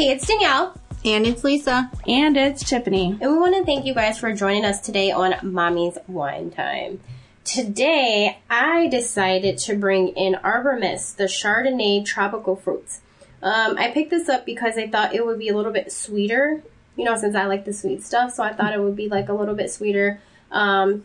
Hey, 0.00 0.12
it's 0.12 0.26
Danielle. 0.26 0.74
And 1.04 1.26
it's 1.26 1.44
Lisa. 1.44 1.90
And 2.08 2.34
it's 2.34 2.66
Tiffany. 2.66 3.18
And 3.20 3.32
we 3.32 3.38
want 3.38 3.54
to 3.54 3.66
thank 3.66 3.84
you 3.84 3.92
guys 3.92 4.18
for 4.18 4.32
joining 4.32 4.64
us 4.64 4.80
today 4.80 5.10
on 5.10 5.34
Mommy's 5.42 5.98
Wine 6.08 6.50
Time. 6.50 7.00
Today, 7.44 8.38
I 8.48 8.86
decided 8.86 9.58
to 9.58 9.76
bring 9.76 10.08
in 10.08 10.36
Arbor 10.36 10.78
Mist, 10.78 11.18
the 11.18 11.24
Chardonnay 11.24 12.06
tropical 12.06 12.56
fruits. 12.56 13.02
Um, 13.42 13.76
I 13.76 13.90
picked 13.90 14.08
this 14.08 14.30
up 14.30 14.46
because 14.46 14.78
I 14.78 14.88
thought 14.88 15.14
it 15.14 15.26
would 15.26 15.38
be 15.38 15.50
a 15.50 15.54
little 15.54 15.70
bit 15.70 15.92
sweeter, 15.92 16.62
you 16.96 17.04
know, 17.04 17.18
since 17.18 17.34
I 17.34 17.44
like 17.44 17.66
the 17.66 17.74
sweet 17.74 18.02
stuff. 18.02 18.32
So 18.32 18.42
I 18.42 18.54
thought 18.54 18.72
it 18.72 18.80
would 18.80 18.96
be 18.96 19.10
like 19.10 19.28
a 19.28 19.34
little 19.34 19.54
bit 19.54 19.70
sweeter. 19.70 20.18
Um, 20.50 21.04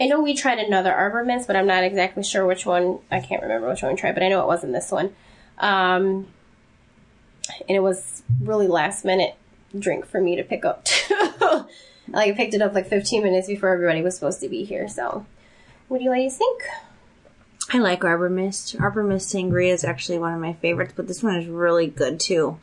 I 0.00 0.06
know 0.06 0.20
we 0.20 0.34
tried 0.34 0.58
another 0.58 0.92
Arbor 0.92 1.24
Mist, 1.24 1.46
but 1.46 1.54
I'm 1.54 1.68
not 1.68 1.84
exactly 1.84 2.24
sure 2.24 2.44
which 2.44 2.66
one. 2.66 2.98
I 3.08 3.20
can't 3.20 3.40
remember 3.40 3.68
which 3.68 3.82
one 3.82 3.92
we 3.92 4.00
tried, 4.00 4.14
but 4.14 4.24
I 4.24 4.28
know 4.30 4.42
it 4.42 4.48
wasn't 4.48 4.72
this 4.72 4.90
one. 4.90 5.14
Um, 5.58 6.26
and 7.68 7.76
it 7.76 7.80
was 7.80 8.22
really 8.40 8.66
last 8.66 9.04
minute 9.04 9.34
drink 9.78 10.06
for 10.06 10.20
me 10.20 10.36
to 10.36 10.44
pick 10.44 10.64
up. 10.64 10.86
like 12.08 12.30
I 12.30 12.32
picked 12.32 12.54
it 12.54 12.62
up 12.62 12.74
like 12.74 12.88
15 12.88 13.22
minutes 13.22 13.46
before 13.46 13.70
everybody 13.70 14.02
was 14.02 14.14
supposed 14.14 14.40
to 14.40 14.48
be 14.48 14.64
here. 14.64 14.88
So, 14.88 15.26
what 15.88 15.98
do 15.98 16.04
you 16.04 16.10
ladies 16.10 16.36
think? 16.36 16.62
I 17.72 17.78
like 17.78 18.04
Arbor 18.04 18.28
Mist. 18.28 18.76
Arbor 18.78 19.04
Mist 19.04 19.34
Sangria 19.34 19.72
is 19.72 19.84
actually 19.84 20.18
one 20.18 20.34
of 20.34 20.40
my 20.40 20.52
favorites, 20.54 20.92
but 20.96 21.08
this 21.08 21.22
one 21.22 21.36
is 21.36 21.46
really 21.46 21.86
good 21.86 22.20
too. 22.20 22.58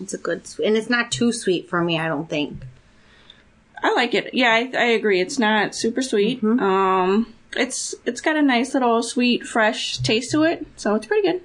It's 0.00 0.14
a 0.14 0.18
good, 0.18 0.42
and 0.64 0.76
it's 0.76 0.90
not 0.90 1.10
too 1.10 1.32
sweet 1.32 1.68
for 1.68 1.82
me. 1.82 1.98
I 1.98 2.08
don't 2.08 2.28
think. 2.28 2.64
I 3.82 3.94
like 3.94 4.14
it. 4.14 4.32
Yeah, 4.32 4.50
I, 4.50 4.70
I 4.76 4.84
agree. 4.86 5.20
It's 5.20 5.38
not 5.38 5.74
super 5.74 6.02
sweet. 6.02 6.42
Mm-hmm. 6.42 6.60
Um, 6.60 7.34
it's 7.56 7.94
it's 8.04 8.20
got 8.20 8.36
a 8.36 8.42
nice 8.42 8.74
little 8.74 9.02
sweet, 9.02 9.46
fresh 9.46 9.98
taste 9.98 10.30
to 10.32 10.42
it, 10.44 10.66
so 10.76 10.94
it's 10.94 11.06
pretty 11.06 11.28
good. 11.28 11.42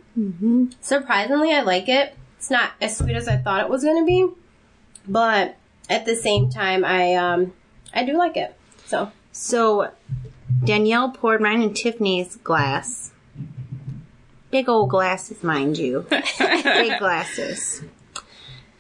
Surprisingly, 0.81 1.53
I 1.53 1.61
like 1.61 1.89
it. 1.89 2.15
It's 2.39 2.49
not 2.49 2.71
as 2.79 2.95
sweet 2.97 3.17
as 3.17 3.27
I 3.27 3.35
thought 3.35 3.59
it 3.59 3.69
was 3.69 3.83
going 3.83 4.01
to 4.01 4.05
be, 4.05 4.33
but 5.05 5.57
at 5.89 6.05
the 6.05 6.15
same 6.15 6.49
time, 6.49 6.85
I 6.85 7.13
um 7.15 7.51
I 7.93 8.05
do 8.05 8.13
like 8.17 8.37
it. 8.37 8.55
So 8.85 9.11
So 9.33 9.91
Danielle 10.63 11.11
poured 11.11 11.41
mine 11.41 11.61
in 11.61 11.73
Tiffany's 11.73 12.37
glass. 12.37 13.11
Big 14.51 14.69
old 14.69 14.89
glasses, 14.89 15.43
mind 15.43 15.77
you. 15.77 16.05
Big 16.09 16.97
glasses. 16.97 17.83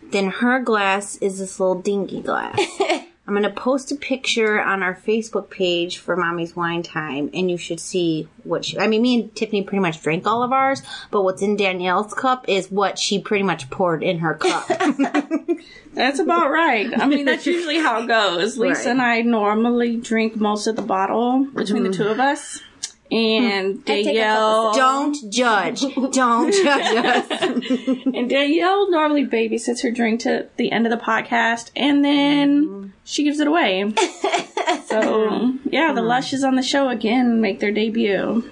Then 0.01 0.29
her 0.29 0.61
glass 0.61 1.17
is 1.17 1.39
this 1.39 1.59
little 1.59 1.81
dinky 1.81 2.21
glass. 2.21 2.57
I'm 3.29 3.35
gonna 3.35 3.51
post 3.51 3.91
a 3.91 3.95
picture 3.95 4.59
on 4.59 4.81
our 4.81 4.95
Facebook 4.95 5.51
page 5.51 5.99
for 5.99 6.15
Mommy's 6.17 6.55
Wine 6.55 6.81
Time, 6.81 7.29
and 7.31 7.51
you 7.51 7.57
should 7.57 7.79
see 7.79 8.27
what 8.43 8.65
she. 8.65 8.79
I 8.79 8.87
mean, 8.87 9.03
me 9.03 9.21
and 9.21 9.35
Tiffany 9.35 9.61
pretty 9.61 9.81
much 9.81 10.01
drank 10.01 10.25
all 10.25 10.41
of 10.41 10.51
ours, 10.51 10.81
but 11.11 11.21
what's 11.21 11.43
in 11.43 11.55
Danielle's 11.55 12.11
cup 12.15 12.45
is 12.49 12.71
what 12.71 12.97
she 12.97 13.19
pretty 13.19 13.43
much 13.43 13.69
poured 13.69 14.01
in 14.01 14.17
her 14.17 14.33
cup. 14.33 14.67
That's 15.93 16.17
about 16.17 16.49
right. 16.49 16.89
I 16.99 17.05
mean, 17.05 17.25
that's 17.25 17.45
usually 17.45 17.77
how 17.77 18.01
it 18.01 18.07
goes. 18.07 18.57
Lisa 18.57 18.79
Right. 18.79 18.87
and 18.87 19.01
I 19.01 19.21
normally 19.21 19.97
drink 19.97 20.35
most 20.35 20.65
of 20.65 20.75
the 20.75 20.81
bottle 20.81 21.45
between 21.53 21.83
the 21.83 21.91
two 21.91 22.07
of 22.07 22.19
us, 22.19 22.61
and 23.11 23.75
hmm. 23.75 23.81
Danielle 23.81 24.73
Don't 24.73 25.31
judge. 25.31 25.81
Don't 26.11 26.53
judge 26.53 27.05
us. 27.05 27.27
and 28.13 28.29
Danielle 28.29 28.89
normally 28.91 29.25
babysits 29.25 29.83
her 29.83 29.91
drink 29.91 30.21
to 30.21 30.47
the 30.57 30.71
end 30.71 30.85
of 30.85 30.91
the 30.91 31.03
podcast, 31.03 31.71
and 31.75 32.03
then 32.03 32.65
mm-hmm. 32.65 32.89
she 33.03 33.23
gives 33.23 33.39
it 33.39 33.47
away. 33.47 33.93
so 34.85 35.53
yeah, 35.65 35.93
the 35.93 36.01
hmm. 36.01 36.07
Lush 36.07 36.33
is 36.33 36.43
on 36.43 36.55
the 36.55 36.63
show 36.63 36.89
again, 36.89 37.41
make 37.41 37.59
their 37.59 37.71
debut. 37.71 38.49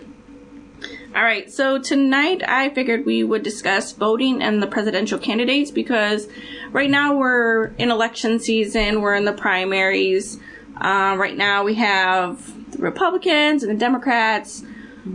All 1.16 1.24
right, 1.24 1.52
so 1.52 1.80
tonight 1.80 2.44
I 2.48 2.70
figured 2.70 3.06
we 3.06 3.24
would 3.24 3.42
discuss 3.42 3.92
voting 3.94 4.44
and 4.44 4.62
the 4.62 4.68
presidential 4.68 5.18
candidates 5.18 5.72
because 5.72 6.28
right 6.72 6.90
now 6.90 7.16
we're 7.16 7.68
in 7.78 7.90
election 7.90 8.40
season, 8.40 9.02
we're 9.02 9.16
in 9.16 9.26
the 9.26 9.34
primaries. 9.34 10.40
Uh, 10.80 11.16
right 11.18 11.36
now 11.36 11.64
we 11.64 11.74
have 11.76 12.57
the 12.72 12.80
Republicans 12.80 13.64
and 13.64 13.72
the 13.72 13.80
Democrats 13.80 14.64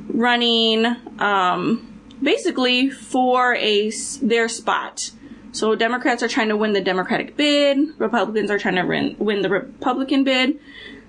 running 0.08 0.86
um, 1.18 2.00
basically 2.22 2.90
for 2.90 3.54
a 3.56 3.90
their 4.22 4.48
spot. 4.48 5.10
So 5.52 5.74
Democrats 5.74 6.22
are 6.22 6.28
trying 6.28 6.48
to 6.48 6.56
win 6.56 6.72
the 6.72 6.80
Democratic 6.80 7.36
bid, 7.36 7.78
Republicans 7.98 8.50
are 8.50 8.58
trying 8.58 8.76
to 8.76 8.84
win, 8.84 9.16
win 9.18 9.42
the 9.42 9.50
Republican 9.50 10.24
bid. 10.24 10.58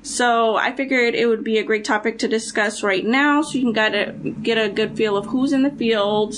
So 0.01 0.57
I 0.57 0.75
figured 0.75 1.15
it 1.15 1.27
would 1.27 1.45
be 1.45 1.59
a 1.59 1.63
great 1.63 1.85
topic 1.85 2.19
to 2.19 2.27
discuss 2.27 2.83
right 2.83 3.05
now, 3.05 3.41
so 3.41 3.57
you 3.57 3.61
can 3.61 3.71
get 3.71 3.95
a 3.95 4.11
get 4.11 4.57
a 4.57 4.67
good 4.67 4.97
feel 4.97 5.15
of 5.15 5.27
who's 5.27 5.53
in 5.53 5.63
the 5.63 5.71
field, 5.71 6.35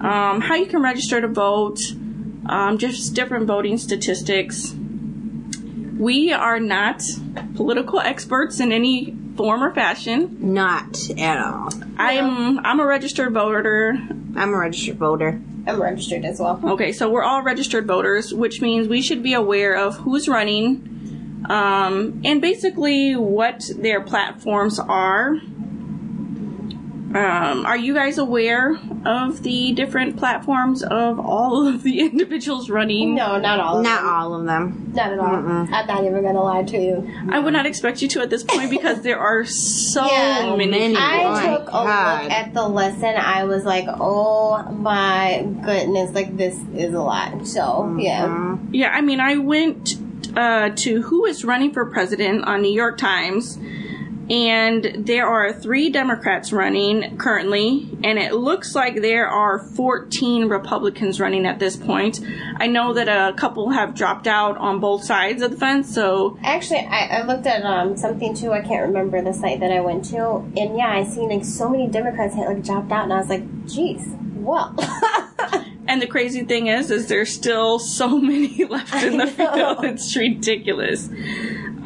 um, 0.00 0.40
how 0.40 0.56
you 0.56 0.66
can 0.66 0.82
register 0.82 1.20
to 1.20 1.28
vote, 1.28 1.78
um, 2.46 2.78
just 2.78 3.14
different 3.14 3.46
voting 3.46 3.78
statistics. 3.78 4.74
We 5.96 6.32
are 6.32 6.58
not 6.58 7.04
political 7.54 8.00
experts 8.00 8.58
in 8.58 8.72
any 8.72 9.16
form 9.36 9.62
or 9.62 9.72
fashion. 9.74 10.36
Not 10.54 11.10
at 11.18 11.38
all. 11.38 11.68
I'm 11.98 12.58
I'm 12.64 12.80
a 12.80 12.86
registered 12.86 13.32
voter. 13.32 13.96
I'm 14.36 14.54
a 14.54 14.56
registered 14.56 14.98
voter. 14.98 15.40
I'm 15.66 15.82
registered 15.82 16.24
as 16.24 16.38
well. 16.38 16.60
Okay, 16.62 16.92
so 16.92 17.10
we're 17.10 17.24
all 17.24 17.42
registered 17.42 17.86
voters, 17.86 18.32
which 18.32 18.60
means 18.60 18.88
we 18.88 19.02
should 19.02 19.22
be 19.22 19.34
aware 19.34 19.74
of 19.76 19.96
who's 19.96 20.28
running, 20.28 21.44
um, 21.48 22.22
and 22.24 22.40
basically 22.40 23.16
what 23.16 23.68
their 23.76 24.00
platforms 24.00 24.78
are. 24.78 25.36
Um, 27.16 27.64
are 27.66 27.76
you 27.76 27.94
guys 27.94 28.18
aware 28.18 28.78
of 29.04 29.42
the 29.42 29.72
different 29.72 30.16
platforms 30.16 30.82
of 30.82 31.18
all 31.18 31.66
of 31.66 31.82
the 31.82 32.00
individuals 32.10 32.68
running? 32.68 33.14
No, 33.14 33.38
not 33.38 33.58
all. 33.60 33.78
Of 33.78 33.84
Not 33.84 34.02
them. 34.02 34.08
all 34.10 34.34
of 34.34 34.44
them. 34.46 34.92
Not 34.94 35.12
at 35.12 35.18
all. 35.18 35.26
I'm 35.26 35.86
not 35.86 36.04
even 36.04 36.22
gonna 36.22 36.42
lie 36.42 36.62
to 36.64 36.78
you. 36.78 37.10
I 37.30 37.38
would 37.38 37.52
not 37.52 37.66
expect 37.66 38.02
you 38.02 38.08
to 38.08 38.20
at 38.22 38.30
this 38.30 38.42
point 38.42 38.70
because 38.70 39.02
there 39.02 39.18
are 39.18 39.44
so 39.44 40.04
Yeah. 40.10 40.50
many. 40.56 40.66
Many. 40.70 40.94
people. 40.94 41.02
I 41.02 41.22
my 41.32 41.56
took 41.56 41.68
a 41.68 41.72
God. 41.72 42.22
look 42.24 42.32
at 42.32 42.54
the 42.54 42.68
list 42.68 43.02
and 43.02 43.16
I 43.18 43.44
was 43.44 43.64
like, 43.64 43.86
oh 43.88 44.62
my 44.72 45.46
goodness, 45.64 46.12
like 46.14 46.36
this 46.36 46.56
is 46.74 46.92
a 46.94 47.00
lot. 47.00 47.46
So 47.46 47.96
yeah, 47.98 48.56
Yeah, 48.72 48.90
I 48.90 49.00
mean, 49.00 49.20
I 49.20 49.36
went 49.36 49.96
uh, 50.36 50.70
to 50.76 51.02
who 51.02 51.24
is 51.24 51.44
running 51.44 51.72
for 51.72 51.86
president 51.86 52.44
on 52.44 52.60
New 52.62 52.72
York 52.72 52.98
Times, 52.98 53.58
and 54.28 55.06
there 55.06 55.26
are 55.26 55.52
three 55.52 55.90
Democrats 55.90 56.52
running 56.52 57.16
currently, 57.16 57.88
and 58.02 58.18
it 58.18 58.34
looks 58.34 58.74
like 58.74 59.00
there 59.00 59.28
are 59.28 59.58
14 59.58 60.48
Republicans 60.48 61.20
running 61.20 61.46
at 61.46 61.58
this 61.58 61.76
point. 61.76 62.20
I 62.56 62.66
know 62.66 62.94
that 62.94 63.08
a 63.08 63.34
couple 63.34 63.70
have 63.70 63.94
dropped 63.94 64.26
out 64.26 64.56
on 64.58 64.80
both 64.80 65.04
sides 65.04 65.42
of 65.42 65.52
the 65.52 65.56
fence, 65.56 65.94
so 65.94 66.38
actually, 66.42 66.80
I, 66.80 67.18
I 67.18 67.22
looked 67.22 67.46
at 67.46 67.64
um 67.64 67.96
something 67.96 68.34
too. 68.34 68.52
I 68.52 68.60
can't 68.60 68.86
remember 68.86 69.22
the 69.22 69.32
site 69.32 69.60
that 69.60 69.70
I 69.70 69.80
went 69.80 70.04
to, 70.06 70.38
and 70.56 70.76
yeah, 70.76 70.90
I 70.90 71.04
seen 71.04 71.28
like 71.28 71.44
so 71.44 71.68
many 71.68 71.88
Democrats 71.88 72.34
had 72.34 72.46
like 72.46 72.64
dropped 72.64 72.90
out, 72.90 73.04
and 73.04 73.12
I 73.12 73.18
was 73.18 73.28
like, 73.28 73.66
geez, 73.66 74.04
well. 74.34 74.74
And 75.88 76.02
the 76.02 76.06
crazy 76.06 76.42
thing 76.44 76.66
is, 76.66 76.90
is 76.90 77.06
there's 77.06 77.32
still 77.32 77.78
so 77.78 78.18
many 78.20 78.64
left 78.64 79.02
in 79.02 79.18
the 79.18 79.26
field. 79.26 79.84
It's 79.84 80.16
ridiculous. 80.16 81.08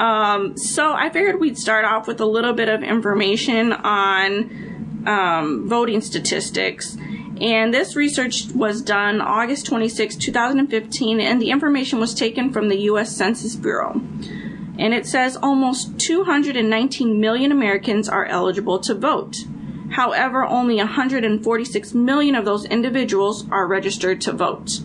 Um, 0.00 0.56
so 0.56 0.94
I 0.94 1.10
figured 1.10 1.40
we'd 1.40 1.58
start 1.58 1.84
off 1.84 2.08
with 2.08 2.22
a 2.22 2.26
little 2.26 2.54
bit 2.54 2.70
of 2.70 2.82
information 2.82 3.74
on 3.74 5.04
um, 5.06 5.68
voting 5.68 6.00
statistics. 6.00 6.96
And 7.38 7.72
this 7.72 7.94
research 7.96 8.46
was 8.54 8.80
done 8.80 9.20
August 9.20 9.66
26, 9.66 10.16
2015, 10.16 11.20
and 11.20 11.40
the 11.40 11.50
information 11.50 12.00
was 12.00 12.14
taken 12.14 12.50
from 12.50 12.70
the 12.70 12.80
U.S. 12.82 13.14
Census 13.14 13.56
Bureau. 13.56 14.00
And 14.78 14.94
it 14.94 15.06
says 15.06 15.36
almost 15.36 15.98
219 15.98 17.20
million 17.20 17.52
Americans 17.52 18.08
are 18.08 18.24
eligible 18.24 18.78
to 18.80 18.94
vote. 18.94 19.36
However, 19.90 20.46
only 20.46 20.76
146 20.76 21.92
million 21.92 22.34
of 22.34 22.46
those 22.46 22.64
individuals 22.64 23.46
are 23.50 23.66
registered 23.66 24.22
to 24.22 24.32
vote. 24.32 24.80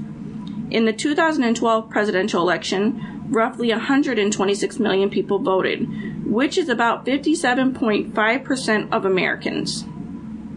In 0.72 0.84
the 0.84 0.92
2012 0.92 1.90
presidential 1.90 2.42
election, 2.42 3.15
roughly 3.30 3.70
126 3.70 4.80
million 4.80 5.10
people 5.10 5.40
voted, 5.40 6.26
which 6.26 6.58
is 6.58 6.70
about 6.70 7.06
57.5% 7.06 8.92
of 8.92 9.06
Americans. 9.06 9.86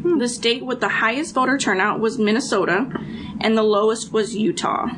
The 0.05 0.29
state 0.29 0.65
with 0.65 0.81
the 0.81 0.89
highest 0.89 1.35
voter 1.35 1.59
turnout 1.59 2.01
was 2.01 2.19
Minnesota, 2.19 2.91
and 3.41 3.57
the 3.57 3.63
lowest 3.63 4.13
was 4.13 4.37
Utah. 4.37 4.89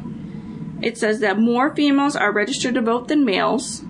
It 0.83 0.97
says 0.97 1.21
that 1.21 1.39
more 1.39 1.75
females 1.75 2.17
are 2.17 2.33
registered 2.33 2.75
to 2.75 2.83
vote 2.83 3.09
than 3.09 3.25
males. 3.25 3.83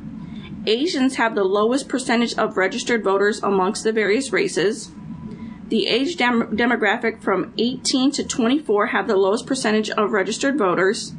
Asians 0.67 1.17
have 1.17 1.35
the 1.35 1.45
lowest 1.45 1.89
percentage 1.89 2.35
of 2.35 2.57
registered 2.57 3.03
voters 3.03 3.43
amongst 3.43 3.85
the 3.85 3.93
various 3.93 4.33
races. 4.33 4.91
The 5.69 5.87
age 5.87 6.17
dem- 6.17 6.57
demographic 6.57 7.23
from 7.23 7.53
18 7.57 8.11
to 8.13 8.25
24 8.25 8.87
have 8.87 9.07
the 9.07 9.17
lowest 9.17 9.47
percentage 9.47 9.89
of 9.91 10.11
registered 10.11 10.59
voters. 10.59 11.15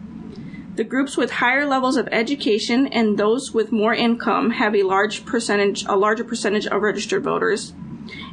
The 0.75 0.83
groups 0.85 1.17
with 1.17 1.31
higher 1.31 1.65
levels 1.65 1.97
of 1.97 2.07
education 2.11 2.87
and 2.87 3.17
those 3.17 3.53
with 3.53 3.71
more 3.71 3.93
income 3.93 4.51
have 4.51 4.73
a 4.73 4.83
large 4.83 5.25
percentage, 5.25 5.83
a 5.85 5.95
larger 5.95 6.23
percentage 6.23 6.65
of 6.65 6.81
registered 6.81 7.23
voters. 7.23 7.73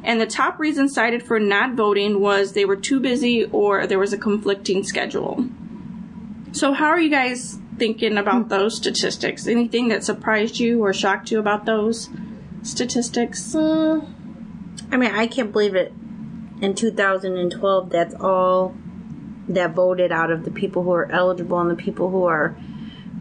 And 0.05 0.21
the 0.21 0.27
top 0.27 0.59
reason 0.59 0.89
cited 0.89 1.23
for 1.23 1.41
not 1.41 1.75
voting 1.75 2.21
was 2.21 2.53
they 2.53 2.65
were 2.65 2.77
too 2.77 3.01
busy 3.01 3.45
or 3.45 3.87
there 3.87 3.99
was 3.99 4.13
a 4.13 4.19
conflicting 4.19 4.85
schedule. 4.85 5.49
So, 6.53 6.73
how 6.73 6.87
are 6.87 7.01
you 7.01 7.11
guys 7.11 7.59
thinking 7.77 8.17
about 8.17 8.49
those 8.49 8.77
statistics? 8.77 9.47
Anything 9.47 9.89
that 9.89 10.05
surprised 10.05 10.59
you 10.59 10.83
or 10.83 10.93
shocked 10.93 11.31
you 11.31 11.39
about 11.39 11.67
those 11.67 12.09
statistics? 12.63 13.55
Uh, 13.55 14.01
I 14.91 14.97
mean, 14.97 15.11
I 15.11 15.27
can't 15.27 15.53
believe 15.53 15.75
it. 15.75 15.93
In 16.61 16.75
2012, 16.75 17.91
that's 17.91 18.15
all 18.15 18.75
that 19.49 19.75
voted 19.75 20.13
out 20.13 20.31
of 20.31 20.45
the 20.45 20.51
people 20.51 20.83
who 20.83 20.93
are 20.93 21.11
eligible 21.11 21.59
and 21.61 21.71
the 21.71 21.75
people 21.83 22.11
who 22.11 22.25
are 22.25 22.57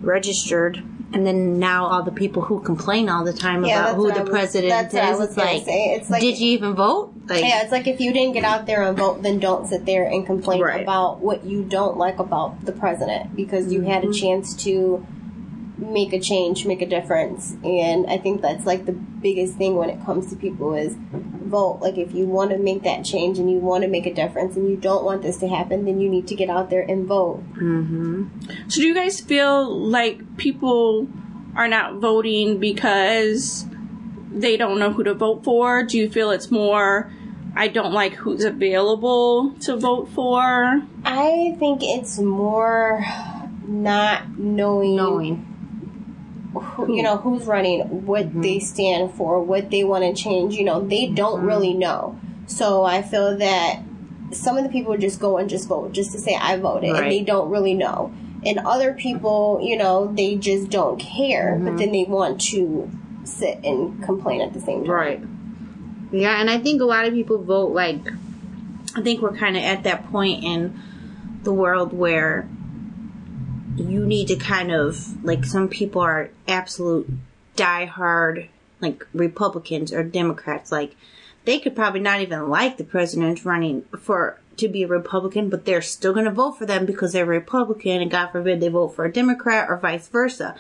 registered. 0.01 0.83
And 1.13 1.25
then 1.25 1.57
now 1.57 1.85
all 1.85 2.03
the 2.03 2.12
people 2.12 2.41
who 2.41 2.59
complain 2.59 3.07
all 3.07 3.24
the 3.24 3.31
time 3.31 3.63
Yeah, 3.63 3.85
about 3.91 3.95
who 3.95 4.12
the 4.12 4.21
was- 4.21 4.29
president 4.29 4.91
that's 4.91 4.94
what 4.94 5.03
I 5.03 5.12
is. 5.13 5.19
It's 5.29 5.38
like. 5.38 5.47
It's 6.01 6.09
like- 6.09 6.21
did 6.21 6.38
you 6.38 6.51
even 6.51 6.74
vote? 6.75 7.13
Like, 7.29 7.44
Yeah, 7.45 7.62
it's 7.63 7.71
like 7.71 7.88
if 7.88 8.01
you 8.01 8.12
didn't 8.12 8.33
get 8.33 8.44
out 8.44 8.65
there 8.65 8.81
and 8.83 8.97
vote, 8.97 9.24
then 9.24 9.39
don't 9.39 9.68
sit 9.68 9.85
there 9.85 10.06
and 10.06 10.25
complain 10.25 10.62
Right. 10.62 10.83
about 10.83 11.19
what 11.21 11.45
you 11.45 11.63
don't 11.63 11.97
like 11.97 12.19
about 12.19 12.65
the 12.65 12.74
president 12.74 13.35
because 13.38 13.71
you 13.71 13.79
Mm-hmm. 13.81 13.89
had 13.89 14.03
a 14.03 14.12
chance 14.13 14.53
to 14.65 15.06
make 15.77 16.13
a 16.13 16.19
change, 16.19 16.65
make 16.65 16.81
a 16.81 16.85
difference. 16.85 17.56
And 17.63 18.07
I 18.07 18.18
think 18.18 18.41
that's 18.41 18.65
like 18.65 18.85
the 18.85 18.94
biggest 18.94 19.56
thing 19.56 19.75
when 19.75 19.89
it 19.89 20.03
comes 20.03 20.29
to 20.29 20.35
people 20.35 20.74
is 20.74 20.95
vote. 21.13 21.79
Like 21.81 21.97
if 21.97 22.13
you 22.13 22.25
want 22.25 22.51
to 22.51 22.57
make 22.57 22.83
that 22.83 23.06
change 23.06 23.39
and 23.39 23.50
you 23.50 23.59
want 23.59 23.83
to 23.83 23.89
make 23.89 24.06
a 24.06 24.13
difference 24.13 24.56
and 24.56 24.69
you 24.69 24.75
don't 24.75 25.03
want 25.03 25.21
this 25.21 25.38
to 25.38 25.47
happen, 25.47 25.85
then 25.85 26.00
you 26.00 26.09
need 26.09 26.27
to 26.27 26.35
get 26.35 26.50
out 26.50 26.69
there 26.69 26.81
and 26.81 27.06
vote. 27.06 27.44
Mm-hmm. 27.53 28.27
So, 28.68 28.81
do 28.81 28.88
you 28.88 28.95
guys 28.95 29.21
feel 29.21 29.75
like 29.75 30.38
people 30.38 31.07
are 31.56 31.68
not 31.68 31.95
voting 31.95 32.59
because 32.59 33.65
they 34.31 34.57
don't 34.57 34.79
know 34.79 34.91
who 34.91 35.03
to 35.03 35.13
vote 35.13 35.44
for? 35.44 35.83
Do 35.83 35.97
you 35.97 36.09
feel 36.09 36.31
it's 36.31 36.51
more, 36.51 37.12
I 37.56 37.68
don't 37.68 37.94
like 37.94 38.13
who's 38.13 38.44
available 38.44 39.53
to 39.62 39.77
vote 39.77 40.09
for? 40.09 40.81
I 41.06 41.56
think 41.59 41.81
it's 41.83 42.19
more 42.19 43.03
not 43.68 44.38
knowing 44.38 44.95
knowing. 44.95 45.46
Who, 46.59 46.95
you 46.95 47.04
know 47.04 47.18
who's 47.18 47.45
running, 47.45 48.06
what 48.06 48.27
mm-hmm. 48.27 48.42
they 48.42 48.59
stand 48.59 49.13
for, 49.13 49.42
what 49.42 49.69
they 49.69 49.83
want 49.83 50.04
to 50.04 50.21
change. 50.21 50.56
You 50.56 50.65
know, 50.65 50.81
they 50.81 51.07
don't 51.07 51.39
mm-hmm. 51.39 51.48
really 51.48 51.74
know. 51.74 52.19
So 52.48 52.83
I 52.83 53.01
feel 53.01 53.38
that 53.38 53.81
some 54.31 54.57
of 54.57 54.63
the 54.63 54.69
people 54.69 54.98
just 54.98 55.19
go 55.19 55.38
and 55.38 55.50
just 55.50 55.68
vote 55.68 55.92
just 55.94 56.12
to 56.13 56.19
say 56.19 56.36
I 56.36 56.57
voted, 56.57 56.95
and 56.95 57.12
they 57.12 57.24
don't 57.24 57.50
really 57.50 57.74
know. 57.74 58.13
And 58.45 58.59
other 58.59 58.94
people, 58.94 59.59
you 59.62 59.77
know, 59.77 60.13
they 60.13 60.36
just 60.36 60.69
don't 60.69 61.00
care, 61.00 61.56
but 61.56 61.69
mm-hmm. 61.69 61.77
then 61.77 61.92
they 61.92 62.04
want 62.04 62.39
to 62.42 62.89
sit 63.24 63.60
and 63.63 64.01
complain 64.03 64.42
at 64.42 64.53
the 64.53 64.62
same 64.62 64.86
time. 64.86 64.92
Right. 64.92 65.21
Yeah, 66.12 66.39
and 66.39 66.50
I 66.50 66.60
think 66.60 66.81
a 66.81 66.86
lot 66.86 67.06
of 67.06 67.13
people 67.13 67.44
vote 67.44 67.74
like 67.74 68.00
I 68.95 69.01
think 69.01 69.21
we're 69.21 69.36
kind 69.36 69.57
of 69.57 69.63
at 69.63 69.83
that 69.83 70.10
point 70.12 70.44
in 70.44 70.80
the 71.44 71.53
world 71.53 71.94
where 71.94 72.48
you 73.77 74.06
need 74.06 74.27
to 74.27 74.35
kind 74.35 74.71
of 74.71 75.24
like 75.24 75.45
some 75.45 75.68
people 75.68 76.01
are 76.01 76.29
absolute 76.47 77.09
diehard 77.56 78.47
like 78.81 79.06
Republicans 79.13 79.91
or 79.91 80.03
Democrats 80.03 80.71
like 80.71 80.95
they 81.45 81.59
could 81.59 81.75
probably 81.75 82.01
not 82.01 82.21
even 82.21 82.50
like 82.50 82.77
the 82.77 82.83
president 82.83 83.45
running 83.45 83.83
for 83.97 84.38
to 84.57 84.68
be 84.68 84.83
a 84.83 84.88
Republican, 84.88 85.50
but 85.50 85.65
they're 85.65 85.81
still 85.81 86.13
going 86.13 86.25
to 86.25 86.31
vote 86.31 86.57
for 86.57 86.65
them 86.65 86.85
because 86.85 87.13
they're 87.13 87.25
Republican, 87.25 88.01
and 88.01 88.12
God 88.12 88.31
forbid 88.31 88.59
they 88.59 88.68
vote 88.68 88.89
for 88.89 89.06
a 89.06 89.12
Democrat 89.12 89.69
or 89.69 89.77
vice 89.77 90.07
versa. 90.07 90.56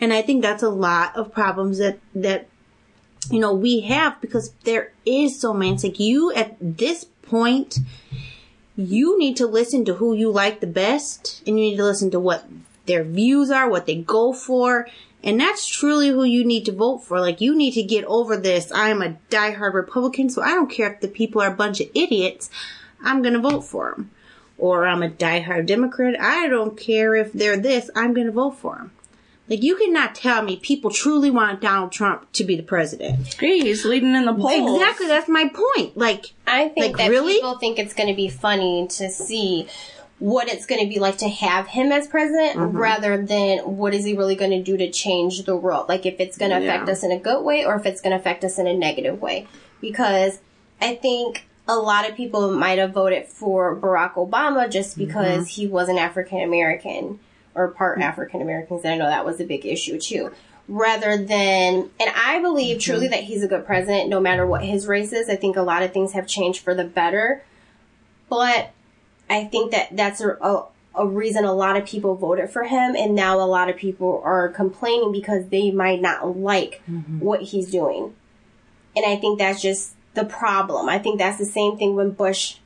And 0.00 0.12
I 0.12 0.22
think 0.22 0.42
that's 0.42 0.62
a 0.62 0.70
lot 0.70 1.16
of 1.16 1.32
problems 1.32 1.78
that 1.78 1.98
that 2.14 2.48
you 3.30 3.38
know 3.38 3.52
we 3.52 3.80
have 3.80 4.20
because 4.20 4.52
there 4.64 4.92
is 5.04 5.38
so 5.38 5.52
many. 5.52 5.74
It's 5.74 5.84
like 5.84 6.00
you 6.00 6.32
at 6.32 6.56
this 6.60 7.04
point, 7.04 7.78
you 8.80 9.18
need 9.18 9.36
to 9.36 9.46
listen 9.46 9.84
to 9.84 9.94
who 9.94 10.14
you 10.14 10.30
like 10.30 10.60
the 10.60 10.66
best, 10.66 11.42
and 11.46 11.58
you 11.58 11.70
need 11.70 11.76
to 11.76 11.84
listen 11.84 12.10
to 12.10 12.20
what 12.20 12.46
their 12.86 13.04
views 13.04 13.50
are, 13.50 13.68
what 13.68 13.86
they 13.86 13.96
go 13.96 14.32
for. 14.32 14.88
And 15.22 15.38
that's 15.38 15.66
truly 15.66 16.08
who 16.08 16.24
you 16.24 16.44
need 16.44 16.64
to 16.64 16.72
vote 16.72 17.04
for. 17.04 17.20
Like, 17.20 17.42
you 17.42 17.54
need 17.54 17.74
to 17.74 17.82
get 17.82 18.04
over 18.06 18.36
this. 18.36 18.72
I'm 18.74 19.02
a 19.02 19.18
diehard 19.28 19.74
Republican, 19.74 20.30
so 20.30 20.40
I 20.40 20.54
don't 20.54 20.70
care 20.70 20.92
if 20.92 21.00
the 21.00 21.08
people 21.08 21.42
are 21.42 21.52
a 21.52 21.54
bunch 21.54 21.80
of 21.80 21.90
idiots. 21.94 22.48
I'm 23.02 23.20
gonna 23.22 23.38
vote 23.38 23.62
for 23.62 23.92
them. 23.94 24.10
Or 24.56 24.86
I'm 24.86 25.02
a 25.02 25.10
diehard 25.10 25.66
Democrat. 25.66 26.18
I 26.18 26.48
don't 26.48 26.76
care 26.76 27.14
if 27.14 27.32
they're 27.32 27.58
this. 27.58 27.90
I'm 27.94 28.14
gonna 28.14 28.30
vote 28.30 28.56
for 28.56 28.76
them. 28.76 28.92
Like, 29.48 29.62
you 29.62 29.76
cannot 29.76 30.14
tell 30.14 30.42
me 30.42 30.56
people 30.56 30.90
truly 30.90 31.30
want 31.30 31.60
Donald 31.60 31.92
Trump 31.92 32.30
to 32.34 32.44
be 32.44 32.56
the 32.56 32.62
president. 32.62 33.34
Hey, 33.34 33.58
he's 33.58 33.84
leading 33.84 34.14
in 34.14 34.24
the 34.24 34.32
polls. 34.32 34.80
Exactly, 34.80 35.08
that's 35.08 35.28
my 35.28 35.50
point. 35.52 35.96
Like, 35.96 36.26
I 36.50 36.68
think 36.68 36.86
Like, 36.86 36.96
that 36.98 37.10
really? 37.10 37.34
people 37.34 37.58
think 37.58 37.78
it's 37.78 37.94
going 37.94 38.08
to 38.08 38.14
be 38.14 38.28
funny 38.28 38.86
to 38.98 39.08
see 39.08 39.68
what 40.18 40.48
it's 40.52 40.66
going 40.66 40.82
to 40.82 40.86
be 40.86 40.98
like 40.98 41.16
to 41.18 41.28
have 41.28 41.66
him 41.68 41.92
as 41.92 42.06
president 42.06 42.56
Mm-hmm. 42.58 42.76
rather 42.76 43.24
than 43.24 43.58
what 43.60 43.94
is 43.94 44.04
he 44.04 44.14
really 44.16 44.34
going 44.34 44.50
to 44.50 44.62
do 44.62 44.76
to 44.76 44.90
change 44.90 45.44
the 45.44 45.56
world. 45.56 45.88
Like 45.88 46.04
if 46.04 46.20
it's 46.20 46.36
going 46.36 46.50
to 46.50 46.58
affect 46.58 46.88
us 46.90 47.02
in 47.02 47.10
a 47.12 47.18
good 47.18 47.42
way 47.42 47.64
or 47.64 47.76
if 47.76 47.86
it's 47.86 48.00
going 48.02 48.10
to 48.12 48.18
affect 48.20 48.44
us 48.44 48.58
in 48.58 48.66
a 48.66 48.74
negative 48.74 49.20
way. 49.22 49.46
Because 49.80 50.40
I 50.80 50.94
think 50.96 51.46
a 51.66 51.76
lot 51.76 52.08
of 52.08 52.16
people 52.16 52.50
might 52.52 52.78
have 52.78 52.92
voted 52.92 53.26
for 53.28 53.74
Barack 53.76 54.14
Obama 54.14 54.70
just 54.70 54.98
Mm-hmm. 54.98 55.06
because 55.06 55.48
he 55.48 55.66
was 55.66 55.88
an 55.88 55.96
African 55.98 56.40
American 56.42 57.18
or 57.54 57.68
part 57.68 58.00
African 58.00 58.42
Americans. 58.42 58.82
And 58.84 58.92
I 58.94 58.96
know 58.98 59.06
that 59.06 59.24
was 59.24 59.40
a 59.40 59.44
big 59.44 59.64
issue 59.64 59.98
too. 59.98 60.32
Rather 60.72 61.16
than, 61.16 61.90
and 61.98 62.10
I 62.14 62.40
believe 62.40 62.80
truly 62.80 63.08
that 63.08 63.24
he's 63.24 63.42
a 63.42 63.48
good 63.48 63.66
president 63.66 64.08
no 64.08 64.20
matter 64.20 64.46
what 64.46 64.64
his 64.64 64.86
race 64.86 65.12
is. 65.12 65.28
I 65.28 65.34
think 65.34 65.56
a 65.56 65.62
lot 65.62 65.82
of 65.82 65.92
things 65.92 66.12
have 66.12 66.28
changed 66.28 66.62
for 66.62 66.76
the 66.76 66.84
better. 66.84 67.42
But 68.28 68.70
I 69.28 69.46
think 69.46 69.72
that 69.72 69.96
that's 69.96 70.20
a, 70.20 70.30
a, 70.40 70.66
a 70.94 71.06
reason 71.08 71.44
a 71.44 71.52
lot 71.52 71.76
of 71.76 71.84
people 71.86 72.14
voted 72.14 72.50
for 72.50 72.62
him. 72.62 72.94
And 72.94 73.16
now 73.16 73.40
a 73.40 73.46
lot 73.46 73.68
of 73.68 73.76
people 73.76 74.22
are 74.24 74.48
complaining 74.48 75.10
because 75.10 75.48
they 75.48 75.72
might 75.72 76.00
not 76.00 76.36
like 76.38 76.80
what 77.18 77.42
he's 77.42 77.72
doing. 77.72 78.14
And 78.94 79.04
I 79.04 79.16
think 79.16 79.40
that's 79.40 79.60
just 79.60 79.94
the 80.14 80.24
problem. 80.24 80.88
I 80.88 81.00
think 81.00 81.18
that's 81.18 81.38
the 81.38 81.46
same 81.46 81.78
thing 81.78 81.96
when 81.96 82.12
Bush. 82.12 82.58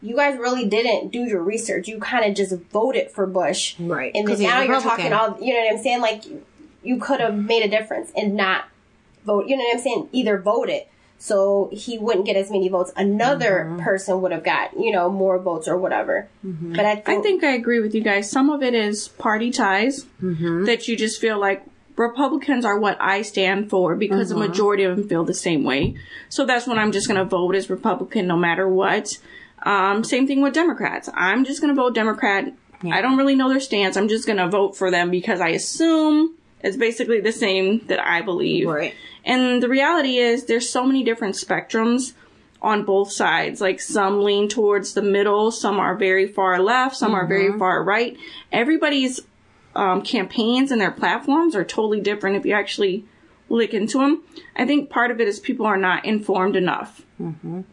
You 0.00 0.16
guys 0.16 0.38
really 0.38 0.66
didn't 0.66 1.10
do 1.12 1.20
your 1.20 1.42
research. 1.42 1.88
You 1.88 1.98
kind 1.98 2.24
of 2.26 2.34
just 2.34 2.54
voted 2.70 3.10
for 3.10 3.26
Bush, 3.26 3.74
Right, 3.78 4.12
And 4.14 4.28
then 4.28 4.40
now 4.40 4.60
you're 4.62 4.80
talking 4.80 5.12
all. 5.14 5.38
You 5.40 5.54
know 5.54 5.60
what 5.60 5.76
I'm 5.76 5.82
saying? 5.82 6.00
Like 6.02 6.24
you 6.84 6.98
could 6.98 7.20
have 7.20 7.34
made 7.36 7.62
a 7.64 7.68
difference 7.68 8.10
and 8.16 8.34
not 8.34 8.64
vote. 9.24 9.46
You 9.48 9.56
know 9.56 9.64
what 9.64 9.76
I'm 9.76 9.82
saying? 9.82 10.08
Either 10.12 10.38
voted 10.38 10.82
so 11.16 11.70
he 11.72 11.96
wouldn't 11.96 12.26
get 12.26 12.36
as 12.36 12.50
many 12.50 12.68
votes. 12.68 12.92
Another 12.96 13.64
Mm-hmm. 13.66 13.82
person 13.82 14.20
would 14.20 14.32
have 14.32 14.44
got 14.44 14.78
you 14.78 14.92
know 14.92 15.08
more 15.08 15.38
votes 15.38 15.66
or 15.68 15.78
whatever. 15.78 16.28
But 16.42 16.84
I 16.84 16.96
think, 16.96 17.08
I 17.08 17.22
think 17.22 17.44
I 17.44 17.52
agree 17.52 17.80
with 17.80 17.94
you 17.94 18.02
guys. 18.02 18.30
Some 18.30 18.50
of 18.50 18.62
it 18.62 18.74
is 18.74 19.08
party 19.08 19.50
ties 19.50 20.06
that 20.20 20.86
you 20.88 20.96
just 20.96 21.20
feel 21.20 21.38
like 21.40 21.64
Republicans 21.96 22.64
are 22.64 22.78
what 22.78 22.96
I 23.00 23.22
stand 23.22 23.70
for 23.70 23.94
because 23.94 24.28
the 24.30 24.36
majority 24.36 24.82
of 24.82 24.96
them 24.96 25.08
feel 25.08 25.24
the 25.24 25.32
same 25.32 25.62
way. 25.64 25.94
So 26.28 26.44
that's 26.44 26.66
when 26.66 26.78
I'm 26.78 26.90
just 26.92 27.06
going 27.06 27.18
to 27.18 27.24
vote 27.24 27.54
as 27.54 27.70
Republican 27.70 28.26
no 28.26 28.36
matter 28.36 28.68
what. 28.68 29.16
Um, 29.62 30.02
same 30.04 30.26
thing 30.26 30.42
with 30.42 30.52
Democrats. 30.52 31.08
I'm 31.14 31.44
just 31.44 31.60
going 31.62 31.74
to 31.74 31.80
vote 31.80 31.94
Democrat. 31.94 32.52
I 32.82 33.00
don't 33.00 33.16
really 33.16 33.36
know 33.36 33.48
their 33.48 33.60
stance. 33.60 33.96
I'm 33.96 34.08
just 34.08 34.26
going 34.26 34.36
to 34.38 34.48
vote 34.48 34.76
for 34.76 34.90
them 34.90 35.10
because 35.10 35.40
I 35.40 35.50
assume 35.50 36.34
it's 36.64 36.78
basically 36.78 37.20
the 37.20 37.30
same 37.30 37.86
that 37.86 38.00
I 38.00 38.22
believe. 38.22 38.66
Right. 38.66 38.94
And 39.24 39.62
the 39.62 39.68
reality 39.68 40.16
is 40.16 40.46
there's 40.46 40.68
so 40.68 40.84
many 40.84 41.04
different 41.04 41.34
spectrums 41.34 42.14
on 42.62 42.84
both 42.84 43.12
sides. 43.12 43.60
Like 43.60 43.80
some 43.80 44.22
lean 44.22 44.48
towards 44.48 44.94
the 44.94 45.02
middle, 45.02 45.50
some 45.50 45.78
are 45.78 45.94
very 45.94 46.26
far 46.26 46.58
left, 46.60 46.96
some 46.96 47.14
are 47.14 47.26
very 47.26 47.56
far 47.58 47.84
right. 47.84 48.16
Everybody's 48.50 49.20
um, 49.76 50.00
campaigns 50.00 50.72
and 50.72 50.80
their 50.80 50.90
platforms 50.90 51.54
are 51.54 51.64
totally 51.64 52.00
different 52.00 52.36
if 52.36 52.46
you 52.46 52.54
actually 52.54 53.04
look 53.50 53.74
into 53.74 53.98
them. 53.98 54.22
I 54.56 54.64
think 54.64 54.88
part 54.88 55.10
of 55.10 55.20
it 55.20 55.28
is 55.28 55.40
people 55.40 55.66
are 55.66 55.76
not 55.76 56.06
informed 56.06 56.56
enough. 56.56 57.02
Mhm. 57.20 57.64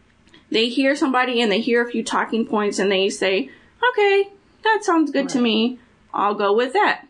They 0.50 0.68
hear 0.68 0.94
somebody 0.94 1.40
and 1.40 1.50
they 1.50 1.60
hear 1.60 1.82
a 1.82 1.90
few 1.90 2.04
talking 2.04 2.44
points 2.46 2.78
and 2.78 2.92
they 2.92 3.08
say, 3.08 3.50
okay, 3.90 4.28
that 4.64 4.84
sounds 4.84 5.10
good 5.10 5.30
to 5.30 5.40
me. 5.40 5.78
I'll 6.12 6.34
go 6.34 6.52
with 6.52 6.74
that. 6.74 7.06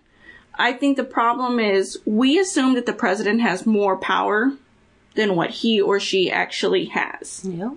I 0.55 0.73
think 0.73 0.97
the 0.97 1.05
problem 1.05 1.59
is 1.59 1.99
we 2.05 2.39
assume 2.39 2.75
that 2.75 2.87
the 2.87 2.93
president 2.93 3.41
has 3.41 3.67
more 3.67 3.97
power 3.97 4.53
than 5.15 5.37
what 5.37 5.51
he 5.51 5.81
or 5.81 6.01
she 6.01 6.31
actually 6.31 6.87
has. 6.87 7.43
yeah. 7.45 7.71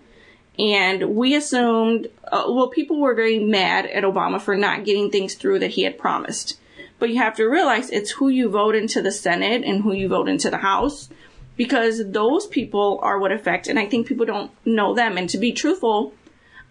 And 0.58 1.15
we 1.15 1.36
assumed, 1.36 2.08
uh, 2.32 2.46
well, 2.48 2.70
people 2.70 3.01
were 3.01 3.13
very 3.13 3.39
mad 3.39 3.86
at 3.88 4.03
Obama 4.03 4.39
for 4.39 4.55
not 4.55 4.86
getting 4.86 5.12
things 5.12 5.36
through 5.36 5.60
that 5.60 5.72
he 5.72 5.84
had 5.84 5.98
promised. 5.98 6.60
But 6.98 7.10
you 7.10 7.17
have 7.17 7.36
to 7.36 7.46
realize 7.46 7.89
it's 7.89 8.12
who 8.12 8.29
you 8.29 8.50
vote 8.50 8.74
into 8.74 9.01
the 9.01 9.12
Senate 9.12 9.63
and 9.65 9.82
who 9.82 9.91
you 9.91 10.08
vote 10.08 10.29
into 10.29 10.50
the 10.50 10.58
House 10.58 11.10
because 11.58 12.10
those 12.12 12.48
people 12.48 13.00
are 13.01 13.20
what 13.20 13.34
affect. 13.34 13.67
And 13.67 13.77
I 13.77 13.86
think 13.86 14.08
people 14.08 14.25
don't 14.25 14.51
know 14.65 14.94
them. 14.94 15.17
And 15.17 15.29
to 15.29 15.38
be 15.38 15.51
truthful, 15.51 16.13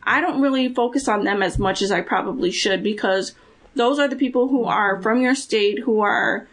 I 0.02 0.20
don't 0.20 0.40
really 0.40 0.72
focus 0.72 1.06
on 1.08 1.24
them 1.24 1.42
as 1.42 1.58
much 1.58 1.82
as 1.82 1.90
I 1.90 2.00
probably 2.00 2.50
should 2.50 2.82
because 2.82 3.34
those 3.74 3.98
are 3.98 4.08
the 4.08 4.16
people 4.16 4.48
who 4.48 4.64
are 4.64 5.00
from 5.02 5.20
your 5.20 5.34
state 5.34 5.80
who 5.80 6.00
are 6.00 6.46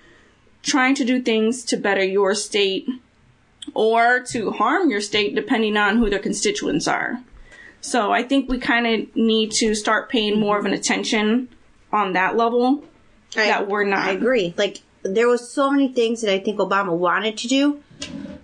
trying 0.64 0.96
to 0.96 1.06
do 1.06 1.22
things 1.22 1.64
to 1.66 1.78
better 1.78 2.04
your 2.04 2.36
state 2.36 2.88
or 3.74 4.20
to 4.22 4.52
harm 4.52 4.90
your 4.90 5.02
state 5.02 5.36
depending 5.36 5.78
on 5.78 5.98
who 5.98 6.10
their 6.10 6.20
constituents 6.20 6.88
are. 6.88 7.22
So 7.80 8.12
I 8.12 8.24
think 8.24 8.50
we 8.50 8.60
kind 8.60 8.86
of 8.86 9.16
need 9.16 9.52
to 9.54 9.74
start 9.74 10.10
paying 10.10 10.40
more 10.40 10.60
of 10.60 10.66
an 10.66 10.74
attention 10.74 11.50
on 11.92 12.14
that 12.14 12.38
level 12.38 12.84
I- 13.36 13.48
that 13.48 13.68
we're 13.68 13.84
not. 13.86 14.08
I 14.08 14.12
agree. 14.12 14.54
Like 14.58 14.82
there 15.04 15.28
was 15.28 15.50
so 15.50 15.72
many 15.72 15.88
things 15.92 16.22
that 16.22 16.32
I 16.32 16.40
think 16.40 16.60
Obama 16.60 16.96
wanted 16.96 17.38
to 17.38 17.48
do, 17.48 17.82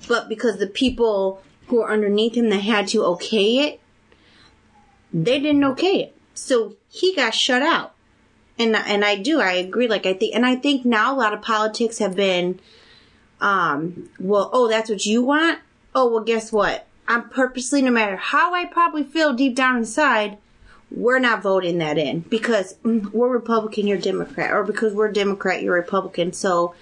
but 0.07 0.27
because 0.27 0.57
the 0.57 0.67
people 0.67 1.41
who 1.67 1.77
were 1.77 1.91
underneath 1.91 2.35
him 2.35 2.49
that 2.49 2.61
had 2.61 2.87
to 2.89 3.03
okay 3.03 3.59
it, 3.67 3.79
they 5.13 5.39
didn't 5.39 5.63
okay 5.63 6.01
it. 6.01 6.17
So 6.33 6.75
he 6.89 7.15
got 7.15 7.33
shut 7.33 7.61
out. 7.61 7.93
And 8.59 8.75
and 8.75 9.05
I 9.05 9.15
do 9.15 9.39
I 9.39 9.53
agree. 9.53 9.87
Like 9.87 10.05
I 10.05 10.13
think 10.13 10.35
and 10.35 10.45
I 10.45 10.55
think 10.55 10.85
now 10.85 11.13
a 11.13 11.17
lot 11.17 11.33
of 11.33 11.41
politics 11.41 11.99
have 11.99 12.15
been, 12.15 12.59
um, 13.39 14.09
well, 14.19 14.49
oh 14.53 14.67
that's 14.67 14.89
what 14.89 15.05
you 15.05 15.23
want. 15.23 15.59
Oh 15.93 16.11
well, 16.11 16.23
guess 16.23 16.51
what? 16.51 16.87
I'm 17.07 17.29
purposely, 17.29 17.81
no 17.81 17.91
matter 17.91 18.17
how 18.17 18.53
I 18.53 18.65
probably 18.65 19.03
feel 19.03 19.33
deep 19.33 19.55
down 19.55 19.77
inside, 19.77 20.37
we're 20.91 21.19
not 21.19 21.41
voting 21.41 21.77
that 21.77 21.97
in 21.97 22.21
because 22.21 22.75
mm, 22.83 23.11
we're 23.11 23.29
Republican, 23.29 23.87
you're 23.87 23.97
Democrat, 23.97 24.51
or 24.51 24.63
because 24.63 24.93
we're 24.93 25.11
Democrat, 25.11 25.61
you're 25.61 25.73
Republican. 25.73 26.33
So 26.33 26.73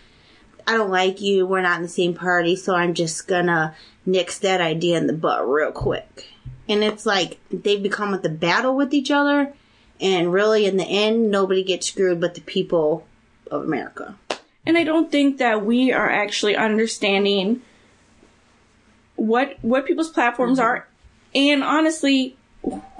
I 0.68 0.78
don't 0.78 0.92
like 0.92 1.22
you. 1.22 1.46
We're 1.46 1.62
not 1.62 1.78
in 1.78 1.84
the 1.84 1.90
same 1.90 2.14
party, 2.14 2.56
so 2.56 2.76
I'm 2.76 2.94
just 2.94 3.28
gonna 3.28 3.76
nix 4.06 4.40
that 4.40 4.62
idea 4.62 4.98
in 4.98 5.08
the 5.08 5.14
butt 5.14 5.48
real 5.48 5.72
quick. 5.72 6.34
And 6.68 6.84
it's 6.84 7.06
like 7.06 7.40
they 7.52 7.78
become 7.78 8.12
with 8.12 8.24
the 8.24 8.30
battle 8.30 8.76
with 8.76 8.94
each 8.94 9.12
other, 9.12 9.54
and 10.02 10.32
really 10.34 10.66
in 10.66 10.78
the 10.78 10.86
end, 10.86 11.32
nobody 11.32 11.64
gets 11.64 11.88
screwed 11.88 12.20
but 12.22 12.36
the 12.36 12.42
people 12.42 13.06
of 13.52 13.64
America. 13.64 14.16
And 14.66 14.78
I 14.78 14.84
don't 14.84 15.12
think 15.12 15.38
that 15.38 15.64
we 15.66 15.92
are 15.94 16.10
actually 16.10 16.56
understanding 16.56 17.62
what 19.16 19.58
what 19.62 19.86
people's 19.86 20.10
platforms 20.10 20.60
Mm-hmm. 20.60 20.68
are, 20.68 20.88
and 21.34 21.64
honestly, 21.64 22.36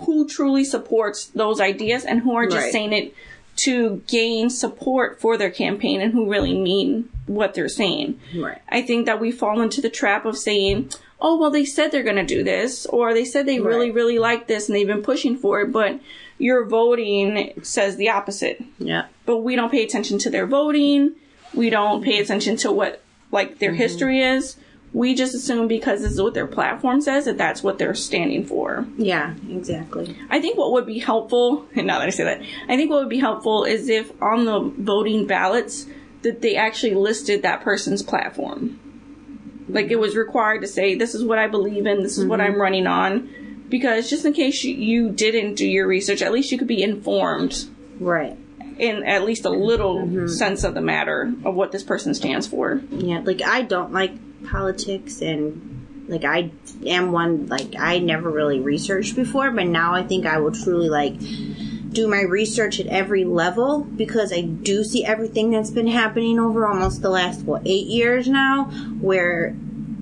who 0.06 0.28
truly 0.28 0.64
supports 0.64 1.26
those 1.26 1.60
ideas 1.60 2.06
and 2.06 2.22
who 2.22 2.36
are 2.36 2.46
just 2.46 2.66
Right. 2.66 2.72
saying 2.72 2.94
it 2.94 3.14
to 3.58 4.02
gain 4.08 4.50
support 4.50 5.20
for 5.20 5.38
their 5.38 5.50
campaign 5.50 6.02
and 6.02 6.12
who 6.14 6.30
really 6.30 6.54
mean 6.58 7.10
what 7.26 7.54
they're 7.54 7.70
saying. 7.70 8.20
Right. 8.36 8.62
I 8.70 8.82
think 8.82 9.06
that 9.06 9.20
we 9.20 9.32
fall 9.32 9.62
into 9.62 9.82
the 9.82 9.90
trap 9.90 10.26
of 10.26 10.38
saying, 10.38 10.92
"Oh, 11.20 11.38
well, 11.38 11.50
they 11.52 11.66
said 11.66 11.92
they're 11.92 12.04
going 12.04 12.16
to 12.18 12.24
do 12.26 12.44
this," 12.44 12.86
or 12.86 13.14
"They 13.14 13.26
said 13.26 13.46
they 13.46 13.60
really, 13.60 13.92
really 13.92 14.20
like 14.20 14.48
this 14.48 14.68
and 14.70 14.76
they've 14.76 14.86
been 14.86 15.02
pushing 15.02 15.36
for 15.38 15.62
it," 15.62 15.72
but 15.72 16.00
your 16.38 16.66
voting 16.66 17.54
says 17.64 17.96
the 17.96 18.10
opposite 18.10 18.62
Yeah. 18.78 19.06
but 19.26 19.38
we 19.38 19.56
don't 19.56 19.72
pay 19.72 19.84
attention 19.84 20.18
to 20.20 20.30
their 20.30 20.46
voting. 20.46 21.16
We 21.54 21.70
don't 21.70 22.04
pay 22.04 22.20
attention 22.20 22.58
to 22.58 22.72
what 22.72 23.02
like 23.32 23.60
their 23.60 23.72
mm-hmm. 23.72 23.78
history 23.78 24.22
is. 24.22 24.58
We 24.94 25.14
just 25.14 25.36
assume 25.36 25.68
because 25.68 26.02
this 26.02 26.14
is 26.14 26.22
what 26.22 26.34
their 26.34 26.48
platform 26.48 27.02
says 27.02 27.26
that 27.26 27.38
that's 27.38 27.62
what 27.62 27.78
they're 27.78 27.94
standing 27.94 28.46
for. 28.46 28.86
Yeah. 28.98 29.36
Exactly. 29.50 30.18
I 30.30 30.40
think 30.40 30.58
what 30.58 30.72
would 30.72 30.86
be 30.86 31.00
helpful, 31.00 31.66
and 31.76 31.88
now 31.88 32.00
that 32.00 32.08
I 32.08 32.12
say 32.12 32.24
that, 32.24 32.42
I 32.70 32.78
think 32.78 32.90
what 32.90 33.02
would 33.02 33.10
be 33.10 33.20
helpful 33.20 33.66
is 33.66 33.90
if 33.90 34.12
on 34.22 34.46
the 34.46 34.60
voting 34.60 35.28
ballots 35.28 35.86
that 36.26 36.42
they 36.42 36.56
actually 36.56 36.96
listed 36.96 37.44
that 37.44 37.62
person's 37.62 38.02
platform. 38.02 38.80
Like 39.70 39.92
it 39.92 40.00
was 40.00 40.16
required 40.16 40.62
to 40.62 40.68
say, 40.68 40.96
this 40.96 41.14
is 41.14 41.24
what 41.24 41.38
I 41.40 41.48
believe 41.48 41.86
in, 41.86 42.02
this 42.02 42.18
is 42.18 42.26
what 42.26 42.40
mm-hmm. 42.40 42.54
I'm 42.54 42.62
running 42.62 42.88
on. 42.88 43.30
Because 43.70 44.10
just 44.10 44.26
in 44.26 44.34
case 44.34 44.64
you, 44.64 44.76
you 44.76 45.10
didn't 45.12 45.56
do 45.56 45.68
your 45.68 45.88
research, 45.88 46.22
at 46.22 46.32
least 46.32 46.52
you 46.52 46.58
could 46.58 46.68
be 46.68 46.84
informed 46.84 47.66
Right. 48.00 48.38
in 48.78 49.04
at 49.04 49.24
least 49.24 49.46
a 49.46 49.50
little 49.50 49.98
mm-hmm. 49.98 50.28
sense 50.28 50.64
of 50.64 50.74
the 50.74 50.82
matter 50.82 51.34
of 51.44 51.56
what 51.56 51.72
this 51.72 51.84
person 51.84 52.14
stands 52.14 52.48
for. 52.48 52.82
Yeah, 52.92 53.22
like 53.24 53.42
I 53.42 53.64
don't 53.64 53.92
like 53.92 54.14
politics 54.46 55.22
and 55.22 56.06
like 56.08 56.24
I 56.24 56.52
am 56.86 57.12
one 57.12 57.48
like 57.48 57.76
I 57.78 58.00
never 58.00 58.30
really 58.30 58.60
researched 58.60 59.16
before, 59.16 59.52
but 59.52 59.66
now 59.66 59.96
I 59.96 60.04
think 60.04 60.26
I 60.26 60.38
will 60.40 60.52
truly 60.52 60.90
like 60.90 61.20
do 61.96 62.08
my 62.08 62.22
research 62.22 62.80
at 62.80 62.88
every 62.88 63.24
level 63.24 63.84
because 63.84 64.32
I 64.32 64.42
do 64.42 64.84
see 64.84 65.06
everything 65.06 65.52
that's 65.52 65.72
been 65.72 65.88
happening 65.88 66.40
over 66.40 66.68
almost 66.68 67.02
the 67.02 67.10
last 67.10 67.42
what 67.42 67.64
eight 67.66 67.88
years 67.88 68.28
now, 68.28 68.66
where 69.00 69.56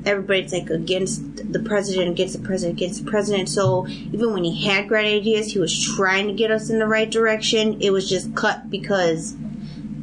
everybody's 0.06 0.54
like 0.54 0.70
against 0.70 1.52
the 1.52 1.60
president, 1.60 2.10
against 2.12 2.40
the 2.40 2.46
president, 2.46 2.78
against 2.78 3.04
the 3.04 3.10
president. 3.10 3.50
So 3.50 3.88
even 3.88 4.34
when 4.34 4.44
he 4.44 4.66
had 4.66 4.88
great 4.88 5.16
ideas, 5.16 5.54
he 5.54 5.60
was 5.60 5.84
trying 5.96 6.28
to 6.28 6.34
get 6.34 6.52
us 6.52 6.70
in 6.70 6.80
the 6.80 6.88
right 6.88 7.10
direction. 7.10 7.82
It 7.82 7.92
was 7.92 8.10
just 8.10 8.36
cut 8.36 8.70
because 8.70 9.36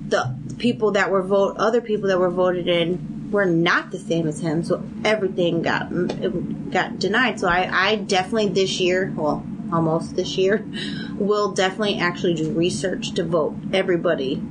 the 0.09 0.37
people 0.59 0.93
that 0.93 1.11
were 1.11 1.23
vote, 1.23 1.57
other 1.59 1.81
people 1.81 2.09
that 2.09 2.19
were 2.19 2.31
voted 2.31 2.69
in 2.69 3.31
were 3.31 3.47
not 3.47 3.91
the 3.91 3.99
same 3.99 4.27
as 4.27 4.41
him. 4.41 4.63
So 4.63 4.83
everything 5.05 5.63
got 5.63 5.91
it 5.93 6.71
got 6.71 6.99
denied. 6.99 7.41
So 7.41 7.49
I, 7.49 7.91
I 7.91 7.97
definitely 7.97 8.49
this 8.49 8.81
year, 8.81 9.13
well, 9.17 9.45
almost 9.73 10.17
this 10.17 10.37
year, 10.37 10.67
will 11.15 11.53
definitely 11.53 11.99
actually 11.99 12.35
do 12.35 12.53
research 12.53 13.13
to 13.13 13.25
vote 13.25 13.57
everybody 13.73 14.43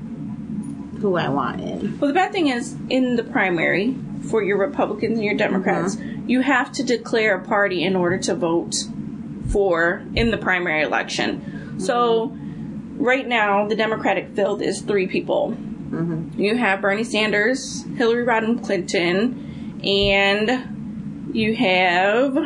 who 1.02 1.16
I 1.16 1.30
want 1.30 1.62
in. 1.62 1.98
Well, 2.00 2.10
the 2.10 2.14
bad 2.14 2.32
thing 2.32 2.48
is, 2.48 2.76
in 2.90 3.16
the 3.16 3.24
primary 3.24 3.96
for 4.30 4.44
your 4.44 4.58
Republicans 4.58 5.18
and 5.18 5.26
your 5.26 5.36
Democrats, 5.36 5.96
uh-huh. 5.96 6.06
you 6.28 6.42
have 6.42 6.72
to 6.74 6.84
declare 6.84 7.36
a 7.36 7.46
party 7.46 7.84
in 7.84 7.96
order 7.96 8.18
to 8.18 8.36
vote 8.36 8.76
for 9.50 10.04
in 10.16 10.32
the 10.32 10.38
primary 10.38 10.84
election. 10.84 11.80
So, 11.80 12.38
right 12.98 13.28
now, 13.28 13.68
the 13.68 13.76
Democratic 13.76 14.36
field 14.36 14.62
is 14.62 14.82
three 14.82 15.08
people. 15.08 15.52
Mm-hmm. 15.52 16.40
You 16.40 16.58
have 16.58 16.82
Bernie 16.82 17.04
Sanders, 17.04 17.84
Hillary 17.96 18.26
Rodham 18.26 18.64
Clinton, 18.64 19.82
and 19.84 21.36
you 21.36 21.56
have 21.56 22.38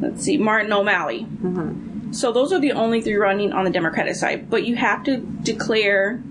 let's 0.00 0.24
see, 0.24 0.36
Martin 0.36 0.72
O'Malley. 0.72 1.20
Mm-hmm. 1.20 2.12
So 2.12 2.32
those 2.32 2.52
are 2.52 2.60
the 2.60 2.72
only 2.72 3.00
three 3.00 3.16
running 3.16 3.52
on 3.52 3.64
the 3.64 3.70
Democratic 3.70 4.14
side. 4.14 4.48
But 4.48 4.64
you 4.64 4.76
have 4.76 5.02
to 5.04 5.18
declare 5.18 6.22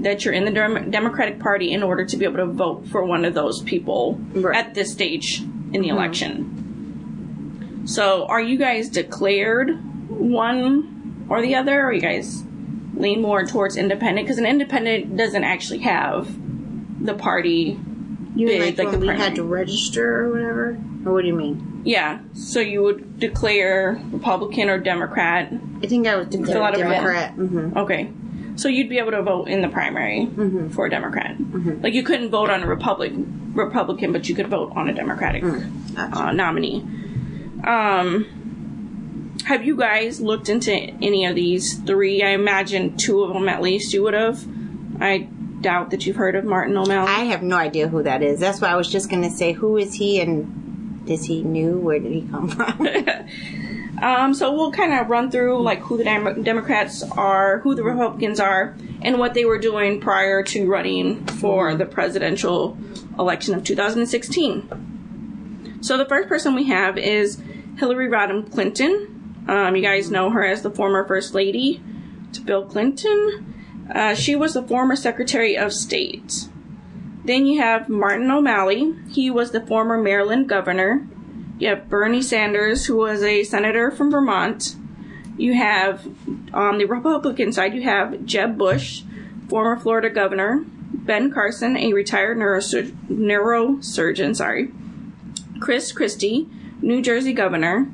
that 0.00 0.24
you're 0.24 0.34
in 0.34 0.44
the 0.44 0.50
Dem- 0.50 0.90
Democratic 0.90 1.38
Party 1.38 1.70
in 1.72 1.82
order 1.82 2.04
to 2.04 2.16
be 2.16 2.24
able 2.24 2.38
to 2.38 2.46
vote 2.46 2.86
for 2.88 3.04
one 3.04 3.24
of 3.24 3.34
those 3.34 3.62
people 3.62 4.18
Right. 4.32 4.56
at 4.56 4.74
this 4.74 4.92
stage 4.92 5.42
in 5.72 5.80
the 5.82 5.88
election. 5.88 7.82
So 7.86 8.26
are 8.26 8.40
you 8.40 8.58
guys 8.58 8.88
declared 8.88 9.70
one 10.08 11.26
or 11.28 11.42
the 11.42 11.54
other? 11.56 11.80
Or 11.82 11.86
are 11.86 11.92
you 11.92 12.00
guys 12.00 12.44
lean 12.96 13.20
more 13.22 13.44
towards 13.44 13.76
independent? 13.76 14.26
Because 14.26 14.38
an 14.38 14.46
independent 14.46 15.16
doesn't 15.16 15.44
actually 15.44 15.80
have 15.80 16.28
the 17.04 17.14
party. 17.14 17.78
You 18.34 18.46
Big, 18.46 18.60
like, 18.60 18.78
like 18.78 18.88
when 18.92 19.00
the 19.00 19.06
we 19.08 19.16
had 19.16 19.34
to 19.36 19.42
register 19.44 20.24
or 20.24 20.32
whatever? 20.32 20.78
Or 21.04 21.12
what 21.12 21.22
do 21.22 21.26
you 21.28 21.34
mean? 21.34 21.82
Yeah. 21.84 22.20
So 22.34 22.60
you 22.60 22.82
would 22.82 23.18
declare 23.18 24.00
Republican 24.12 24.70
or 24.70 24.78
Democrat. 24.78 25.52
I 25.82 25.86
think 25.86 26.06
I 26.06 26.14
was 26.16 26.28
declared. 26.28 26.74
Democrat. 26.76 27.32
hmm 27.32 27.76
Okay. 27.76 28.10
So 28.56 28.68
you'd 28.68 28.88
be 28.88 28.98
able 28.98 29.12
to 29.12 29.22
vote 29.22 29.48
in 29.48 29.62
the 29.62 29.68
primary 29.68 30.26
for 30.70 30.86
a 30.86 30.90
Democrat. 30.90 31.36
Like 31.82 31.94
you 31.94 32.02
couldn't 32.02 32.30
vote 32.30 32.50
on 32.50 32.62
a 32.62 32.66
Republic 32.66 33.12
Republican, 33.54 34.12
but 34.12 34.28
you 34.28 34.34
could 34.34 34.48
vote 34.48 34.72
on 34.76 34.88
a 34.88 34.94
Democratic 34.94 35.42
uh, 35.96 36.32
nominee. 36.32 36.84
Um, 37.64 38.26
have 39.46 39.64
you 39.64 39.76
guys 39.76 40.20
looked 40.20 40.48
into 40.48 40.72
any 40.72 41.26
of 41.26 41.34
these 41.34 41.78
three? 41.78 42.22
I 42.22 42.30
imagine 42.30 42.96
two 42.96 43.22
of 43.22 43.32
them 43.32 43.48
at 43.48 43.60
least 43.62 43.92
you 43.92 44.02
would 44.02 44.14
have. 44.14 44.44
I 45.00 45.28
doubt 45.60 45.90
that 45.90 46.06
you've 46.06 46.16
heard 46.16 46.34
of 46.36 46.44
Martin 46.44 46.76
O'Malley. 46.76 47.08
I 47.08 47.24
have 47.24 47.42
no 47.42 47.56
idea 47.56 47.88
who 47.88 48.02
that 48.02 48.22
is. 48.22 48.40
That's 48.40 48.60
why 48.60 48.68
I 48.68 48.76
was 48.76 48.88
just 48.88 49.08
going 49.08 49.22
to 49.22 49.30
say, 49.30 49.52
who 49.52 49.76
is 49.76 49.94
he 49.94 50.20
and 50.20 51.08
is 51.08 51.24
he 51.24 51.42
new? 51.42 51.78
Where 51.78 51.98
did 51.98 52.12
he 52.12 52.22
come 52.22 52.48
from? 52.48 52.86
Um, 54.02 54.34
so 54.34 54.52
we'll 54.52 54.72
kind 54.72 54.92
of 54.92 55.08
run 55.08 55.30
through 55.30 55.62
like 55.62 55.78
who 55.80 55.96
the 55.96 56.02
Dem- 56.02 56.42
Democrats 56.42 57.04
are, 57.04 57.60
who 57.60 57.76
the 57.76 57.84
Republicans 57.84 58.40
are, 58.40 58.76
and 59.00 59.18
what 59.18 59.34
they 59.34 59.44
were 59.44 59.58
doing 59.58 60.00
prior 60.00 60.42
to 60.42 60.68
running 60.68 61.24
for 61.26 61.76
the 61.76 61.86
presidential 61.86 62.76
election 63.18 63.54
of 63.54 63.62
2016. 63.62 65.78
So 65.82 65.96
the 65.96 66.04
first 66.04 66.28
person 66.28 66.54
we 66.54 66.68
have 66.68 66.98
is 66.98 67.40
Hillary 67.78 68.08
Rodham 68.08 68.50
Clinton. 68.50 69.44
Um, 69.48 69.76
you 69.76 69.82
guys 69.82 70.10
know 70.10 70.30
her 70.30 70.44
as 70.44 70.62
the 70.62 70.70
former 70.70 71.06
First 71.06 71.34
Lady 71.34 71.80
to 72.32 72.40
Bill 72.40 72.64
Clinton. 72.64 73.54
Uh, 73.92 74.14
she 74.14 74.34
was 74.34 74.54
the 74.54 74.62
former 74.62 74.96
Secretary 74.96 75.56
of 75.56 75.72
State. 75.72 76.48
Then 77.24 77.46
you 77.46 77.60
have 77.60 77.88
Martin 77.88 78.30
O'Malley. 78.30 78.94
He 79.10 79.30
was 79.30 79.52
the 79.52 79.64
former 79.64 80.00
Maryland 80.00 80.48
governor. 80.48 81.06
You 81.62 81.68
have 81.68 81.88
Bernie 81.88 82.22
Sanders, 82.22 82.86
who 82.86 82.96
was 82.96 83.22
a 83.22 83.44
senator 83.44 83.92
from 83.92 84.10
Vermont. 84.10 84.74
You 85.36 85.54
have, 85.54 86.04
on 86.52 86.78
the 86.78 86.86
Republican 86.86 87.52
side, 87.52 87.72
you 87.72 87.82
have 87.82 88.24
Jeb 88.24 88.58
Bush, 88.58 89.04
former 89.48 89.78
Florida 89.78 90.10
governor. 90.10 90.64
Ben 90.66 91.30
Carson, 91.30 91.76
a 91.76 91.92
retired 91.92 92.36
neurosur- 92.36 92.90
neurosurgeon, 93.08 94.34
sorry. 94.34 94.72
Chris 95.60 95.92
Christie, 95.92 96.48
New 96.80 97.00
Jersey 97.00 97.32
governor. 97.32 97.86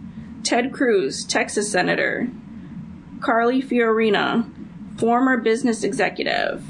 Ted 0.44 0.72
Cruz, 0.72 1.22
Texas 1.26 1.70
senator. 1.70 2.26
Carly 3.20 3.60
Fiorina, 3.60 4.50
former 4.98 5.36
business 5.36 5.84
executive. 5.84 6.64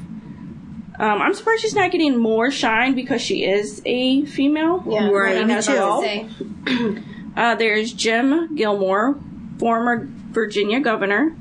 Um, 0.99 1.23
I'm 1.23 1.33
surprised 1.35 1.63
she's 1.63 1.75
not 1.75 1.93
getting 1.93 2.17
more 2.19 2.51
shine 2.51 2.95
because 2.95 3.23
she 3.23 3.45
is 3.45 3.81
a 3.85 4.25
female. 4.27 4.83
Yeah, 4.87 5.09
Right, 5.09 5.35
running 5.35 5.47
me 5.47 5.55
as 5.55 5.67
too. 5.67 7.03
Uh, 7.37 7.55
there's 7.55 7.93
Jim 7.93 8.57
Gilmore, 8.57 9.17
former 9.59 10.09
Virginia 10.09 10.81
governor, 10.81 11.37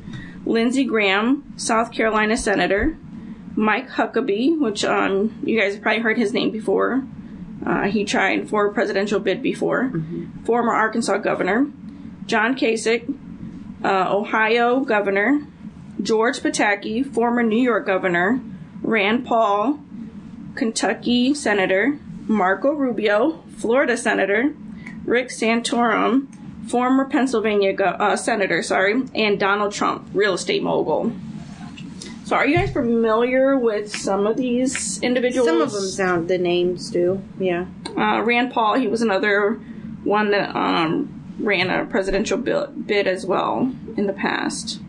Lindsey 0.45 0.83
Graham, 0.83 1.53
South 1.57 1.91
Carolina 1.91 2.37
senator, 2.37 2.95
Mike 3.55 3.89
Huckabee, 3.89 4.59
which 4.59 4.85
um, 4.85 5.39
you 5.43 5.59
guys 5.59 5.73
have 5.73 5.81
probably 5.81 6.03
heard 6.03 6.17
his 6.19 6.33
name 6.33 6.51
before. 6.51 7.03
Uh, 7.65 7.85
he 7.85 8.05
tried 8.05 8.47
for 8.47 8.67
a 8.67 8.73
presidential 8.73 9.19
bid 9.19 9.41
before. 9.41 9.91
Former 10.45 10.71
Arkansas 10.71 11.17
governor. 11.17 11.65
John 12.27 12.55
Kasich, 12.55 13.11
uh, 13.83 14.15
Ohio 14.15 14.81
governor. 14.81 15.41
George 15.99 16.41
Pataki, 16.41 17.11
former 17.11 17.41
New 17.41 17.57
York 17.61 17.87
governor. 17.87 18.39
Rand 18.88 19.25
Paul, 19.25 19.79
Kentucky 20.56 21.34
senator. 21.34 22.00
Marco 22.25 22.72
Rubio, 22.72 23.44
Florida 23.58 23.98
senator. 23.98 24.53
Rick 25.03 25.29
Santorum, 25.29 26.27
former 26.70 27.06
Pennsylvania 27.06 27.74
uh, 27.82 28.15
senator, 28.15 28.62
sorry, 28.62 29.03
and 29.15 29.39
Donald 29.39 29.74
Trump, 29.74 30.08
real 30.13 30.34
estate 30.34 30.62
mogul. 30.62 31.13
So, 32.25 32.36
are 32.36 32.46
you 32.46 32.58
guys 32.58 32.72
familiar 32.74 33.58
with 33.58 33.94
some 33.96 34.27
of 34.27 34.36
these 34.36 35.01
individuals? 35.01 35.48
Some 35.48 35.62
of 35.62 35.72
them 35.72 35.84
sound 35.84 36.27
the 36.27 36.38
names 36.38 36.91
do. 36.91 37.22
Yeah. 37.39 37.67
Uh, 37.98 38.22
Rand 38.22 38.51
Paul, 38.51 38.77
he 38.77 38.88
was 38.88 39.01
another 39.01 39.53
one 40.03 40.32
that 40.32 40.53
um, 40.56 41.36
ran 41.39 41.70
a 41.70 41.86
presidential 41.86 42.38
bid 42.38 43.08
as 43.08 43.25
well 43.25 43.74
in 43.96 44.08
the 44.08 44.13
past. 44.13 44.82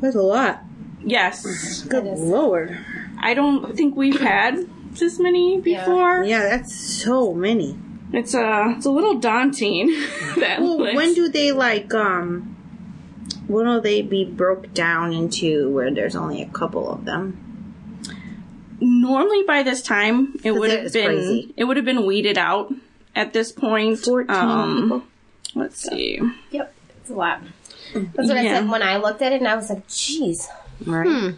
That's 0.00 0.16
a 0.16 0.22
lot. 0.22 0.64
Yes, 1.04 1.82
Good 1.82 2.06
is. 2.06 2.20
lord. 2.20 2.78
I 3.20 3.34
don't 3.34 3.76
think 3.76 3.94
we've 3.96 4.20
had 4.20 4.66
this 4.92 5.18
many 5.18 5.60
before. 5.60 6.24
Yeah, 6.24 6.42
that's 6.42 6.74
so 6.74 7.34
many. 7.34 7.76
It's 8.12 8.34
a 8.34 8.74
it's 8.76 8.86
a 8.86 8.90
little 8.90 9.18
daunting. 9.18 9.88
that 10.38 10.60
Well, 10.60 10.78
list. 10.80 10.96
when 10.96 11.14
do 11.14 11.28
they 11.28 11.52
like 11.52 11.92
um? 11.94 12.50
When 13.46 13.66
will 13.66 13.80
they 13.80 14.00
be 14.02 14.24
broke 14.24 14.72
down 14.72 15.12
into 15.12 15.68
where 15.70 15.92
there's 15.92 16.16
only 16.16 16.40
a 16.42 16.46
couple 16.48 16.90
of 16.90 17.04
them? 17.04 17.40
normally 18.80 19.42
by 19.46 19.62
this 19.62 19.80
time 19.82 20.34
it 20.44 20.50
would 20.52 20.70
have 20.70 20.92
been 20.92 21.06
crazy. 21.06 21.54
it 21.56 21.64
would 21.64 21.76
have 21.76 21.86
been 21.86 22.04
weeded 22.04 22.36
out 22.36 22.72
at 23.14 23.32
this 23.32 23.52
point. 23.52 23.98
Fourteen 23.98 24.34
Um, 24.36 24.82
people. 24.82 25.02
Let's 25.54 25.80
see. 25.80 26.20
Yep, 26.50 26.74
it's 27.00 27.10
a 27.10 27.14
lot. 27.14 27.40
That's 27.94 28.28
what 28.28 28.36
I 28.36 28.44
said 28.44 28.68
when 28.68 28.82
I 28.82 28.96
looked 28.96 29.22
at 29.22 29.32
it, 29.32 29.36
and 29.36 29.46
I 29.48 29.54
was 29.56 29.70
like, 29.70 29.86
"Geez." 29.88 30.48
Right. 30.84 31.34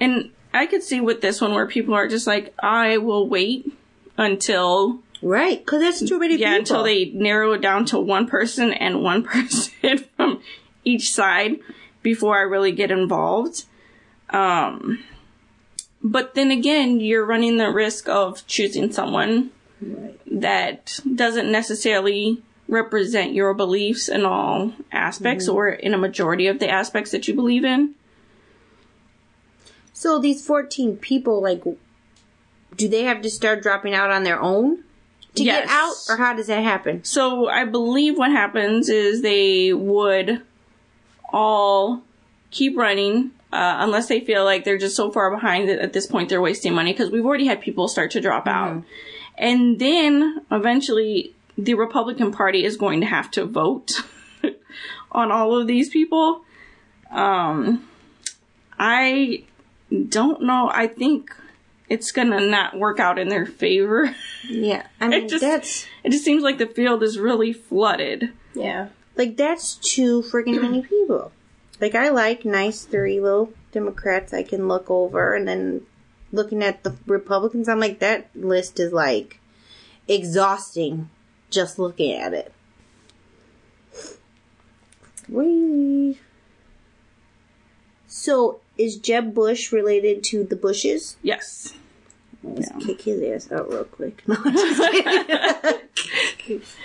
And 0.00 0.30
I 0.52 0.66
could 0.66 0.82
see 0.82 1.00
with 1.00 1.20
this 1.20 1.40
one 1.40 1.54
where 1.54 1.66
people 1.66 1.94
are 1.94 2.08
just 2.08 2.26
like, 2.26 2.54
I 2.58 2.98
will 2.98 3.28
wait 3.28 3.70
until 4.16 5.00
Right, 5.22 5.58
because 5.58 5.80
that's 5.80 6.06
too 6.08 6.18
many 6.18 6.36
yeah 6.36 6.58
people. 6.58 6.58
until 6.60 6.82
they 6.84 7.06
narrow 7.06 7.52
it 7.52 7.62
down 7.62 7.86
to 7.86 7.98
one 7.98 8.26
person 8.26 8.72
and 8.72 9.02
one 9.02 9.22
person 9.24 9.98
from 10.16 10.42
each 10.84 11.10
side 11.12 11.58
before 12.02 12.36
I 12.38 12.42
really 12.42 12.72
get 12.72 12.90
involved. 12.90 13.64
Um, 14.30 15.02
but 16.02 16.34
then 16.34 16.50
again, 16.50 17.00
you're 17.00 17.24
running 17.24 17.56
the 17.56 17.70
risk 17.70 18.08
of 18.08 18.46
choosing 18.46 18.92
someone 18.92 19.50
Right. 19.80 20.18
that 20.40 21.00
doesn't 21.14 21.50
necessarily 21.52 22.42
represent 22.68 23.32
your 23.34 23.52
beliefs 23.54 24.08
in 24.08 24.24
all 24.24 24.72
aspects 24.90 25.48
or 25.48 25.68
in 25.68 25.92
a 25.94 25.98
majority 25.98 26.46
of 26.46 26.58
the 26.60 26.68
aspects 26.68 27.10
that 27.10 27.28
you 27.28 27.34
believe 27.34 27.64
in. 27.64 27.94
So 30.06 30.20
these 30.20 30.46
14 30.46 30.98
people, 30.98 31.42
like, 31.42 31.64
do 32.76 32.88
they 32.88 33.02
have 33.02 33.22
to 33.22 33.28
start 33.28 33.60
dropping 33.60 33.92
out 33.92 34.12
on 34.12 34.22
their 34.22 34.40
own 34.40 34.84
to 35.34 35.42
Yes. 35.42 35.66
get 35.66 35.68
out, 35.68 35.94
or 36.08 36.16
how 36.24 36.32
does 36.32 36.46
that 36.46 36.62
happen? 36.62 37.02
So 37.02 37.48
I 37.48 37.64
believe 37.64 38.16
what 38.16 38.30
happens 38.30 38.88
is 38.88 39.22
they 39.22 39.72
would 39.72 40.42
all 41.32 42.04
keep 42.52 42.76
running 42.76 43.32
uh, 43.52 43.78
unless 43.80 44.06
they 44.06 44.20
feel 44.20 44.44
like 44.44 44.62
they're 44.62 44.78
just 44.78 44.94
so 44.94 45.10
far 45.10 45.28
behind 45.28 45.68
that 45.68 45.80
at 45.80 45.92
this 45.92 46.06
point 46.06 46.28
they're 46.28 46.40
wasting 46.40 46.72
money 46.72 46.92
because 46.92 47.10
we've 47.10 47.26
already 47.26 47.46
had 47.46 47.60
people 47.60 47.88
start 47.88 48.12
to 48.12 48.20
drop 48.20 48.46
out. 48.46 48.84
And 49.36 49.80
then 49.80 50.40
eventually 50.52 51.34
the 51.58 51.74
Republican 51.74 52.30
Party 52.30 52.64
is 52.64 52.76
going 52.76 53.00
to 53.00 53.08
have 53.08 53.28
to 53.32 53.44
vote 53.44 53.90
on 55.10 55.32
all 55.32 55.58
of 55.58 55.66
these 55.66 55.88
people. 55.88 56.42
Um, 57.10 57.88
I 58.78 59.42
don't 59.90 60.42
know. 60.42 60.70
I 60.72 60.86
think 60.86 61.34
it's 61.88 62.10
gonna 62.12 62.40
not 62.40 62.76
work 62.78 62.98
out 62.98 63.18
in 63.18 63.28
their 63.28 63.46
favor. 63.46 64.14
Yeah, 64.48 64.86
I 65.00 65.08
mean 65.08 65.28
just- 65.28 65.42
that's 65.42 65.86
It 66.04 66.10
just 66.10 66.24
seems 66.24 66.42
like 66.42 66.58
the 66.58 66.66
field 66.66 67.02
is 67.02 67.18
really 67.18 67.52
flooded. 67.52 68.32
Yeah. 68.54 68.88
like 69.16 69.36
that's 69.36 69.74
too 69.76 70.22
freaking 70.22 70.60
many 70.62 70.82
people. 70.88 71.32
Like 71.80 71.94
I 71.94 72.08
like 72.08 72.44
nice 72.44 72.84
three 72.84 73.20
little 73.20 73.52
Democrats 73.72 74.32
I 74.32 74.42
can 74.42 74.66
look 74.68 74.90
over, 74.90 75.34
and 75.34 75.46
then 75.46 75.82
looking 76.32 76.62
at 76.62 76.82
the 76.84 76.96
Republicans, 77.06 77.68
I'm 77.68 77.78
like 77.80 77.98
that 78.00 78.30
list 78.34 78.80
is 78.80 78.92
like 78.92 79.38
exhausting 80.08 81.10
just 81.50 81.78
looking 81.78 82.12
at 82.14 82.32
it. 82.32 82.52
Wee. 85.28 86.18
So 88.06 88.60
is 88.78 88.96
Jeb 88.96 89.34
Bush 89.34 89.72
related 89.72 90.24
to 90.24 90.44
the 90.44 90.56
Bushes? 90.56 91.16
Yes. 91.22 91.74
Let's 92.42 92.70
kick 92.84 93.02
his 93.02 93.22
ass 93.22 93.52
out 93.52 93.68
real 93.70 93.84
quick. 93.84 94.22
No, 94.26 94.36
just. 94.44 95.80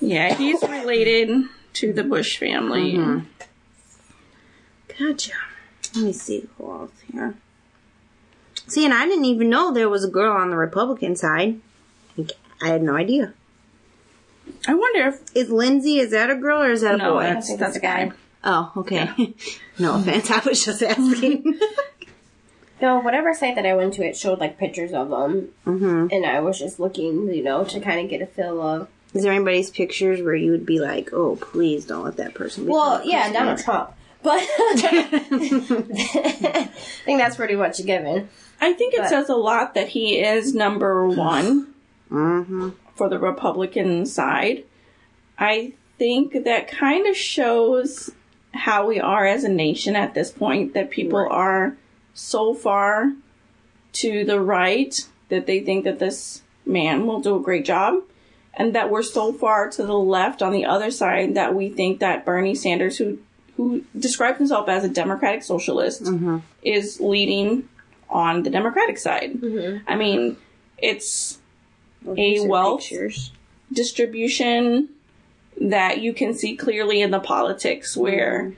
Yeah, 0.00 0.34
he's 0.34 0.60
related 0.62 1.44
to 1.74 1.92
the 1.92 2.04
Bush 2.04 2.36
family. 2.38 2.94
Mm-hmm. 2.94 3.26
Gotcha. 4.98 5.32
Let 5.94 6.04
me 6.04 6.12
see 6.12 6.46
who 6.58 6.70
else 6.70 6.90
here. 7.10 7.34
See, 8.66 8.84
and 8.84 8.92
I 8.92 9.06
didn't 9.06 9.24
even 9.24 9.48
know 9.48 9.72
there 9.72 9.88
was 9.88 10.04
a 10.04 10.10
girl 10.10 10.36
on 10.36 10.50
the 10.50 10.56
Republican 10.56 11.16
side. 11.16 11.60
I 12.60 12.68
had 12.68 12.82
no 12.82 12.96
idea. 12.96 13.32
I 14.68 14.74
wonder 14.74 15.08
if 15.08 15.20
Is 15.34 15.50
Lindsey, 15.50 15.98
is 15.98 16.10
that 16.10 16.30
a 16.30 16.36
girl 16.36 16.62
or 16.62 16.70
is 16.70 16.82
that 16.82 16.94
a 16.94 16.98
no, 16.98 17.14
boy? 17.14 17.22
that's 17.22 17.56
that's 17.56 17.76
a 17.76 17.78
a 17.78 17.82
guy. 17.82 18.04
guy. 18.06 18.12
Oh, 18.44 18.72
okay. 18.76 19.08
no 19.78 19.96
offense, 19.96 20.30
I 20.30 20.40
was 20.44 20.64
just 20.64 20.82
asking. 20.82 21.58
No, 22.82 22.98
whatever 22.98 23.32
site 23.32 23.54
that 23.54 23.64
I 23.64 23.74
went 23.74 23.94
to, 23.94 24.04
it 24.04 24.14
showed 24.16 24.40
like 24.40 24.58
pictures 24.58 24.92
of 24.92 25.08
them, 25.08 25.48
hmm 25.64 26.08
and 26.10 26.26
I 26.26 26.40
was 26.40 26.58
just 26.58 26.78
looking, 26.78 27.32
you 27.32 27.42
know, 27.42 27.64
to 27.64 27.80
kind 27.80 28.00
of 28.00 28.10
get 28.10 28.20
a 28.20 28.26
feel 28.26 28.60
of. 28.60 28.88
Is 29.14 29.22
there 29.22 29.32
anybody's 29.32 29.70
pictures 29.70 30.20
where 30.20 30.34
you 30.34 30.50
would 30.50 30.66
be 30.66 30.80
like, 30.80 31.10
oh, 31.12 31.36
please 31.36 31.86
don't 31.86 32.04
let 32.04 32.16
that 32.18 32.34
person 32.34 32.66
be 32.66 32.72
Well, 32.72 33.00
yeah, 33.06 33.32
Donald 33.32 33.58
Trump, 33.58 33.92
but 34.22 34.40
I 35.84 36.68
think 37.04 37.18
that's 37.20 37.36
pretty 37.36 37.54
much 37.56 37.78
a 37.78 37.84
given. 37.84 38.28
I 38.60 38.72
think 38.72 38.94
it 38.94 39.00
But- 39.00 39.08
says 39.08 39.28
a 39.28 39.36
lot 39.36 39.74
that 39.74 39.88
he 39.88 40.18
is 40.20 40.52
number 40.54 41.08
one 41.08 41.68
Mm-hmm. 42.10 42.70
for 42.96 43.08
the 43.08 43.18
Republican 43.18 44.04
side. 44.04 44.64
I 45.38 45.72
think 45.98 46.44
that 46.44 46.68
kind 46.68 47.06
of 47.06 47.16
shows 47.16 48.10
how 48.54 48.86
we 48.86 49.00
are 49.00 49.26
as 49.26 49.44
a 49.44 49.48
nation 49.48 49.96
at 49.96 50.14
this 50.14 50.30
point 50.30 50.74
that 50.74 50.90
people 50.90 51.18
Right. 51.20 51.32
are 51.32 51.76
so 52.14 52.54
far 52.54 53.12
to 53.94 54.24
the 54.24 54.40
right 54.40 55.06
that 55.28 55.46
they 55.46 55.60
think 55.60 55.84
that 55.84 55.98
this 55.98 56.42
man 56.64 57.06
will 57.06 57.20
do 57.20 57.36
a 57.36 57.40
great 57.40 57.64
job 57.64 58.02
and 58.54 58.74
that 58.74 58.90
we're 58.90 59.02
so 59.02 59.32
far 59.32 59.68
to 59.70 59.84
the 59.84 59.98
left 59.98 60.40
on 60.42 60.52
the 60.52 60.64
other 60.64 60.90
side 60.90 61.34
that 61.34 61.54
we 61.54 61.68
think 61.68 61.98
that 62.00 62.24
Bernie 62.24 62.54
Sanders 62.54 62.96
who 62.98 63.18
who 63.56 63.84
describes 63.96 64.38
himself 64.38 64.68
as 64.68 64.82
a 64.82 64.88
democratic 64.88 65.42
socialist 65.44 66.02
mm-hmm. 66.04 66.38
is 66.62 67.00
leading 67.00 67.68
on 68.10 68.42
the 68.42 68.50
democratic 68.50 68.98
side. 68.98 69.32
Mm-hmm. 69.34 69.84
I 69.86 69.94
mean, 69.94 70.36
it's 70.76 71.38
a 72.16 72.46
wealth 72.46 72.80
Pictures. 72.80 73.30
distribution 73.72 74.88
that 75.60 76.00
you 76.00 76.12
can 76.12 76.34
see 76.34 76.56
clearly 76.56 77.00
in 77.00 77.10
the 77.10 77.20
politics 77.20 77.96
where 77.96 78.52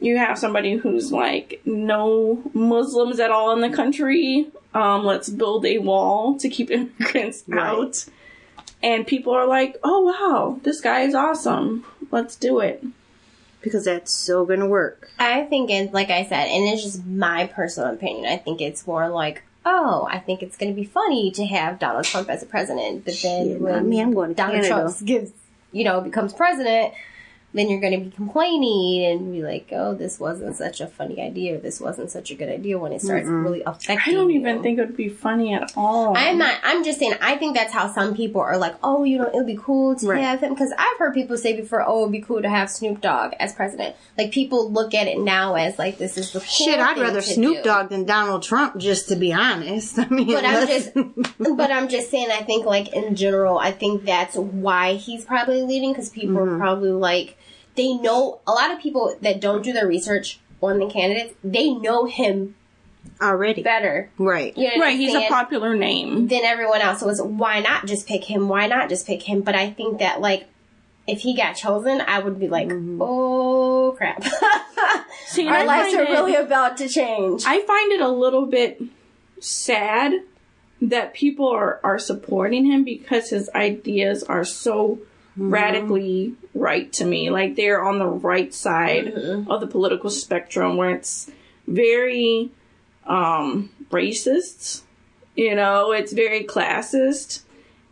you 0.00 0.16
have 0.16 0.38
somebody 0.38 0.76
who's 0.76 1.12
like 1.12 1.60
no 1.64 2.42
muslims 2.54 3.20
at 3.20 3.30
all 3.30 3.52
in 3.52 3.60
the 3.60 3.74
country 3.76 4.46
um, 4.72 5.04
let's 5.04 5.28
build 5.28 5.66
a 5.66 5.78
wall 5.78 6.38
to 6.38 6.48
keep 6.48 6.70
immigrants 6.70 7.44
Right. 7.48 7.60
out 7.66 8.04
and 8.82 9.06
people 9.06 9.34
are 9.34 9.46
like 9.46 9.76
oh 9.84 10.00
wow 10.04 10.60
this 10.62 10.80
guy 10.80 11.00
is 11.02 11.14
awesome 11.14 11.84
let's 12.10 12.36
do 12.36 12.60
it 12.60 12.82
Because 13.62 13.84
that's 13.84 14.10
so 14.10 14.46
gonna 14.46 14.66
work. 14.66 15.10
I 15.18 15.42
think 15.44 15.70
it's 15.70 15.92
like 15.92 16.08
I 16.10 16.24
said, 16.24 16.46
and 16.48 16.64
it's 16.66 16.82
just 16.82 17.04
my 17.04 17.46
personal 17.48 17.92
opinion. 17.92 18.24
I 18.32 18.38
think 18.38 18.62
it's 18.62 18.86
more 18.86 19.10
like, 19.10 19.42
oh, 19.66 20.08
I 20.10 20.18
think 20.18 20.42
it's 20.42 20.56
going 20.56 20.72
to 20.72 20.74
be 20.74 20.86
funny 20.86 21.30
to 21.32 21.44
have 21.44 21.78
Donald 21.78 22.06
Trump 22.06 22.30
as 22.30 22.42
a 22.42 22.46
president, 22.46 23.04
but 23.04 23.14
then 23.22 23.46
Shit, 23.48 23.60
when 23.60 23.72
not 23.74 23.84
me, 23.84 24.00
I'm 24.00 24.14
going 24.14 24.30
to 24.30 24.34
Donald 24.34 24.62
Canada. 24.62 24.68
Trump 24.88 25.04
gives, 25.04 25.32
you 25.72 25.84
know, 25.84 26.00
becomes 26.00 26.32
president, 26.32 26.94
then 27.52 27.68
you're 27.68 27.80
going 27.80 27.92
to 27.98 28.04
be 28.04 28.10
complaining 28.10 29.04
and 29.06 29.32
be 29.32 29.42
like, 29.42 29.68
oh, 29.72 29.94
this 29.94 30.20
wasn't 30.20 30.54
such 30.56 30.80
a 30.80 30.86
funny 30.86 31.20
idea, 31.20 31.58
this 31.60 31.80
wasn't 31.80 32.10
such 32.10 32.30
a 32.30 32.34
good 32.34 32.48
idea 32.48 32.78
when 32.78 32.92
it 32.92 33.02
starts 33.02 33.26
really 33.26 33.62
affecting 33.62 33.98
I 34.06 34.12
don't 34.16 34.30
you. 34.30 34.38
even 34.40 34.62
think 34.62 34.78
it 34.78 34.86
would 34.86 34.96
be 34.96 35.08
funny 35.08 35.52
at 35.54 35.72
all. 35.76 36.16
I'm 36.16 36.38
not. 36.38 36.58
I'm 36.62 36.84
just 36.84 36.98
saying. 37.00 37.14
I 37.20 37.36
think 37.36 37.56
that's 37.56 37.72
how 37.72 37.92
some 37.92 38.14
people 38.14 38.40
are 38.40 38.56
like, 38.56 38.76
oh, 38.82 39.04
you 39.04 39.18
know, 39.18 39.24
it 39.26 39.34
would 39.34 39.46
be 39.46 39.58
cool 39.60 39.96
to 39.96 40.06
Right. 40.06 40.22
have 40.22 40.40
him 40.40 40.54
because 40.54 40.72
I've 40.78 40.98
heard 40.98 41.12
people 41.14 41.36
say 41.36 41.54
before, 41.56 41.82
oh, 41.86 42.02
it'd 42.02 42.12
be 42.12 42.20
cool 42.20 42.40
to 42.40 42.48
have 42.48 42.70
Snoop 42.70 43.00
Dogg 43.00 43.32
as 43.40 43.52
president. 43.52 43.96
Like 44.16 44.30
people 44.30 44.70
look 44.70 44.94
at 44.94 45.06
it 45.08 45.18
now 45.18 45.54
as 45.54 45.78
like 45.78 45.98
this 45.98 46.16
is 46.16 46.32
the 46.32 46.38
cool 46.40 46.46
Shit, 46.46 46.78
I'd 46.78 46.98
rather 46.98 47.20
Snoop 47.20 47.58
do. 47.58 47.62
Dogg 47.64 47.88
than 47.90 48.04
Donald 48.04 48.42
Trump, 48.42 48.76
just 48.78 49.08
to 49.08 49.16
be 49.16 49.32
honest. 49.32 49.98
I 49.98 50.06
mean, 50.08 50.28
But 50.28 50.44
I'm 50.44 50.66
just, 50.68 50.90
but 51.38 51.70
I'm 51.72 51.88
just 51.88 52.10
saying. 52.10 52.28
I 52.30 52.42
think 52.42 52.64
like 52.64 52.92
in 52.92 53.16
general, 53.16 53.58
I 53.58 53.72
think 53.72 54.04
that's 54.04 54.36
why 54.36 54.94
he's 54.94 55.24
probably 55.24 55.62
leaving 55.62 55.92
because 55.92 56.08
people 56.10 56.30
Mm-hmm. 56.36 56.54
are 56.54 56.58
probably 56.58 56.92
like 56.92 57.36
they 57.76 57.94
know 57.94 58.40
a 58.46 58.52
lot 58.52 58.70
of 58.72 58.80
people 58.80 59.16
that 59.20 59.40
don't 59.40 59.62
do 59.62 59.72
their 59.72 59.86
research 59.86 60.40
on 60.62 60.78
the 60.78 60.86
candidates. 60.88 61.34
They 61.42 61.70
know 61.70 62.04
him 62.04 62.56
already. 63.20 63.62
better. 63.62 64.10
Right. 64.18 64.56
You 64.56 64.76
know 64.76 64.84
right, 64.84 64.98
he's 64.98 65.14
a 65.14 65.28
popular 65.28 65.74
name. 65.74 66.28
than 66.28 66.42
everyone 66.44 66.80
else. 66.80 67.00
So 67.00 67.08
it's 67.08 67.20
why 67.20 67.60
not 67.60 67.86
just 67.86 68.06
pick 68.06 68.24
him? 68.24 68.48
Why 68.48 68.66
not 68.66 68.88
just 68.88 69.06
pick 69.06 69.22
him? 69.22 69.42
But 69.42 69.54
I 69.54 69.70
think 69.70 69.98
that 69.98 70.20
like 70.20 70.46
if 71.06 71.20
he 71.20 71.36
got 71.36 71.54
chosen, 71.54 72.00
I 72.00 72.18
would 72.20 72.38
be 72.38 72.48
like, 72.48 72.68
mm-hmm. 72.68 73.00
oh 73.00 73.94
crap, 73.96 74.22
See, 75.26 75.46
and 75.46 75.50
our 75.50 75.62
I 75.62 75.64
lives 75.64 75.94
are 75.94 76.02
it- 76.02 76.10
really 76.10 76.34
about 76.34 76.76
to 76.78 76.88
change. 76.88 77.44
I 77.46 77.60
find 77.62 77.92
it 77.92 78.00
a 78.00 78.08
little 78.08 78.46
bit 78.46 78.82
sad 79.40 80.12
that 80.82 81.12
people 81.14 81.48
are, 81.48 81.80
are 81.84 81.98
supporting 81.98 82.64
him 82.64 82.84
because 82.84 83.30
his 83.30 83.50
ideas 83.54 84.22
are 84.22 84.44
so 84.44 85.00
radically 85.40 86.34
right 86.54 86.92
to 86.94 87.04
me. 87.04 87.30
Like 87.30 87.56
they're 87.56 87.82
on 87.82 87.98
the 87.98 88.06
right 88.06 88.52
side 88.52 89.08
of 89.08 89.60
the 89.60 89.66
political 89.66 90.10
spectrum 90.10 90.76
where 90.76 90.90
it's 90.90 91.30
very 91.66 92.50
um 93.06 93.70
racist, 93.90 94.82
you 95.34 95.54
know, 95.54 95.92
it's 95.92 96.12
very 96.12 96.44
classist. 96.44 97.42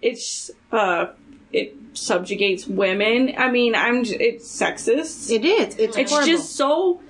It's 0.03 0.51
uh 0.73 1.07
it 1.53 1.75
subjugates 1.95 2.67
women. 2.67 3.35
I 3.37 3.51
mean, 3.51 3.75
I'm 3.75 4.05
j- 4.05 4.17
it's 4.17 4.47
sexist 4.47 5.31
It 5.31 5.45
is. 5.45 5.77
It's, 5.77 5.97
it's 5.97 6.13
horrible. 6.13 6.29
just 6.29 6.55
so 6.57 7.01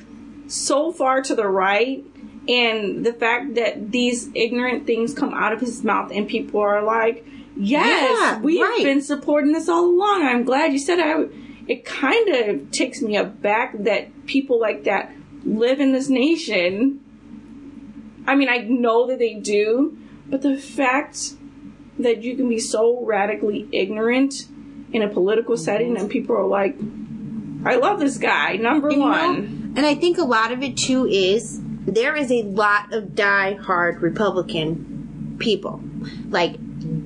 so 0.47 0.93
far 0.93 1.21
to 1.23 1.35
the 1.35 1.47
right 1.49 2.05
and 2.49 3.05
the 3.05 3.13
fact 3.13 3.57
that 3.57 3.91
these 3.93 4.31
ignorant 4.35 4.87
things 4.87 5.13
come 5.13 5.35
out 5.35 5.53
of 5.53 5.61
his 5.61 5.85
mouth 5.85 6.11
and 6.13 6.27
people 6.27 6.61
are 6.61 6.83
like 6.83 7.27
yes 7.59 8.19
Yeah, 8.19 8.41
we 8.41 8.63
right. 8.63 8.79
have 8.79 8.85
been 8.85 9.03
supporting 9.03 9.53
this 9.53 9.69
all 9.69 9.85
along 9.85 10.23
i'm 10.27 10.45
glad 10.45 10.73
you 10.73 10.79
said 10.79 10.99
it 10.99 11.31
it 11.67 11.85
kind 11.85 12.29
of 12.29 12.71
takes 12.71 13.03
me 13.03 13.17
aback 13.17 13.77
that 13.81 14.27
people 14.27 14.61
like 14.61 14.85
that 14.85 15.13
live 15.45 15.81
in 15.81 15.93
this 15.93 16.09
nation 16.09 17.01
i 18.27 18.35
mean 18.35 18.49
i 18.49 18.59
know 18.59 19.07
that 19.07 19.19
they 19.19 19.35
do 19.35 19.99
but 20.27 20.43
the 20.43 20.57
fact 20.57 21.35
that 21.99 22.23
you 22.23 22.37
can 22.37 22.49
be 22.49 22.61
so 22.61 23.05
radically 23.05 23.69
ignorant 23.73 24.47
in 24.93 25.03
a 25.03 25.09
political 25.09 25.55
mm-hmm. 25.55 25.65
setting 25.65 25.97
and 25.97 26.09
people 26.09 26.37
are 26.37 26.47
like 26.47 26.77
I 27.65 27.77
love 27.77 27.99
this 27.99 28.19
guy. 28.19 28.55
Number 28.57 28.91
You 28.91 28.99
know, 28.99 29.09
one. 29.09 29.75
and 29.77 29.85
I 29.85 29.95
think 29.95 30.19
a 30.19 30.25
lot 30.25 30.53
of 30.53 30.63
it 30.63 30.77
too 30.77 31.07
is 31.07 31.61
there 31.63 32.15
is 32.15 32.31
a 32.31 32.43
lot 32.43 32.93
of 32.93 33.15
die-hard 33.15 34.01
Republican 34.01 35.37
people. 35.39 35.81
Like, 36.29 36.57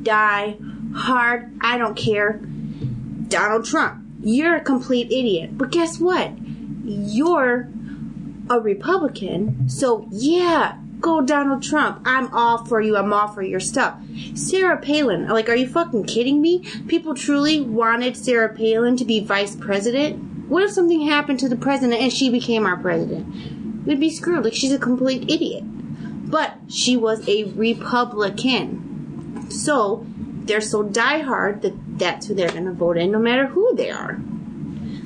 die 0.02 0.56
hard, 0.94 1.52
I 1.60 1.78
don't 1.78 1.96
care. 1.96 2.40
Donald 3.28 3.64
Trump, 3.64 4.04
you're 4.22 4.56
a 4.56 4.60
complete 4.60 5.06
idiot. 5.10 5.56
But 5.56 5.70
guess 5.70 5.98
what? 5.98 6.32
You're 6.84 7.68
a 8.50 8.60
Republican, 8.60 9.68
so 9.68 10.06
yeah, 10.10 10.78
go 11.00 11.20
Donald 11.22 11.62
Trump. 11.62 12.02
I'm 12.04 12.32
all 12.34 12.64
for 12.64 12.80
you. 12.80 12.96
I'm 12.96 13.12
all 13.12 13.28
for 13.28 13.42
your 13.42 13.60
stuff. 13.60 13.98
Sarah 14.34 14.78
Palin, 14.78 15.28
like, 15.28 15.48
are 15.48 15.56
you 15.56 15.68
fucking 15.68 16.04
kidding 16.04 16.42
me? 16.42 16.64
People 16.88 17.14
truly 17.14 17.60
wanted 17.60 18.16
Sarah 18.16 18.54
Palin 18.54 18.96
to 18.96 19.04
be 19.04 19.20
vice 19.20 19.56
president. 19.56 20.48
What 20.48 20.64
if 20.64 20.70
something 20.70 21.06
happened 21.06 21.38
to 21.40 21.48
the 21.48 21.56
president 21.56 22.00
and 22.00 22.12
she 22.12 22.28
became 22.30 22.66
our 22.66 22.76
president? 22.76 23.86
We'd 23.86 24.00
be 24.00 24.10
screwed. 24.10 24.44
Like, 24.44 24.54
she's 24.54 24.72
a 24.72 24.78
complete 24.78 25.30
idiot. 25.30 25.64
But 25.64 26.56
she 26.68 26.96
was 26.96 27.26
a 27.28 27.44
Republican. 27.44 28.91
So, 29.50 30.06
they're 30.44 30.60
so 30.60 30.82
diehard 30.82 31.62
that 31.62 31.98
that's 31.98 32.26
who 32.26 32.34
they're 32.34 32.50
gonna 32.50 32.72
vote 32.72 32.96
in 32.96 33.12
no 33.12 33.18
matter 33.18 33.46
who 33.46 33.74
they 33.74 33.90
are. 33.90 34.20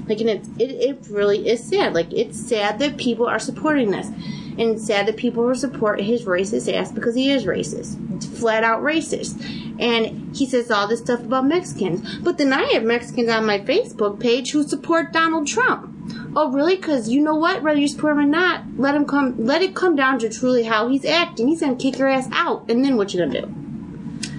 Like, 0.09 0.21
and 0.21 0.31
it's, 0.31 0.49
it, 0.59 0.71
it 0.71 1.07
really 1.11 1.49
is 1.49 1.65
sad. 1.65 1.95
Like, 1.95 2.13
it's 2.13 2.39
sad 2.39 2.79
that 2.79 2.97
people 2.97 3.27
are 3.27 3.39
supporting 3.39 3.91
this. 3.91 4.07
And 4.07 4.77
it's 4.77 4.87
sad 4.87 5.07
that 5.07 5.17
people 5.17 5.45
will 5.45 5.55
support 5.55 6.01
his 6.01 6.25
racist 6.25 6.73
ass 6.73 6.93
because 6.93 7.15
he 7.15 7.31
is 7.31 7.45
racist. 7.45 7.99
It's 8.15 8.27
flat 8.27 8.65
out 8.65 8.83
racist. 8.83 9.39
And 9.81 10.35
he 10.35 10.47
says 10.47 10.71
all 10.71 10.87
this 10.87 11.01
stuff 11.01 11.21
about 11.21 11.47
Mexicans. 11.47 12.19
But 12.19 12.39
then 12.39 12.53
I 12.53 12.63
have 12.73 12.85
Mexicans 12.85 13.29
on 13.29 13.45
my 13.45 13.59
Facebook 13.59 14.19
page 14.19 14.53
who 14.53 14.63
support 14.63 15.13
Donald 15.13 15.47
Trump. 15.47 15.93
Oh, 16.35 16.53
really? 16.53 16.77
Because 16.77 17.09
you 17.09 17.21
know 17.21 17.35
what? 17.35 17.63
Whether 17.63 17.81
you 17.81 17.89
support 17.89 18.13
him 18.13 18.21
or 18.21 18.25
not, 18.25 18.63
let 18.77 18.95
him 18.95 19.07
come. 19.07 19.45
Let 19.45 19.63
it 19.63 19.75
come 19.75 19.97
down 19.97 20.19
to 20.21 20.29
truly 20.29 20.63
how 20.63 20.89
he's 20.89 21.05
acting. 21.05 21.49
He's 21.49 21.61
gonna 21.61 21.77
kick 21.77 21.99
your 21.99 22.09
ass 22.09 22.29
out, 22.33 22.71
and 22.71 22.85
then 22.85 22.97
what 22.97 23.13
you 23.13 23.21
gonna 23.21 23.41
do? 23.41 23.66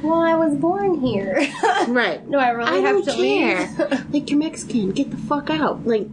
Well, 0.03 0.21
I 0.21 0.35
was 0.35 0.55
born 0.55 0.99
here. 0.99 1.37
Right. 1.87 2.27
No, 2.27 2.37
I 2.39 2.49
really 2.49 2.71
I 2.71 2.75
have 2.77 3.05
don't 3.05 3.05
to 3.05 3.11
care. 3.13 3.59
leave? 3.61 3.79
like 4.13 4.29
you're 4.29 4.39
Mexican. 4.39 4.91
Get 4.91 5.09
the 5.11 5.17
fuck 5.17 5.49
out. 5.49 5.85
Like, 5.87 6.07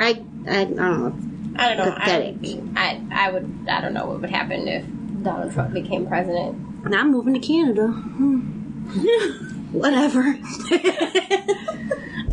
I, 0.00 0.22
I, 0.48 0.60
I 0.60 0.64
don't 0.64 0.76
know. 0.76 1.14
I 1.56 1.74
don't 1.74 1.86
know. 1.86 1.92
Pathetic. 1.94 2.36
I, 2.76 3.00
I, 3.10 3.26
I 3.28 3.30
would. 3.30 3.66
I 3.68 3.80
don't 3.80 3.94
know 3.94 4.06
what 4.06 4.20
would 4.20 4.30
happen 4.30 4.66
if 4.66 4.84
Donald 5.22 5.52
Trump 5.52 5.74
became 5.74 6.06
president. 6.06 6.56
And 6.84 6.94
I'm 6.94 7.10
moving 7.12 7.34
to 7.34 7.40
Canada. 7.40 7.88
Hmm. 7.88 8.40
Whatever. 9.72 10.38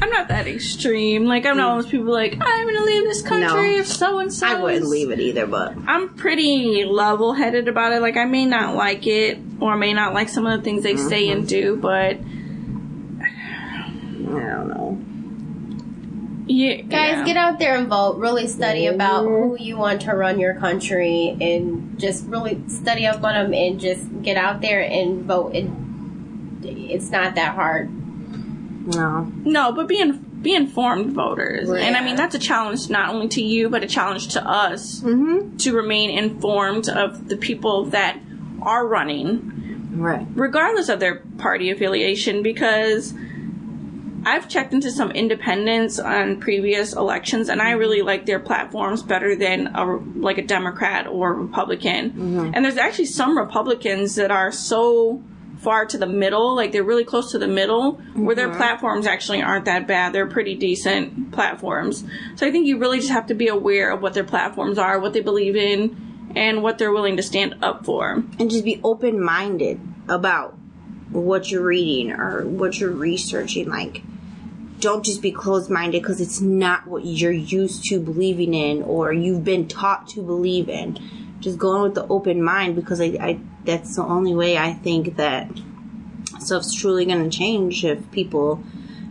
I'm 0.01 0.09
not 0.09 0.29
that 0.29 0.47
extreme. 0.47 1.25
Like 1.25 1.45
I'm 1.45 1.57
not 1.57 1.69
one 1.69 1.79
of 1.79 1.83
those 1.83 1.91
people 1.91 2.12
like 2.12 2.38
I'm 2.39 2.65
gonna 2.67 2.85
leave 2.85 3.03
this 3.03 3.21
country 3.21 3.73
No. 3.75 3.79
if 3.79 3.88
so 3.88 4.19
and 4.19 4.31
so. 4.31 4.47
I 4.47 4.62
wouldn't 4.62 4.88
leave 4.88 5.12
it 5.12 5.19
either, 5.19 5.45
but 5.45 5.75
I'm 5.88 6.09
pretty 6.15 6.85
level 6.85 7.33
headed 7.33 7.67
about 7.67 7.91
it. 7.91 8.01
Like 8.01 8.17
I 8.17 8.25
may 8.25 8.45
not 8.45 8.75
like 8.75 9.07
it 9.07 9.39
or 9.59 9.75
may 9.75 9.93
not 9.93 10.13
like 10.13 10.29
some 10.29 10.47
of 10.47 10.59
the 10.59 10.63
things 10.63 10.83
they 10.83 10.95
say 10.95 11.29
and 11.29 11.41
mm-hmm. 11.41 11.47
do, 11.47 11.75
but 11.75 12.17
I 14.29 14.31
don't 14.31 14.67
know. 14.67 14.97
yeah, 16.47 16.81
Guys, 16.81 17.17
yeah. 17.17 17.25
get 17.25 17.38
out 17.38 17.59
there 17.59 17.75
and 17.75 17.88
vote. 17.88 18.17
Really 18.17 18.47
study 18.47 18.85
about 18.85 19.25
mm-hmm. 19.25 19.49
who 19.49 19.57
you 19.59 19.75
want 19.77 20.01
to 20.03 20.13
run 20.13 20.39
your 20.39 20.55
country, 20.55 21.35
and 21.41 21.99
just 21.99 22.25
really 22.27 22.62
study 22.67 23.05
up 23.05 23.23
on 23.23 23.33
them, 23.33 23.53
and 23.53 23.79
just 23.79 24.03
get 24.21 24.38
out 24.38 24.62
there 24.62 24.81
and 24.81 25.25
vote. 25.25 25.55
It, 25.55 25.69
it's 26.63 27.09
not 27.09 27.35
that 27.35 27.55
hard. 27.55 27.89
No. 28.89 29.32
No, 29.45 29.71
but 29.71 29.88
be 29.88 29.99
in, 29.99 30.17
be 30.41 30.54
informed 30.56 31.12
voters, 31.13 31.69
and 31.69 31.95
I 31.97 32.04
mean 32.04 32.15
that's 32.15 32.36
a 32.36 32.39
challenge 32.39 32.89
not 32.89 33.10
only 33.13 33.28
to 33.30 33.41
you 33.41 33.69
but 33.69 33.84
a 33.84 33.88
challenge 33.88 34.30
to 34.30 34.45
us 34.47 35.02
Mm-hmm. 35.02 35.58
to 35.58 35.73
remain 35.75 36.10
informed 36.12 36.88
of 36.89 37.28
the 37.28 37.38
people 37.38 37.86
that 37.86 38.19
are 38.62 38.88
running, 38.88 39.91
Right. 39.95 40.25
regardless 40.34 40.89
of 40.89 40.99
their 40.99 41.15
party 41.38 41.69
affiliation, 41.71 42.41
because. 42.43 43.13
I've 44.25 44.49
checked 44.49 44.73
into 44.73 44.91
some 44.91 45.12
independents 45.12 45.97
on 45.97 46.41
previous 46.41 46.91
elections, 46.91 47.47
and 47.47 47.62
I 47.62 47.71
really 47.71 48.02
like 48.02 48.25
their 48.25 48.38
platforms 48.38 49.02
better 49.02 49.34
than 49.34 49.67
a 49.67 49.95
like 49.95 50.38
a 50.38 50.41
Democrat 50.41 51.08
or 51.08 51.34
Republican. 51.34 52.52
And 52.54 52.65
there's 52.65 52.75
actually 52.75 53.06
some 53.06 53.38
Republicans 53.38 54.15
that 54.15 54.30
are 54.30 54.52
so 54.52 55.23
far 55.59 55.85
to 55.85 55.97
the 55.97 56.07
middle, 56.07 56.55
like 56.55 56.71
they're 56.71 56.83
really 56.83 57.03
close 57.03 57.31
to 57.31 57.37
the 57.37 57.47
middle, 57.47 57.93
where 58.15 58.35
their 58.35 58.47
mm-hmm. 58.47 58.57
platforms 58.57 59.05
actually 59.05 59.41
aren't 59.41 59.65
that 59.65 59.87
bad. 59.87 60.13
They're 60.13 60.27
pretty 60.27 60.55
decent 60.55 61.31
platforms. 61.31 62.03
So 62.35 62.47
I 62.47 62.51
think 62.51 62.65
you 62.65 62.77
really 62.77 62.99
just 62.99 63.11
have 63.11 63.27
to 63.27 63.33
be 63.33 63.49
aware 63.49 63.91
of 63.91 64.01
what 64.01 64.13
their 64.13 64.23
platforms 64.23 64.77
are, 64.77 64.99
what 64.99 65.13
they 65.13 65.21
believe 65.21 65.55
in, 65.55 66.31
and 66.35 66.63
what 66.63 66.77
they're 66.77 66.93
willing 66.93 67.17
to 67.17 67.23
stand 67.23 67.55
up 67.61 67.85
for. 67.85 68.23
And 68.39 68.49
just 68.49 68.63
be 68.63 68.79
open 68.83 69.21
minded 69.21 69.81
about 70.07 70.57
what 71.09 71.51
you're 71.51 71.65
reading 71.65 72.11
or 72.11 72.45
what 72.45 72.79
you're 72.79 72.91
researching. 72.91 73.67
Like, 73.67 74.01
don't 74.79 75.03
just 75.03 75.21
be 75.21 75.31
closed 75.31 75.69
minded 75.69 76.01
because 76.01 76.21
it's 76.21 76.39
not 76.39 76.87
what 76.87 77.05
you're 77.05 77.31
used 77.31 77.83
to 77.85 77.99
believing 77.99 78.53
in 78.53 78.81
or 78.83 79.11
you've 79.11 79.43
been 79.43 79.67
taught 79.67 80.07
to 80.09 80.21
believe 80.21 80.69
in. 80.69 80.97
Just 81.39 81.58
going 81.58 81.82
with 81.84 81.95
the 81.95 82.08
open 82.08 82.43
mind 82.43 82.75
because 82.75 82.99
I, 82.99 83.06
I 83.19 83.39
that's 83.63 83.95
the 83.95 84.04
only 84.04 84.36
way 84.36 84.58
I 84.58 84.73
think 84.73 85.15
that 85.15 85.49
stuff's 86.39 86.73
truly 86.73 87.06
going 87.06 87.30
to 87.30 87.36
change 87.36 87.86
if 87.86 88.10
people 88.12 88.63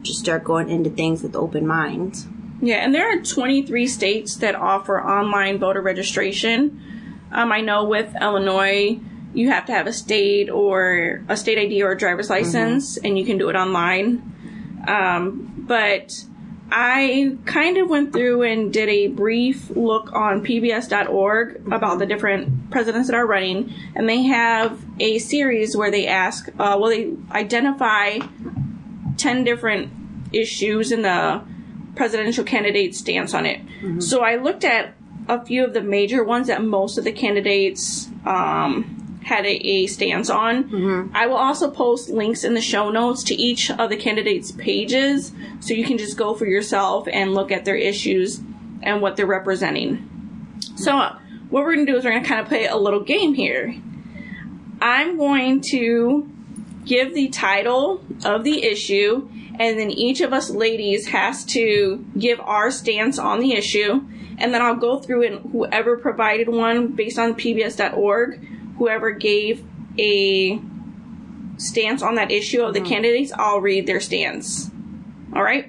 just 0.03 0.21
start 0.21 0.45
going 0.45 0.69
into 0.69 0.91
things 0.91 1.23
with 1.23 1.35
open 1.37 1.67
minds. 1.67 2.27
Yeah, 2.61 2.77
and 2.77 2.95
there 2.95 3.13
are 3.13 3.23
23 3.23 3.87
states 3.87 4.37
that 4.37 4.55
offer 4.55 5.01
online 5.01 5.59
voter 5.59 5.81
registration. 5.81 6.83
Um, 7.31 7.53
I 7.53 7.61
know 7.61 7.85
with 7.85 8.15
Illinois, 8.21 8.99
you 9.35 9.51
have 9.51 9.67
to 9.67 9.73
have 9.73 9.87
a 9.87 9.93
state 9.93 10.51
or 10.51 11.23
a 11.29 11.37
state 11.37 11.59
ID 11.59 11.83
or 11.83 11.93
a 11.93 11.99
driver's 11.99 12.31
license, 12.31 12.97
and 12.97 13.19
you 13.19 13.25
can 13.25 13.39
do 13.39 13.49
it 13.49 13.57
online. 13.57 14.83
Um, 14.89 15.65
but 15.67 16.25
I 16.71 17.37
kind 17.47 17.79
of 17.79 17.89
went 17.89 18.13
through 18.13 18.43
and 18.43 18.73
did 18.73 18.89
a 18.89 19.07
brief 19.09 19.71
look 19.71 20.13
on 20.13 20.45
pbs.org 20.45 21.63
about 21.73 21.99
the 21.99 22.07
different 22.07 22.71
presidents 22.71 23.09
that 23.09 23.17
are 23.17 23.27
running, 23.27 23.73
and 23.95 24.09
they 24.09 24.23
have 24.25 24.79
a 25.01 25.19
series 25.19 25.77
where 25.77 25.91
they 25.91 26.07
ask, 26.07 26.49
uh, 26.59 26.77
well, 26.79 26.91
they 26.91 27.13
identify 27.31 28.19
10 29.17 29.45
different 29.45 29.91
issues 30.33 30.93
in 30.93 31.03
the 31.03 31.43
presidential 31.97 32.45
candidate's 32.45 32.99
stance 32.99 33.33
on 33.35 33.47
it. 33.47 33.61
So 34.03 34.21
I 34.21 34.37
looked 34.37 34.65
at 34.65 34.95
a 35.27 35.45
few 35.45 35.65
of 35.65 35.75
the 35.75 35.83
major 35.83 36.23
ones 36.23 36.47
that 36.49 36.63
most 36.63 36.99
of 36.99 37.05
the 37.05 37.13
candidates 37.13 38.09
um, 38.27 39.08
had 39.29 39.45
a, 39.45 39.51
a 39.51 39.87
stance 39.87 40.31
on. 40.31 40.65
Mm-hmm. 40.65 41.15
I 41.15 41.27
will 41.27 41.37
also 41.37 41.71
post 41.71 42.09
links 42.09 42.45
in 42.45 42.55
the 42.55 42.63
show 42.63 42.91
notes 42.91 43.23
to 43.25 43.35
each 43.35 43.71
of 43.71 43.91
the 43.91 43.97
candidates' 43.97 44.53
pages 44.53 45.33
so 45.61 45.75
you 45.75 45.85
can 45.85 45.99
just 45.99 46.17
go 46.17 46.35
for 46.35 46.47
yourself 46.47 47.07
and 47.13 47.35
look 47.35 47.53
at 47.53 47.67
their 47.67 47.77
issues 47.77 48.41
and 48.83 49.03
what 49.03 49.17
they're 49.17 49.27
representing. 49.27 50.09
So, 50.77 50.97
what 51.51 51.65
we're 51.65 51.75
going 51.75 51.87
to 51.87 51.93
do 51.93 51.99
is 51.99 52.05
we're 52.05 52.13
going 52.13 52.23
to 52.23 52.29
kind 52.29 52.41
of 52.41 52.49
play 52.49 52.67
a 52.67 52.77
little 52.77 53.01
game 53.01 53.35
here. 53.35 53.75
I'm 54.81 55.19
going 55.19 55.61
to 55.73 56.31
give 56.87 57.15
the 57.15 57.29
title 57.29 58.03
of 58.25 58.45
the 58.45 58.65
issue, 58.65 59.29
and 59.59 59.79
then 59.79 59.91
each 59.91 60.23
of 60.23 60.33
us 60.33 60.49
ladies 60.49 61.09
has 61.09 61.45
to 61.47 62.05
give 62.17 62.41
our 62.41 62.71
stance 62.71 63.19
on 63.19 63.41
the 63.41 63.53
issue. 63.53 64.01
And 64.39 64.55
then 64.55 64.63
I'll 64.63 64.77
go 64.77 65.01
through 65.01 65.27
and 65.27 65.51
whoever 65.51 65.97
provided 65.97 66.49
one 66.49 66.93
based 66.93 67.19
on 67.19 67.35
pbs.org, 67.35 68.58
whoever 68.79 69.11
gave 69.11 69.65
a 69.99 70.61
stance 71.57 72.03
on 72.03 72.15
that 72.15 72.31
issue 72.31 72.63
of 72.63 72.75
the 72.75 72.81
mm-hmm. 72.81 72.89
candidates, 72.89 73.33
I'll 73.35 73.61
read 73.61 73.87
their 73.87 74.01
stance. 74.01 74.71
All 75.35 75.43
right? 75.43 75.69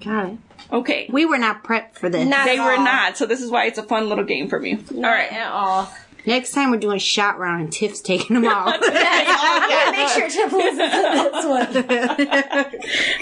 Got 0.00 0.30
it. 0.30 0.38
Okay. 0.72 1.08
We 1.10 1.26
were 1.26 1.38
not 1.38 1.64
prepped 1.64 1.94
for 1.94 2.08
this. 2.08 2.26
Not 2.28 2.46
They 2.46 2.58
at 2.58 2.64
were 2.64 2.72
all. 2.72 2.84
not, 2.84 3.16
so 3.16 3.26
this 3.26 3.40
is 3.40 3.50
why 3.50 3.66
it's 3.66 3.78
a 3.78 3.82
fun 3.82 4.08
little 4.08 4.24
game 4.24 4.48
for 4.48 4.58
me. 4.58 4.74
All 4.74 5.00
Not 5.00 5.10
right. 5.10 5.32
at 5.32 5.50
all. 5.50 5.90
Next 6.26 6.52
time 6.52 6.70
we're 6.70 6.76
doing 6.76 6.98
shot 6.98 7.38
round 7.38 7.62
and 7.62 7.72
Tiff's 7.72 8.00
taking 8.00 8.34
them 8.34 8.46
all. 8.52 8.70
Yeah, 8.70 9.92
make 9.92 10.08
sure 10.08 10.28
Tiff 10.28 10.52
listens 10.52 10.92
to 10.92 11.30
this 11.32 11.46
one. 11.46 11.72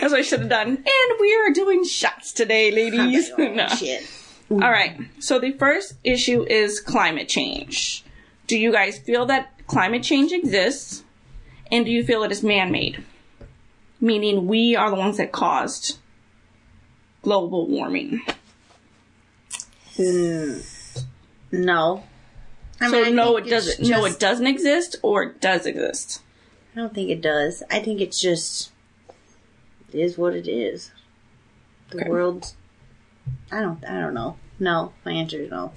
That's 0.01 0.13
what 0.13 0.15
I 0.15 0.23
should 0.23 0.41
have 0.41 0.49
done. 0.49 0.69
And 0.69 1.21
we 1.21 1.35
are 1.37 1.51
doing 1.51 1.85
shots 1.85 2.33
today, 2.33 2.71
ladies. 2.71 3.31
Oh, 3.39 3.47
no. 3.53 3.69
Shit. 3.69 4.05
All 4.51 4.59
right. 4.59 4.99
So 5.21 5.39
the 5.39 5.53
first 5.53 5.95
issue 6.03 6.45
is 6.49 6.81
climate 6.81 7.29
change. 7.29 8.05
Do 8.49 8.59
you 8.59 8.73
guys 8.73 8.99
feel 8.99 9.27
that 9.27 9.67
climate 9.69 10.03
change 10.03 10.33
exists? 10.33 11.05
And 11.71 11.85
do 11.85 11.91
you 11.93 12.03
feel 12.03 12.23
it 12.25 12.33
is 12.33 12.43
man 12.43 12.73
made? 12.73 13.05
Meaning 14.01 14.47
we 14.47 14.75
are 14.75 14.91
the 14.91 14.97
ones 14.97 15.19
that 15.19 15.33
caused 15.33 15.99
global 17.23 17.67
warming. 17.69 18.23
Hmm. 19.97 20.59
No. 21.53 22.05
I 22.81 22.91
So 22.91 23.03
mean, 23.05 23.17
no, 23.17 23.37
it 23.37 23.47
doesn't. 23.49 23.89
No, 23.89 24.05
it 24.05 24.19
doesn't 24.21 24.47
exist, 24.47 24.97
or 25.03 25.23
it 25.25 25.41
does 25.41 25.67
exist. 25.67 26.23
I 26.75 26.81
don't 26.81 26.95
think 26.95 27.11
it 27.11 27.21
does. 27.21 27.63
I 27.71 27.81
think 27.81 28.01
it's 28.01 28.21
just 28.21 28.71
it 29.93 29.99
is 29.99 30.17
what 30.17 30.35
it 30.35 30.49
is. 30.49 30.93
The 31.91 31.99
Okay. 32.01 32.09
world. 32.09 32.55
I 33.51 33.61
don't. 33.61 33.85
I 33.85 34.01
don't 34.01 34.15
know. 34.15 34.37
No, 34.61 34.93
my 35.05 35.13
answer 35.13 35.41
is 35.41 35.51
no. 35.51 35.73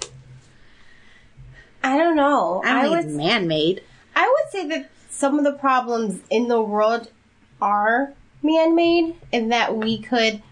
I 1.82 1.98
don't 1.98 2.16
know. 2.16 2.62
I 2.64 2.82
don't 2.82 2.92
I 2.92 3.02
think 3.02 3.06
would 3.06 3.16
man-made. 3.16 3.82
I 4.14 4.26
would 4.28 4.52
say 4.52 4.68
that 4.68 4.90
some 5.10 5.38
of 5.38 5.44
the 5.44 5.52
problems 5.52 6.20
in 6.30 6.48
the 6.48 6.60
world 6.60 7.10
are 7.60 8.12
man 8.42 8.74
made 8.74 9.14
and 9.32 9.52
that 9.52 9.76
we 9.76 9.98
could 9.98 10.42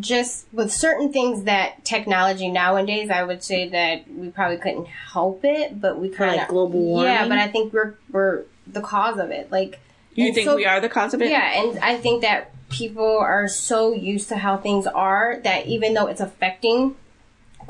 just 0.00 0.46
with 0.52 0.72
certain 0.72 1.12
things 1.12 1.44
that 1.44 1.84
technology 1.84 2.48
nowadays 2.48 3.10
I 3.10 3.24
would 3.24 3.42
say 3.42 3.68
that 3.68 4.10
we 4.10 4.30
probably 4.30 4.56
couldn't 4.56 4.86
help 4.86 5.40
it, 5.44 5.80
but 5.80 5.98
we 5.98 6.08
kind 6.08 6.30
of 6.30 6.36
like 6.38 6.48
global 6.48 6.80
warming. 6.80 7.12
Yeah, 7.12 7.28
but 7.28 7.38
I 7.38 7.48
think 7.48 7.72
we're 7.72 7.94
we're 8.10 8.44
the 8.66 8.80
cause 8.80 9.18
of 9.18 9.30
it. 9.30 9.52
Like 9.52 9.80
You 10.14 10.32
think 10.32 10.46
so- 10.46 10.56
we 10.56 10.64
are 10.66 10.80
the 10.80 10.88
cause 10.88 11.12
of 11.12 11.20
it? 11.20 11.30
Yeah, 11.30 11.62
and 11.62 11.78
I 11.78 11.96
think 11.96 12.22
that 12.22 12.52
people 12.70 13.18
are 13.18 13.48
so 13.48 13.92
used 13.92 14.30
to 14.30 14.36
how 14.36 14.56
things 14.56 14.86
are 14.86 15.38
that 15.44 15.66
even 15.66 15.92
though 15.92 16.06
it's 16.06 16.22
affecting 16.22 16.96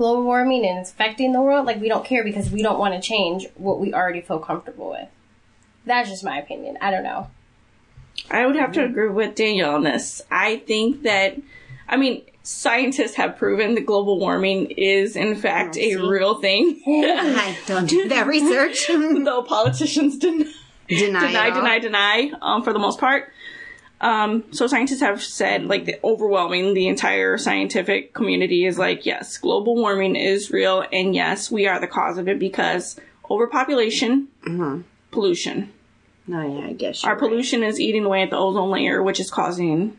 global 0.02 0.24
warming 0.24 0.66
and 0.66 0.80
it's 0.80 0.90
affecting 0.90 1.32
the 1.32 1.40
world, 1.40 1.64
like 1.64 1.80
we 1.80 1.88
don't 1.88 2.04
care 2.04 2.24
because 2.24 2.50
we 2.50 2.60
don't 2.60 2.80
want 2.80 2.92
to 2.92 3.00
change 3.00 3.46
what 3.54 3.78
we 3.78 3.94
already 3.94 4.20
feel 4.20 4.40
comfortable 4.40 4.90
with. 4.90 5.08
That's 5.86 6.08
just 6.10 6.24
my 6.24 6.38
opinion. 6.38 6.76
I 6.80 6.90
don't 6.90 7.04
know. 7.04 7.30
I 8.28 8.44
would 8.44 8.56
have 8.56 8.72
to 8.72 8.84
agree 8.84 9.08
with 9.08 9.36
Danielle 9.36 9.76
on 9.76 9.84
this. 9.84 10.20
I 10.28 10.56
think 10.56 11.04
that, 11.04 11.36
I 11.88 11.96
mean, 11.96 12.24
scientists 12.42 13.14
have 13.14 13.36
proven 13.36 13.76
that 13.76 13.86
global 13.86 14.18
warming 14.18 14.72
is, 14.72 15.14
in 15.14 15.36
fact, 15.36 15.76
a 15.78 15.94
real 15.94 16.34
thing. 16.34 16.82
I 16.86 17.56
don't 17.66 17.88
do 17.88 18.08
that 18.08 18.26
research. 18.26 18.88
Though 18.88 19.44
politicians 19.44 20.18
deny, 20.18 20.50
deny, 20.88 21.28
deny, 21.28 21.50
deny, 21.50 21.78
deny, 21.78 22.32
um, 22.42 22.64
for 22.64 22.72
the 22.72 22.80
most 22.80 22.98
part. 22.98 23.32
Um, 24.02 24.44
so 24.52 24.66
scientists 24.66 25.00
have 25.00 25.22
said, 25.22 25.66
like, 25.66 25.84
the 25.84 25.98
overwhelming, 26.02 26.74
the 26.74 26.88
entire 26.88 27.38
scientific 27.38 28.12
community 28.12 28.66
is 28.66 28.76
like, 28.76 29.06
yes, 29.06 29.38
global 29.38 29.76
warming 29.76 30.16
is 30.16 30.50
real, 30.50 30.84
and 30.92 31.14
yes, 31.14 31.50
we 31.50 31.68
are 31.68 31.80
the 31.80 31.86
cause 31.86 32.18
of 32.18 32.26
it 32.28 32.38
because 32.40 32.98
overpopulation, 33.30 34.28
pollution. 35.12 35.72
No, 36.26 36.40
yeah, 36.42 36.66
I 36.66 36.72
guess 36.72 37.04
Our 37.04 37.12
right. 37.12 37.18
pollution 37.20 37.62
is 37.62 37.80
eating 37.80 38.04
away 38.04 38.22
at 38.22 38.30
the 38.30 38.36
ozone 38.36 38.70
layer, 38.70 39.02
which 39.02 39.20
is 39.20 39.30
causing 39.30 39.96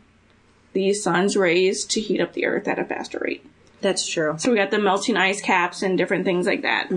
the 0.74 0.92
sun's 0.92 1.36
rays 1.36 1.84
to 1.86 2.00
heat 2.00 2.20
up 2.20 2.34
the 2.34 2.44
earth 2.46 2.68
at 2.68 2.78
a 2.78 2.84
faster 2.84 3.18
rate. 3.20 3.44
That's 3.80 4.06
true. 4.06 4.34
So 4.38 4.50
we 4.50 4.56
got 4.56 4.70
the 4.70 4.78
melting 4.78 5.16
ice 5.16 5.40
caps 5.40 5.82
and 5.82 5.96
different 5.98 6.24
things 6.24 6.46
like 6.46 6.62
that. 6.62 6.90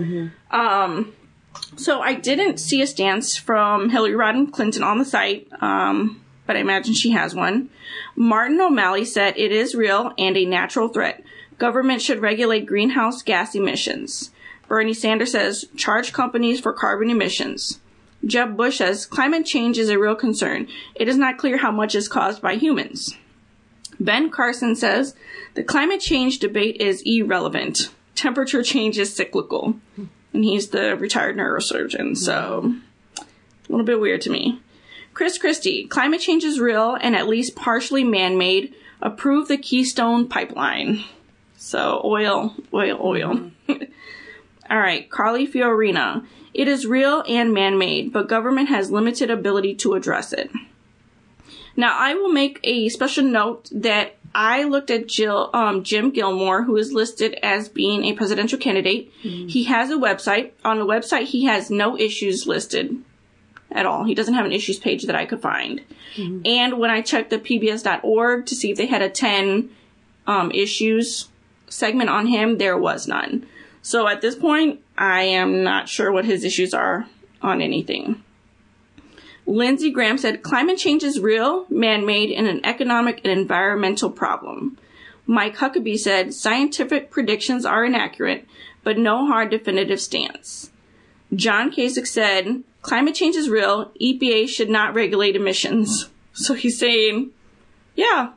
Um, 0.50 1.12
so 1.76 2.00
I 2.00 2.14
didn't 2.14 2.58
see 2.58 2.80
a 2.82 2.86
stance 2.86 3.36
from 3.36 3.90
Hillary 3.90 4.14
Rodham 4.14 4.50
Clinton 4.52 4.82
on 4.82 4.98
the 4.98 5.04
site, 5.04 5.48
um, 5.60 6.22
but 6.48 6.56
I 6.56 6.60
imagine 6.60 6.94
she 6.94 7.10
has 7.10 7.34
one. 7.34 7.68
Martin 8.16 8.58
O'Malley 8.58 9.04
said 9.04 9.34
it 9.36 9.52
is 9.52 9.74
real 9.74 10.12
and 10.16 10.34
a 10.34 10.46
natural 10.46 10.88
threat. 10.88 11.22
Government 11.58 12.00
should 12.00 12.22
regulate 12.22 12.64
greenhouse 12.64 13.22
gas 13.22 13.54
emissions. 13.54 14.30
Bernie 14.66 14.94
Sanders 14.94 15.32
says 15.32 15.66
charge 15.76 16.14
companies 16.14 16.58
for 16.58 16.72
carbon 16.72 17.10
emissions. 17.10 17.80
Jeb 18.24 18.56
Bush 18.56 18.78
says 18.78 19.04
climate 19.04 19.44
change 19.44 19.76
is 19.76 19.90
a 19.90 19.98
real 19.98 20.14
concern. 20.14 20.68
It 20.94 21.06
is 21.06 21.18
not 21.18 21.36
clear 21.36 21.58
how 21.58 21.70
much 21.70 21.94
is 21.94 22.08
caused 22.08 22.40
by 22.40 22.54
humans. 22.54 23.14
Ben 24.00 24.30
Carson 24.30 24.74
says 24.74 25.14
the 25.52 25.62
climate 25.62 26.00
change 26.00 26.38
debate 26.38 26.80
is 26.80 27.02
irrelevant. 27.04 27.90
Temperature 28.14 28.62
change 28.62 28.98
is 28.98 29.14
cyclical. 29.14 29.76
And 30.32 30.44
he's 30.44 30.68
the 30.68 30.96
retired 30.96 31.36
neurosurgeon, 31.36 32.16
so 32.16 32.74
a 33.18 33.24
little 33.68 33.84
bit 33.84 34.00
weird 34.00 34.22
to 34.22 34.30
me. 34.30 34.62
Chris 35.18 35.36
Christie, 35.36 35.84
climate 35.84 36.20
change 36.20 36.44
is 36.44 36.60
real 36.60 36.94
and 36.94 37.16
at 37.16 37.26
least 37.26 37.56
partially 37.56 38.04
man 38.04 38.38
made. 38.38 38.72
Approve 39.02 39.48
the 39.48 39.58
Keystone 39.58 40.28
Pipeline. 40.28 41.02
So, 41.56 42.00
oil, 42.04 42.54
oil, 42.72 43.00
oil. 43.02 43.50
All 44.70 44.78
right, 44.78 45.10
Carly 45.10 45.44
Fiorina. 45.44 46.24
It 46.54 46.68
is 46.68 46.86
real 46.86 47.24
and 47.26 47.52
man 47.52 47.78
made, 47.78 48.12
but 48.12 48.28
government 48.28 48.68
has 48.68 48.92
limited 48.92 49.28
ability 49.28 49.74
to 49.78 49.94
address 49.94 50.32
it. 50.32 50.52
Now, 51.76 51.98
I 51.98 52.14
will 52.14 52.30
make 52.30 52.60
a 52.62 52.88
special 52.88 53.24
note 53.24 53.68
that 53.72 54.18
I 54.36 54.62
looked 54.62 54.92
at 54.92 55.08
Jill, 55.08 55.50
um, 55.52 55.82
Jim 55.82 56.12
Gilmore, 56.12 56.62
who 56.62 56.76
is 56.76 56.92
listed 56.92 57.36
as 57.42 57.68
being 57.68 58.04
a 58.04 58.12
presidential 58.12 58.56
candidate. 58.60 59.10
He 59.20 59.64
has 59.64 59.90
a 59.90 59.96
website. 59.96 60.52
On 60.64 60.78
the 60.78 60.86
website, 60.86 61.24
he 61.24 61.46
has 61.46 61.72
no 61.72 61.98
issues 61.98 62.46
listed 62.46 63.02
at 63.70 63.86
all. 63.86 64.04
He 64.04 64.14
doesn't 64.14 64.34
have 64.34 64.46
an 64.46 64.52
issues 64.52 64.78
page 64.78 65.04
that 65.04 65.16
I 65.16 65.26
could 65.26 65.40
find. 65.40 65.80
And 66.44 66.78
when 66.78 66.90
I 66.90 67.00
checked 67.00 67.30
the 67.30 67.38
PBS.org 67.38 68.46
to 68.46 68.54
see 68.54 68.70
if 68.70 68.76
they 68.76 68.86
had 68.86 69.02
a 69.02 69.10
10 69.10 69.70
um, 70.26 70.50
issues 70.52 71.28
segment 71.68 72.10
on 72.10 72.26
him, 72.26 72.58
there 72.58 72.78
was 72.78 73.06
none. 73.06 73.46
So 73.82 74.08
at 74.08 74.20
this 74.20 74.34
point, 74.34 74.80
I 74.96 75.22
am 75.22 75.62
not 75.62 75.88
sure 75.88 76.10
what 76.10 76.24
his 76.24 76.44
issues 76.44 76.74
are 76.74 77.06
on 77.40 77.60
anything. 77.60 78.22
Lindsey 79.46 79.90
Graham 79.90 80.18
said 80.18 80.42
climate 80.42 80.76
change 80.76 81.02
is 81.02 81.20
real, 81.20 81.64
man 81.70 82.04
made, 82.04 82.30
and 82.30 82.46
an 82.46 82.60
economic 82.64 83.20
and 83.24 83.32
environmental 83.38 84.10
problem. 84.10 84.76
Mike 85.26 85.56
Huckabee 85.56 85.98
said 85.98 86.34
scientific 86.34 87.10
predictions 87.10 87.64
are 87.64 87.84
inaccurate, 87.84 88.46
but 88.82 88.98
no 88.98 89.26
hard 89.26 89.50
definitive 89.50 90.00
stance. 90.00 90.70
John 91.34 91.70
Kasich 91.70 92.06
said 92.06 92.62
climate 92.82 93.14
change 93.14 93.36
is 93.36 93.48
real, 93.48 93.90
EPA 94.00 94.48
should 94.48 94.70
not 94.70 94.94
regulate 94.94 95.36
emissions. 95.36 96.08
So 96.32 96.54
he's 96.54 96.78
saying, 96.78 97.30
yeah, 97.94 98.32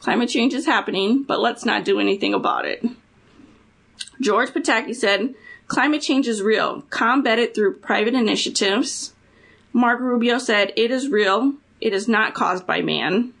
climate 0.00 0.28
change 0.28 0.54
is 0.54 0.66
happening, 0.66 1.22
but 1.22 1.40
let's 1.40 1.64
not 1.64 1.84
do 1.84 1.98
anything 1.98 2.34
about 2.34 2.64
it. 2.64 2.84
George 4.20 4.50
Pataki 4.50 4.94
said 4.94 5.34
climate 5.66 6.02
change 6.02 6.28
is 6.28 6.42
real, 6.42 6.82
combat 6.90 7.38
it 7.38 7.54
through 7.54 7.78
private 7.78 8.14
initiatives. 8.14 9.12
Mark 9.72 10.00
Rubio 10.00 10.38
said, 10.38 10.72
It 10.76 10.90
is 10.90 11.08
real. 11.08 11.54
It 11.80 11.92
is 11.92 12.08
not 12.08 12.34
caused 12.34 12.66
by 12.66 12.80
man. 12.80 13.34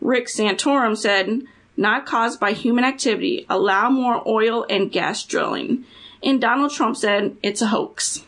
Rick 0.00 0.26
Santorum 0.26 0.96
said, 0.96 1.42
not 1.76 2.04
caused 2.04 2.38
by 2.38 2.52
human 2.52 2.84
activity, 2.84 3.46
allow 3.48 3.88
more 3.90 4.22
oil 4.28 4.66
and 4.68 4.92
gas 4.92 5.24
drilling. 5.24 5.84
And 6.22 6.40
Donald 6.40 6.72
Trump 6.72 6.96
said 6.96 7.36
it's 7.42 7.62
a 7.62 7.68
hoax. 7.68 8.24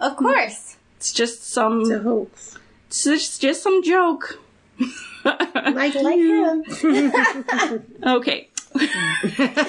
Of 0.00 0.16
course. 0.16 0.76
It's 0.96 1.12
just 1.12 1.44
some, 1.52 1.82
It's 1.82 1.90
a 1.90 1.98
hoax. 2.00 2.58
it's 2.88 3.04
just, 3.04 3.40
just 3.40 3.62
some 3.62 3.82
joke. 3.82 4.40
Like, 5.24 5.94
Like 5.94 6.18
him. 6.18 6.64
Okay. 8.02 8.48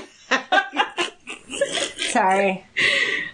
Sorry. 2.11 2.65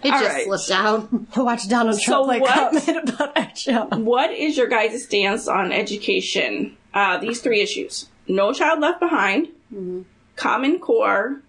It 0.04 0.12
All 0.14 0.20
just 0.20 0.34
right. 0.36 0.46
slipped 0.46 0.72
out. 0.72 1.38
Watch 1.38 1.68
Donald 1.70 1.96
So 1.96 2.02
Trump 2.26 2.28
like 2.28 2.42
what- 2.42 2.54
comment 2.84 3.10
about 3.10 3.38
our 3.38 3.56
show. 3.56 3.86
What 3.94 4.32
is 4.32 4.58
your 4.58 4.68
guys' 4.68 5.04
stance 5.04 5.48
on 5.48 5.72
education? 5.72 6.76
Uh, 6.94 7.18
these 7.20 7.42
three 7.42 7.62
issues 7.62 8.08
No 8.28 8.54
Child 8.54 8.80
Left 8.80 9.00
Behind, 9.00 9.50
Common 10.36 10.80
Core, 10.80 11.42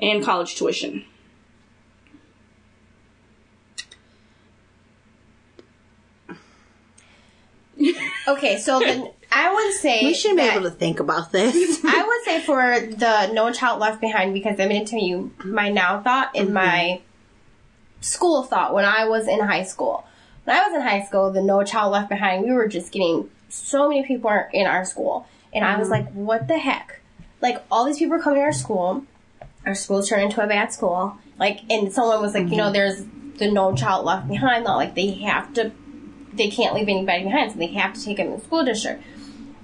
and 0.00 0.22
college 0.24 0.54
tuition. 0.56 1.04
Okay, 8.28 8.58
so 8.58 8.78
then 8.78 9.10
I 9.30 9.52
would 9.52 9.74
say 9.74 10.04
We 10.04 10.14
should 10.14 10.36
be 10.36 10.42
that- 10.42 10.56
able 10.56 10.70
to 10.70 10.74
think 10.74 11.00
about 11.00 11.32
this. 11.32 11.84
I 11.84 12.04
would 12.04 12.24
say 12.24 12.40
for 12.40 12.80
the 12.80 13.32
No 13.32 13.52
Child 13.52 13.80
Left 13.80 14.00
Behind 14.00 14.32
because 14.32 14.58
I'm 14.58 14.68
going 14.68 14.84
to 14.84 14.90
tell 14.90 15.02
you 15.02 15.32
my 15.44 15.70
now 15.70 16.00
thought 16.00 16.30
and 16.34 16.46
mm-hmm. 16.46 16.54
my 16.54 17.00
school 18.00 18.42
thought 18.42 18.74
when 18.74 18.84
I 18.84 19.06
was 19.06 19.26
in 19.28 19.40
high 19.40 19.64
school. 19.64 20.04
When 20.44 20.56
I 20.56 20.68
was 20.68 20.74
in 20.74 20.82
high 20.82 21.02
school, 21.04 21.30
the 21.32 21.42
No 21.42 21.64
Child 21.64 21.92
Left 21.92 22.08
Behind, 22.08 22.44
we 22.44 22.52
were 22.52 22.68
just 22.68 22.92
getting 22.92 23.30
so 23.48 23.88
many 23.88 24.06
people 24.06 24.30
in 24.52 24.66
our 24.66 24.84
school, 24.84 25.26
and 25.52 25.64
I 25.64 25.78
was 25.78 25.88
mm-hmm. 25.88 26.06
like, 26.06 26.12
what 26.12 26.48
the 26.48 26.58
heck? 26.58 27.00
Like 27.40 27.62
all 27.70 27.84
these 27.84 27.98
people 27.98 28.16
are 28.16 28.20
coming 28.20 28.40
to 28.40 28.44
our 28.44 28.52
school. 28.52 29.04
Our 29.66 29.74
school's 29.74 30.08
turned 30.08 30.22
into 30.22 30.42
a 30.42 30.46
bad 30.46 30.72
school. 30.72 31.18
Like, 31.38 31.60
and 31.70 31.92
someone 31.92 32.20
was 32.20 32.34
like, 32.34 32.48
you 32.48 32.56
know, 32.56 32.64
mm-hmm. 32.64 32.72
there's 32.74 33.04
the 33.38 33.50
No 33.50 33.74
Child 33.74 34.04
Left 34.04 34.28
Behind 34.28 34.64
law. 34.64 34.76
Like 34.76 34.94
they 34.94 35.10
have 35.10 35.52
to, 35.54 35.72
they 36.36 36.48
can't 36.48 36.74
leave 36.74 36.88
anybody 36.88 37.24
behind, 37.24 37.52
so 37.52 37.58
they 37.58 37.68
have 37.68 37.94
to 37.94 38.04
take 38.04 38.16
them 38.18 38.30
to 38.30 38.36
the 38.36 38.44
school 38.44 38.64
district. 38.64 39.02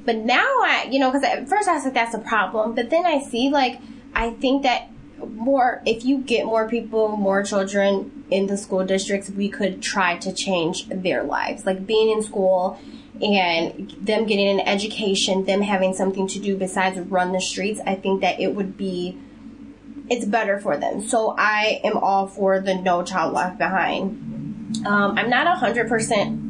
But 0.05 0.17
now 0.17 0.45
I, 0.63 0.89
you 0.91 0.99
know, 0.99 1.11
because 1.11 1.25
at 1.25 1.49
first 1.49 1.69
I 1.69 1.75
was 1.75 1.85
like, 1.85 1.95
that's 1.95 2.15
a 2.15 2.19
problem. 2.19 2.75
But 2.75 2.91
then 2.91 3.07
I 3.07 3.21
see, 3.21 3.51
like, 3.51 3.81
I 4.15 4.31
think 4.31 4.63
that 4.63 4.91
more, 5.29 5.83
if 5.87 6.05
you 6.05 6.19
get 6.19 6.47
more 6.47 6.69
people, 6.69 7.09
more 7.17 7.43
children 7.43 8.25
in 8.31 8.47
the 8.47 8.57
school 8.57 8.85
districts, 8.85 9.31
we 9.31 9.49
could 9.49 9.83
try 9.83 10.17
to 10.19 10.33
change 10.33 10.89
their 10.89 11.23
lives. 11.23 11.67
Like 11.67 11.87
being 11.87 12.11
in 12.11 12.23
school 12.23 12.79
and 13.21 13.91
them 14.01 14.27
getting 14.27 14.49
an 14.49 14.61
education, 14.61 15.45
them 15.45 15.63
having 15.63 15.93
something 15.93 16.27
to 16.29 16.39
do 16.39 16.57
besides 16.57 16.99
run 16.99 17.33
the 17.33 17.41
streets, 17.41 17.81
I 17.87 17.95
think 17.95 18.23
that 18.23 18.41
it 18.41 18.55
would 18.55 18.77
be, 18.77 19.19
it's 20.09 20.25
better 20.25 20.59
for 20.59 20.77
them. 20.77 21.07
So 21.07 21.35
I 21.37 21.81
am 21.85 21.99
all 21.99 22.27
for 22.27 22.61
the 22.61 22.75
No 22.75 23.03
Child 23.03 23.35
Left 23.35 23.59
Behind. 23.59 24.87
Um, 24.87 25.19
I'm 25.19 25.29
not 25.29 25.47
100% 25.59 26.50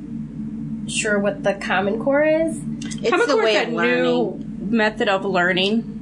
sure 0.91 1.19
what 1.19 1.43
the 1.43 1.55
Common 1.55 2.03
Core 2.03 2.23
is. 2.23 2.61
It's 2.85 3.11
Common 3.11 3.27
the 3.29 3.35
Core 3.35 3.45
way 3.45 3.57
is 3.57 3.67
of 3.69 3.73
a 3.73 3.77
learning. 3.77 4.03
new 4.03 4.45
method 4.77 5.09
of 5.09 5.25
learning. 5.25 5.97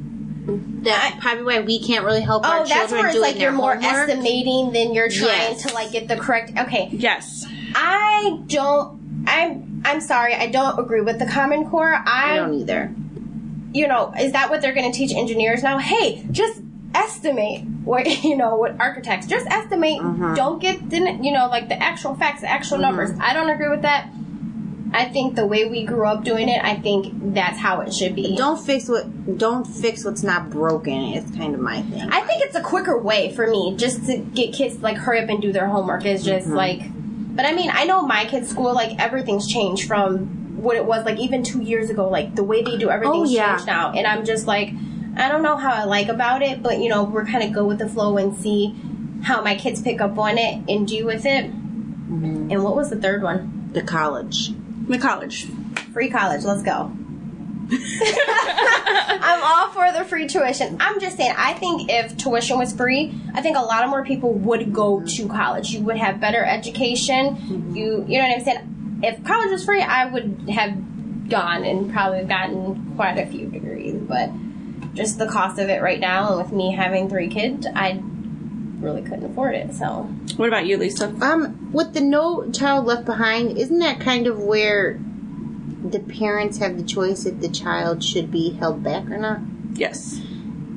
That's 0.82 1.16
probably 1.20 1.44
why 1.44 1.60
we 1.60 1.78
can't 1.80 2.04
really 2.04 2.22
help 2.22 2.44
Oh, 2.46 2.60
our 2.60 2.66
that's 2.66 2.90
where 2.92 3.06
it's 3.06 3.14
do 3.14 3.20
like 3.20 3.36
it 3.36 3.40
you're 3.42 3.50
their 3.50 3.56
more 3.58 3.74
homework. 3.74 4.08
estimating 4.08 4.72
than 4.72 4.94
you're 4.94 5.08
trying 5.10 5.52
Yes. 5.52 5.62
to 5.66 5.74
like 5.74 5.92
get 5.92 6.08
the 6.08 6.16
correct. 6.16 6.52
Okay, 6.58 6.88
Yes. 6.92 7.46
I 7.74 8.40
don't. 8.46 9.24
I'm. 9.26 9.82
I'm 9.84 10.00
sorry. 10.00 10.34
I 10.34 10.46
don't 10.46 10.78
agree 10.78 11.02
with 11.02 11.18
the 11.18 11.26
Common 11.26 11.68
Core. 11.68 11.92
I, 11.94 12.32
I 12.32 12.36
don't 12.36 12.54
either. 12.54 12.92
you 13.72 13.86
know, 13.86 14.12
is 14.18 14.32
that 14.32 14.48
what 14.50 14.60
they're 14.62 14.72
going 14.74 14.90
to 14.90 14.96
teach 14.96 15.12
engineers 15.12 15.62
now? 15.62 15.78
Hey, 15.78 16.24
just 16.30 16.62
estimate 16.94 17.64
what 17.84 18.06
you 18.24 18.36
know 18.36 18.56
what 18.56 18.80
architects 18.80 19.26
just 19.26 19.46
estimate. 19.48 20.00
Mm-hmm. 20.00 20.34
Don't 20.34 20.60
get 20.60 20.88
the 20.88 20.96
you 21.22 21.32
know 21.32 21.48
like 21.48 21.68
the 21.68 21.80
actual 21.80 22.14
facts, 22.14 22.40
the 22.40 22.48
actual 22.50 22.78
numbers. 22.78 23.10
I 23.20 23.34
don't 23.34 23.50
agree 23.50 23.68
with 23.68 23.82
that. 23.82 24.08
I 24.92 25.04
think 25.06 25.34
the 25.36 25.46
way 25.46 25.66
we 25.66 25.84
grew 25.84 26.06
up 26.06 26.24
doing 26.24 26.48
it, 26.48 26.64
I 26.64 26.76
think 26.76 27.34
that's 27.34 27.58
how 27.58 27.80
it 27.82 27.92
should 27.92 28.14
be. 28.14 28.34
Don't 28.36 28.58
fix 28.58 28.88
what. 28.88 29.36
Don't 29.38 29.64
fix 29.66 30.04
what's 30.04 30.22
not 30.22 30.48
broken. 30.50 30.94
It's 31.14 31.30
kind 31.36 31.54
of 31.54 31.60
my 31.60 31.82
thing. 31.82 32.08
I 32.10 32.22
think 32.22 32.42
it's 32.44 32.56
a 32.56 32.62
quicker 32.62 32.98
way 32.98 33.32
for 33.34 33.46
me 33.46 33.74
just 33.76 34.06
to 34.06 34.16
get 34.18 34.54
kids 34.54 34.76
to, 34.76 34.80
like 34.82 34.96
hurry 34.96 35.20
up 35.20 35.28
and 35.28 35.42
do 35.42 35.52
their 35.52 35.66
homework 35.68 36.06
is 36.06 36.24
just 36.24 36.46
Mm-hmm. 36.46 36.56
like 36.56 36.80
but 37.36 37.44
I 37.46 37.52
mean 37.52 37.70
I 37.72 37.84
know 37.84 38.02
my 38.02 38.24
kids' 38.24 38.48
school 38.48 38.72
like 38.74 38.98
everything's 38.98 39.46
changed 39.46 39.86
from 39.86 40.56
what 40.62 40.74
it 40.76 40.84
was 40.84 41.04
like 41.04 41.18
even 41.18 41.42
two 41.44 41.62
years 41.62 41.88
ago 41.90 42.08
like 42.08 42.34
the 42.34 42.42
way 42.42 42.62
they 42.62 42.76
do 42.78 42.90
everything's 42.90 43.28
Oh, 43.30 43.32
yeah. 43.32 43.50
changed 43.56 43.66
now 43.68 43.92
and 43.92 44.06
I'm 44.06 44.24
just 44.24 44.46
like 44.48 44.70
I 45.16 45.28
don't 45.28 45.42
know 45.42 45.56
how 45.56 45.70
I 45.72 45.84
like 45.84 46.08
about 46.08 46.42
it 46.42 46.62
but 46.62 46.78
you 46.80 46.88
know 46.88 47.04
we're 47.04 47.26
kind 47.26 47.44
of 47.44 47.52
go 47.52 47.64
with 47.64 47.78
the 47.78 47.88
flow 47.88 48.16
and 48.16 48.36
see 48.38 48.74
how 49.22 49.40
my 49.42 49.54
kids 49.54 49.80
pick 49.82 50.00
up 50.00 50.18
on 50.18 50.36
it 50.38 50.62
and 50.68 50.88
do 50.88 51.04
with 51.06 51.26
it 51.26 51.44
Mm-hmm. 52.08 52.50
and 52.50 52.64
what 52.64 52.74
was 52.74 52.88
the 52.90 52.96
third 52.96 53.22
one 53.22 53.68
the 53.74 53.82
college. 53.82 54.50
The 54.88 54.98
college. 54.98 55.46
free 55.92 56.10
college 56.10 56.44
let's 56.44 56.62
go 56.62 56.92
I'm 57.70 59.42
all 59.42 59.68
for 59.72 59.92
the 59.92 60.04
free 60.04 60.26
tuition. 60.26 60.78
I'm 60.80 61.00
just 61.00 61.18
saying, 61.18 61.34
I 61.36 61.52
think 61.52 61.90
if 61.90 62.16
tuition 62.16 62.58
was 62.58 62.72
free, 62.72 63.14
I 63.34 63.42
think 63.42 63.58
a 63.58 63.62
lot 63.62 63.84
of 63.84 63.90
more 63.90 64.02
people 64.04 64.32
would 64.32 64.72
go 64.72 65.02
to 65.04 65.28
college. 65.28 65.70
You 65.70 65.82
would 65.82 65.98
have 65.98 66.18
better 66.18 66.42
education. 66.42 67.74
You, 67.74 68.06
you 68.08 68.18
know 68.18 68.26
what 68.26 68.38
I'm 68.38 68.44
saying? 68.44 69.00
If 69.02 69.22
college 69.24 69.50
was 69.50 69.66
free, 69.66 69.82
I 69.82 70.06
would 70.06 70.48
have 70.48 71.28
gone 71.28 71.64
and 71.64 71.92
probably 71.92 72.24
gotten 72.24 72.94
quite 72.96 73.18
a 73.18 73.26
few 73.26 73.48
degrees. 73.48 73.96
But 73.96 74.30
just 74.94 75.18
the 75.18 75.26
cost 75.26 75.58
of 75.58 75.68
it 75.68 75.82
right 75.82 76.00
now, 76.00 76.28
and 76.28 76.38
with 76.42 76.52
me 76.52 76.74
having 76.74 77.08
three 77.08 77.28
kids, 77.28 77.66
I 77.74 78.02
really 78.80 79.02
couldn't 79.02 79.30
afford 79.30 79.54
it. 79.54 79.74
So 79.74 80.08
What 80.38 80.46
about 80.48 80.66
you, 80.66 80.76
Lisa? 80.78 81.08
Um, 81.20 81.72
with 81.72 81.94
the 81.94 82.00
no 82.00 82.48
child 82.52 82.86
left 82.86 83.04
behind, 83.04 83.58
isn't 83.58 83.80
that 83.80 83.98
kind 84.00 84.26
of 84.28 84.38
where 84.38 84.98
the 85.84 85.98
parents 85.98 86.58
have 86.58 86.76
the 86.76 86.84
choice 86.84 87.26
if 87.26 87.40
the 87.40 87.48
child 87.48 88.04
should 88.04 88.30
be 88.30 88.50
held 88.52 88.82
back 88.84 89.10
or 89.10 89.18
not? 89.18 89.40
Yes. 89.74 90.20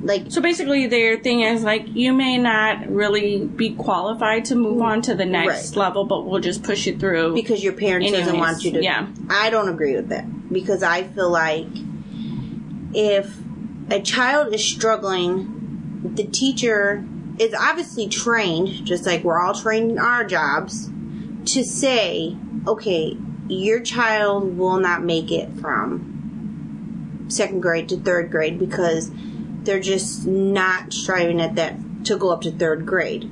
Like, 0.02 0.32
So 0.32 0.40
basically, 0.40 0.88
their 0.88 1.16
thing 1.16 1.42
is 1.42 1.62
like 1.62 1.86
you 1.94 2.12
may 2.12 2.38
not 2.38 2.88
really 2.90 3.44
be 3.46 3.70
qualified 3.76 4.46
to 4.46 4.56
move 4.56 4.82
on 4.82 5.00
to 5.02 5.14
the 5.14 5.24
next 5.26 5.68
Right. 5.70 5.76
level, 5.76 6.06
but 6.06 6.26
we'll 6.26 6.40
just 6.40 6.64
push 6.64 6.86
you 6.88 6.98
through. 6.98 7.34
because 7.34 7.62
your 7.62 7.72
parents 7.74 8.10
doesn't 8.10 8.36
want 8.36 8.64
you 8.64 8.72
to. 8.72 8.82
yeah. 8.82 9.06
I 9.30 9.48
don't 9.50 9.68
agree 9.68 9.94
with 9.94 10.08
that 10.08 10.52
because 10.52 10.82
I 10.82 11.04
feel 11.04 11.30
like 11.30 11.68
if 12.94 13.38
a 13.90 14.00
child 14.00 14.52
is 14.52 14.64
struggling, 14.64 16.00
the 16.16 16.24
teacher 16.24 17.04
is 17.42 17.54
obviously 17.54 18.08
trained, 18.08 18.86
just 18.86 19.04
like 19.04 19.24
we're 19.24 19.40
all 19.40 19.54
trained 19.54 19.90
in 19.92 19.98
our 19.98 20.24
jobs, 20.24 20.88
to 21.46 21.64
say, 21.64 22.36
okay, 22.66 23.16
your 23.48 23.80
child 23.80 24.56
will 24.56 24.78
not 24.78 25.02
make 25.02 25.30
it 25.32 25.52
from 25.60 27.26
second 27.28 27.60
grade 27.60 27.88
to 27.88 27.96
third 27.96 28.30
grade 28.30 28.58
because 28.58 29.10
they're 29.64 29.80
just 29.80 30.26
not 30.26 30.92
striving 30.92 31.40
at 31.40 31.56
that 31.56 31.76
to 32.04 32.16
go 32.16 32.30
up 32.30 32.42
to 32.42 32.52
third 32.52 32.86
grade. 32.86 33.24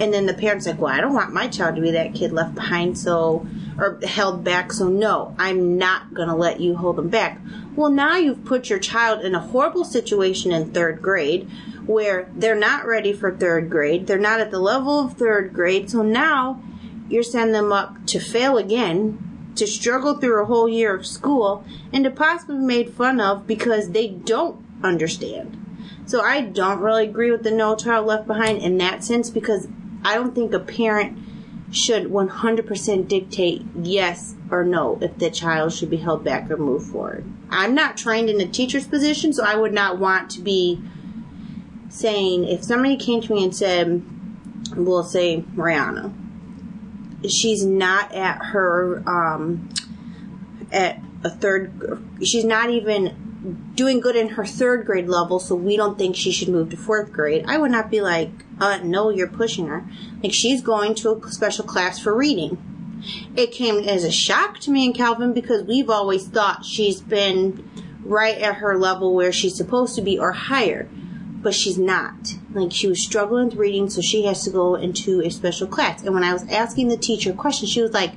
And 0.00 0.14
then 0.14 0.26
the 0.26 0.34
parents 0.34 0.66
like, 0.66 0.78
well, 0.78 0.94
I 0.94 1.00
don't 1.00 1.14
want 1.14 1.32
my 1.32 1.48
child 1.48 1.76
to 1.76 1.82
be 1.82 1.90
that 1.92 2.14
kid 2.14 2.32
left 2.32 2.54
behind, 2.54 2.96
so 2.98 3.46
or 3.78 3.98
held 4.04 4.44
back. 4.44 4.72
So 4.72 4.88
no, 4.88 5.34
I'm 5.38 5.78
not 5.78 6.14
gonna 6.14 6.36
let 6.36 6.60
you 6.60 6.76
hold 6.76 6.96
them 6.96 7.08
back. 7.08 7.40
Well, 7.76 7.90
now 7.90 8.16
you've 8.16 8.44
put 8.44 8.70
your 8.70 8.78
child 8.78 9.24
in 9.24 9.34
a 9.34 9.40
horrible 9.40 9.84
situation 9.84 10.52
in 10.52 10.72
third 10.72 11.00
grade 11.00 11.48
where 11.88 12.28
they're 12.36 12.54
not 12.54 12.86
ready 12.86 13.14
for 13.14 13.34
third 13.34 13.70
grade. 13.70 14.06
They're 14.06 14.18
not 14.18 14.40
at 14.40 14.50
the 14.50 14.60
level 14.60 15.06
of 15.06 15.14
third 15.14 15.54
grade. 15.54 15.90
So 15.90 16.02
now 16.02 16.62
you're 17.08 17.22
sending 17.22 17.54
them 17.54 17.72
up 17.72 18.06
to 18.08 18.20
fail 18.20 18.58
again, 18.58 19.52
to 19.56 19.66
struggle 19.66 20.18
through 20.18 20.42
a 20.42 20.44
whole 20.44 20.68
year 20.68 20.94
of 20.94 21.06
school, 21.06 21.64
and 21.90 22.04
to 22.04 22.10
possibly 22.10 22.56
be 22.56 22.62
made 22.62 22.92
fun 22.92 23.22
of 23.22 23.46
because 23.46 23.90
they 23.90 24.06
don't 24.06 24.62
understand. 24.84 25.56
So 26.04 26.20
I 26.20 26.42
don't 26.42 26.80
really 26.80 27.04
agree 27.04 27.30
with 27.30 27.42
the 27.42 27.50
no 27.50 27.74
child 27.74 28.06
left 28.06 28.26
behind 28.26 28.60
in 28.60 28.76
that 28.78 29.02
sense 29.02 29.30
because 29.30 29.66
I 30.04 30.14
don't 30.14 30.34
think 30.34 30.52
a 30.52 30.60
parent 30.60 31.18
should 31.70 32.04
100% 32.04 33.08
dictate 33.08 33.64
yes 33.82 34.34
or 34.50 34.62
no 34.62 34.98
if 35.00 35.16
the 35.16 35.30
child 35.30 35.72
should 35.72 35.90
be 35.90 35.96
held 35.96 36.22
back 36.22 36.50
or 36.50 36.58
moved 36.58 36.92
forward. 36.92 37.24
I'm 37.48 37.74
not 37.74 37.96
trained 37.96 38.28
in 38.28 38.40
a 38.42 38.46
teacher's 38.46 38.86
position, 38.86 39.32
so 39.32 39.42
I 39.42 39.56
would 39.56 39.72
not 39.72 39.98
want 39.98 40.30
to 40.32 40.42
be 40.42 40.82
saying 41.88 42.44
if 42.44 42.64
somebody 42.64 42.96
came 42.96 43.20
to 43.20 43.32
me 43.32 43.44
and 43.44 43.54
said, 43.54 44.02
we'll 44.76 45.04
say 45.04 45.44
Mariana, 45.54 46.12
she's 47.28 47.64
not 47.64 48.14
at 48.14 48.44
her 48.46 49.02
um, 49.06 49.68
at 50.70 51.00
a 51.24 51.30
third, 51.30 52.02
she's 52.22 52.44
not 52.44 52.70
even 52.70 53.72
doing 53.74 54.00
good 54.00 54.16
in 54.16 54.30
her 54.30 54.44
third 54.44 54.84
grade 54.84 55.08
level, 55.08 55.38
so 55.38 55.54
we 55.54 55.76
don't 55.76 55.96
think 55.96 56.16
she 56.16 56.32
should 56.32 56.48
move 56.48 56.70
to 56.70 56.76
fourth 56.76 57.12
grade. 57.12 57.44
I 57.46 57.58
would 57.58 57.70
not 57.70 57.90
be 57.90 58.00
like, 58.00 58.30
uh, 58.60 58.80
no, 58.82 59.10
you're 59.10 59.28
pushing 59.28 59.68
her. 59.68 59.84
Like 60.22 60.32
she's 60.32 60.60
going 60.60 60.94
to 60.96 61.12
a 61.12 61.30
special 61.30 61.64
class 61.64 61.98
for 61.98 62.14
reading. 62.14 62.58
It 63.36 63.52
came 63.52 63.88
as 63.88 64.02
a 64.02 64.10
shock 64.10 64.58
to 64.60 64.70
me 64.70 64.86
and 64.86 64.94
Calvin 64.94 65.32
because 65.32 65.62
we've 65.62 65.88
always 65.88 66.26
thought 66.26 66.64
she's 66.64 67.00
been 67.00 67.68
right 68.02 68.36
at 68.38 68.56
her 68.56 68.76
level 68.76 69.14
where 69.14 69.32
she's 69.32 69.56
supposed 69.56 69.94
to 69.94 70.02
be 70.02 70.18
or 70.18 70.32
higher. 70.32 70.88
But 71.40 71.54
she's 71.54 71.78
not. 71.78 72.34
Like 72.52 72.72
she 72.72 72.88
was 72.88 73.02
struggling 73.02 73.46
with 73.46 73.54
reading, 73.54 73.88
so 73.88 74.00
she 74.00 74.24
has 74.24 74.42
to 74.44 74.50
go 74.50 74.74
into 74.74 75.20
a 75.20 75.30
special 75.30 75.66
class. 75.66 76.02
And 76.02 76.14
when 76.14 76.24
I 76.24 76.32
was 76.32 76.44
asking 76.50 76.88
the 76.88 76.96
teacher 76.96 77.30
a 77.30 77.34
question, 77.34 77.68
she 77.68 77.80
was 77.80 77.92
like, 77.92 78.12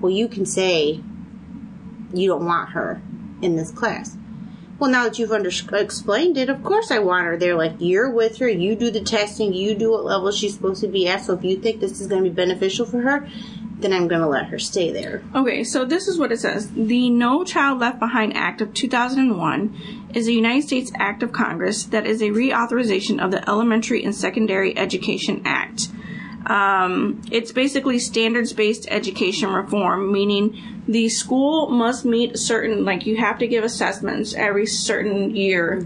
Well, 0.00 0.10
you 0.10 0.28
can 0.28 0.44
say 0.44 1.00
you 2.12 2.28
don't 2.28 2.46
want 2.46 2.70
her 2.70 3.00
in 3.42 3.56
this 3.56 3.70
class. 3.70 4.16
Well, 4.78 4.90
now 4.90 5.04
that 5.04 5.18
you've 5.18 5.30
under- 5.30 5.50
explained 5.72 6.36
it, 6.36 6.48
of 6.48 6.62
course 6.64 6.90
I 6.90 6.98
want 6.98 7.26
her 7.26 7.36
there. 7.36 7.54
Like, 7.54 7.74
you're 7.78 8.10
with 8.10 8.38
her, 8.38 8.48
you 8.48 8.74
do 8.74 8.90
the 8.90 9.00
testing, 9.00 9.52
you 9.52 9.74
do 9.74 9.92
what 9.92 10.04
level 10.04 10.32
she's 10.32 10.54
supposed 10.54 10.80
to 10.80 10.88
be 10.88 11.06
at. 11.08 11.24
So 11.24 11.34
if 11.34 11.44
you 11.44 11.56
think 11.58 11.80
this 11.80 12.00
is 12.00 12.08
going 12.08 12.24
to 12.24 12.30
be 12.30 12.34
beneficial 12.34 12.84
for 12.84 13.00
her, 13.00 13.28
then 13.78 13.92
I'm 13.92 14.08
going 14.08 14.20
to 14.20 14.28
let 14.28 14.46
her 14.46 14.58
stay 14.58 14.90
there. 14.90 15.22
Okay, 15.34 15.62
so 15.62 15.84
this 15.84 16.08
is 16.08 16.18
what 16.18 16.32
it 16.32 16.40
says. 16.40 16.70
The 16.72 17.10
No 17.10 17.44
Child 17.44 17.80
Left 17.80 17.98
Behind 17.98 18.36
Act 18.36 18.60
of 18.60 18.74
2001 18.74 20.03
is 20.14 20.28
a 20.28 20.32
United 20.32 20.62
States 20.62 20.92
Act 20.94 21.22
of 21.22 21.32
Congress 21.32 21.84
that 21.84 22.06
is 22.06 22.22
a 22.22 22.30
reauthorization 22.30 23.22
of 23.22 23.30
the 23.30 23.48
Elementary 23.48 24.04
and 24.04 24.14
Secondary 24.14 24.76
Education 24.78 25.42
Act. 25.44 25.88
Um, 26.46 27.22
it's 27.30 27.52
basically 27.52 27.98
standards 27.98 28.52
based 28.52 28.86
education 28.90 29.50
reform, 29.50 30.12
meaning 30.12 30.82
the 30.86 31.08
school 31.08 31.70
must 31.70 32.04
meet 32.04 32.38
certain, 32.38 32.84
like, 32.84 33.06
you 33.06 33.16
have 33.16 33.38
to 33.38 33.46
give 33.46 33.64
assessments 33.64 34.34
every 34.34 34.66
certain 34.66 35.34
year. 35.34 35.78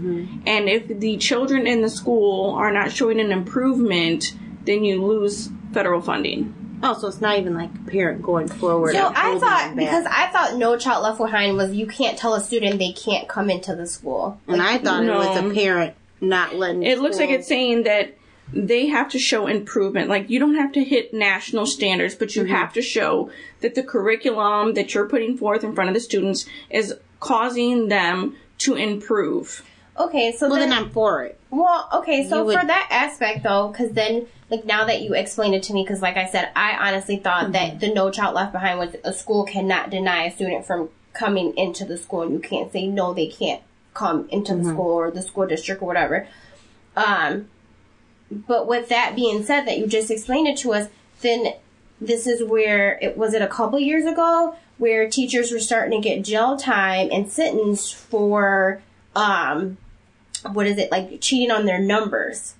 And 0.45 0.67
if 0.67 0.87
the 0.87 1.17
children 1.17 1.65
in 1.65 1.81
the 1.81 1.89
school 1.89 2.55
are 2.55 2.73
not 2.73 2.91
showing 2.91 3.21
an 3.21 3.31
improvement, 3.31 4.33
then 4.65 4.83
you 4.83 5.01
lose 5.01 5.49
federal 5.71 6.01
funding. 6.01 6.53
Oh, 6.81 6.97
so 6.97 7.07
it's 7.07 7.21
not 7.21 7.37
even 7.37 7.55
like 7.55 7.69
a 7.73 7.89
parent 7.89 8.21
going 8.21 8.47
forward. 8.47 8.93
So 8.93 9.11
I 9.15 9.37
thought 9.37 9.67
them 9.67 9.75
because. 9.75 10.05
I 10.05 10.27
thought 10.27 10.55
No 10.57 10.77
Child 10.77 11.03
Left 11.03 11.17
Behind 11.17 11.57
was 11.57 11.73
you 11.73 11.87
can't 11.87 12.17
tell 12.17 12.33
a 12.35 12.41
student 12.41 12.79
they 12.79 12.91
can't 12.91 13.27
come 13.27 13.49
into 13.49 13.75
the 13.75 13.87
school. 13.87 14.39
and 14.47 14.61
I 14.61 14.77
thought 14.77 15.03
it 15.03 15.09
was 15.09 15.37
a 15.37 15.53
parent 15.53 15.95
not 16.21 16.55
letting. 16.55 16.83
It 16.83 16.99
looks 16.99 17.17
like 17.17 17.29
it's 17.29 17.47
saying 17.47 17.83
that 17.83 18.15
they 18.51 18.87
have 18.87 19.09
to 19.09 19.19
show 19.19 19.47
improvement. 19.47 20.09
Like 20.09 20.29
you 20.29 20.39
don't 20.39 20.55
have 20.55 20.71
to 20.73 20.83
hit 20.83 21.13
national 21.13 21.65
standards, 21.65 22.15
but 22.15 22.35
you 22.35 22.43
mm-hmm. 22.43 22.53
have 22.53 22.73
to 22.73 22.81
show 22.81 23.31
that 23.61 23.75
the 23.75 23.83
curriculum 23.83 24.73
that 24.73 24.93
you're 24.93 25.07
putting 25.07 25.37
forth 25.37 25.63
in 25.63 25.75
front 25.75 25.89
of 25.89 25.93
the 25.93 25.99
students 25.99 26.45
is 26.69 26.95
causing 27.19 27.89
them 27.89 28.35
to 28.59 28.75
improve. 28.75 29.63
Okay, 29.97 30.31
so 30.31 30.47
Well, 30.47 30.59
then, 30.59 30.69
then 30.69 30.85
I'm 30.85 30.89
for 30.91 31.23
it. 31.23 31.38
Well, 31.51 31.89
okay, 31.93 32.27
so 32.27 32.43
would- 32.45 32.59
for 32.59 32.65
that 32.65 32.87
aspect 32.91 33.43
though, 33.43 33.69
because 33.69 33.91
then 33.91 34.27
like 34.49 34.65
now 34.65 34.85
that 34.85 35.01
you 35.01 35.13
explained 35.13 35.55
it 35.55 35.63
to 35.63 35.73
me, 35.73 35.83
because 35.83 36.01
like 36.01 36.17
I 36.17 36.25
said, 36.27 36.49
I 36.55 36.87
honestly 36.89 37.17
thought 37.17 37.43
Mm-hmm. 37.45 37.51
that 37.53 37.79
the 37.79 37.93
No 37.93 38.09
Child 38.11 38.35
Left 38.35 38.51
Behind 38.51 38.79
was 38.79 38.95
a 39.03 39.13
school 39.13 39.43
cannot 39.45 39.89
deny 39.89 40.23
a 40.25 40.31
student 40.31 40.65
from 40.65 40.89
coming 41.13 41.53
into 41.57 41.85
the 41.85 41.97
school, 41.97 42.21
and 42.23 42.31
you 42.33 42.39
can't 42.39 42.71
say 42.71 42.87
no, 42.87 43.13
they 43.13 43.27
can't 43.27 43.61
come 43.93 44.27
into 44.29 44.53
Mm-hmm. 44.53 44.63
the 44.63 44.69
school 44.69 44.91
or 44.91 45.11
the 45.11 45.21
school 45.21 45.45
district 45.47 45.81
or 45.81 45.85
whatever. 45.85 46.27
Um, 46.95 47.47
but 48.31 48.67
with 48.67 48.89
that 48.89 49.15
being 49.15 49.43
said, 49.43 49.65
that 49.65 49.77
you 49.77 49.87
just 49.87 50.11
explained 50.11 50.47
it 50.47 50.57
to 50.59 50.73
us, 50.73 50.89
then 51.21 51.53
this 52.01 52.27
is 52.27 52.43
where 52.43 52.97
it 53.01 53.17
was 53.17 53.33
it 53.33 53.41
a 53.41 53.47
couple 53.47 53.79
years 53.79 54.05
ago 54.05 54.55
where 54.77 55.09
teachers 55.09 55.51
were 55.51 55.59
starting 55.59 56.01
to 56.01 56.07
get 56.09 56.23
jail 56.23 56.55
time 56.57 57.09
and 57.11 57.29
sentenced 57.29 57.93
for 57.93 58.81
um 59.15 59.77
what 60.51 60.67
is 60.67 60.77
it 60.77 60.91
like 60.91 61.21
cheating 61.21 61.51
on 61.51 61.65
their 61.65 61.79
numbers. 61.79 62.55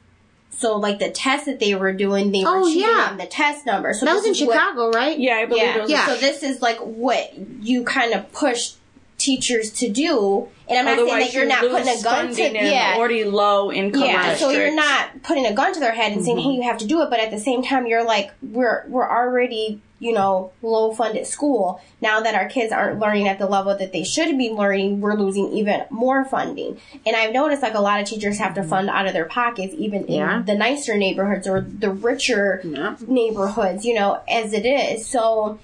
So 0.51 0.75
like 0.77 0.99
the 0.99 1.09
test 1.09 1.45
that 1.45 1.59
they 1.61 1.73
were 1.75 1.93
doing, 1.93 2.31
they 2.33 2.43
were 2.43 2.57
Oh, 2.57 2.65
cheating 2.67 2.81
yeah. 2.89 3.07
on 3.11 3.17
the 3.17 3.25
test 3.25 3.65
number. 3.65 3.93
So 3.93 4.05
That 4.05 4.15
was 4.15 4.25
in 4.25 4.31
this 4.31 4.41
is 4.41 4.47
what- 4.47 4.55
Chicago, 4.55 4.91
right? 4.91 5.17
Yeah, 5.17 5.35
I 5.35 5.45
believe 5.45 5.63
yeah. 5.63 5.75
it 5.77 5.81
was. 5.83 5.89
Yeah. 5.91 6.05
So 6.07 6.17
this 6.17 6.43
is 6.43 6.61
like 6.61 6.79
what 6.79 7.33
you 7.61 7.83
kind 7.85 8.13
of 8.13 8.29
push 8.33 8.71
teachers 9.19 9.69
to 9.71 9.89
do, 9.89 10.47
and 10.67 10.79
I'm 10.79 10.85
not 10.85 11.07
saying 11.07 11.19
that 11.19 11.33
you're 11.33 11.43
you 11.43 11.49
not 11.49 11.61
putting 11.61 11.99
a 11.99 12.01
gun 12.01 12.33
to 12.33 12.41
yeah. 12.53 12.95
already 12.97 13.23
low 13.25 13.71
income 13.71 14.01
Yeah, 14.01 14.35
so 14.35 14.49
you're 14.49 14.73
not 14.73 15.23
putting 15.23 15.45
a 15.45 15.53
gun 15.53 15.73
to 15.73 15.79
their 15.79 15.91
head 15.91 16.13
and 16.13 16.23
saying, 16.23 16.37
"Hey, 16.37 16.43
mm-hmm. 16.43 16.61
you 16.61 16.63
have 16.63 16.79
to 16.79 16.87
do 16.87 17.01
it," 17.01 17.09
but 17.09 17.19
at 17.19 17.29
the 17.29 17.39
same 17.39 17.61
time, 17.61 17.85
you're 17.85 18.03
like, 18.03 18.31
"We're 18.41 18.85
we're 18.87 19.09
already, 19.09 19.81
you 19.99 20.13
know, 20.13 20.51
low 20.61 20.93
funded 20.93 21.27
school. 21.27 21.81
Now 22.01 22.21
that 22.21 22.33
our 22.33 22.47
kids 22.47 22.71
aren't 22.71 22.99
learning 22.99 23.27
at 23.27 23.39
the 23.39 23.45
level 23.45 23.75
that 23.77 23.91
they 23.91 24.03
should 24.03 24.37
be 24.37 24.51
learning, 24.51 25.01
we're 25.01 25.15
losing 25.15 25.51
even 25.53 25.83
more 25.89 26.23
funding." 26.25 26.79
And 27.05 27.15
I've 27.15 27.33
noticed 27.33 27.61
like 27.61 27.75
a 27.75 27.81
lot 27.81 27.99
of 28.01 28.07
teachers 28.07 28.37
have 28.39 28.53
to 28.55 28.61
mm-hmm. 28.61 28.69
fund 28.69 28.89
out 28.89 29.05
of 29.05 29.13
their 29.13 29.25
pockets, 29.25 29.73
even 29.77 30.07
Yeah. 30.07 30.39
in 30.39 30.45
the 30.45 30.55
nicer 30.55 30.97
neighborhoods 30.97 31.47
or 31.47 31.61
the 31.61 31.91
richer 31.91 32.61
Yeah. 32.63 32.95
neighborhoods, 33.07 33.85
you 33.85 33.93
know, 33.93 34.19
as 34.27 34.53
it 34.53 34.65
is. 34.65 35.05
So. 35.05 35.59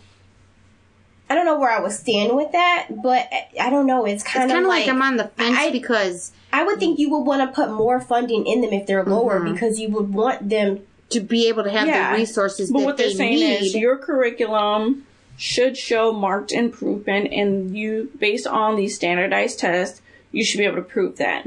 I 1.29 1.35
don't 1.35 1.45
know 1.45 1.59
where 1.59 1.71
I 1.71 1.79
would 1.81 1.91
stand 1.91 2.35
with 2.35 2.51
that, 2.51 2.87
but 3.01 3.27
I 3.59 3.69
don't 3.69 3.87
know. 3.87 4.05
It's 4.05 4.23
kind 4.23 4.45
It's 4.49 4.57
of 4.57 4.63
of 4.63 4.67
like, 4.69 4.87
I'm 4.87 5.01
on 5.01 5.17
the 5.17 5.27
fence 5.29 5.57
I- 5.57 5.71
because 5.71 6.31
I 6.53 6.63
would 6.63 6.79
think 6.79 6.99
you 6.99 7.09
would 7.09 7.21
want 7.23 7.41
to 7.41 7.53
put 7.55 7.71
more 7.71 7.99
funding 7.99 8.45
in 8.45 8.61
them 8.61 8.71
if 8.73 8.85
they're 8.87 9.03
lower 9.03 9.39
Mm-hmm. 9.39 9.53
because 9.53 9.79
you 9.79 9.89
would 9.89 10.13
want 10.13 10.49
them. 10.49 10.81
to 11.09 11.19
be 11.19 11.47
able 11.49 11.63
to 11.63 11.69
have 11.69 11.87
Yeah. 11.87 12.11
the 12.13 12.17
resources 12.17 12.71
But 12.71 12.79
that 12.79 12.85
what 12.85 12.97
they 12.97 13.03
they're 13.09 13.11
saying 13.15 13.35
need. 13.39 13.61
is 13.61 13.75
your 13.75 13.95
curriculum 13.95 15.05
should 15.37 15.77
show 15.77 16.11
marked 16.11 16.51
improvement 16.51 17.31
and 17.31 17.77
you 17.77 18.09
based 18.19 18.47
on 18.47 18.75
these 18.75 18.95
standardized 18.95 19.59
tests, 19.59 20.01
you 20.31 20.43
should 20.43 20.57
be 20.57 20.63
able 20.65 20.77
to 20.77 20.81
prove 20.81 21.17
that. 21.17 21.45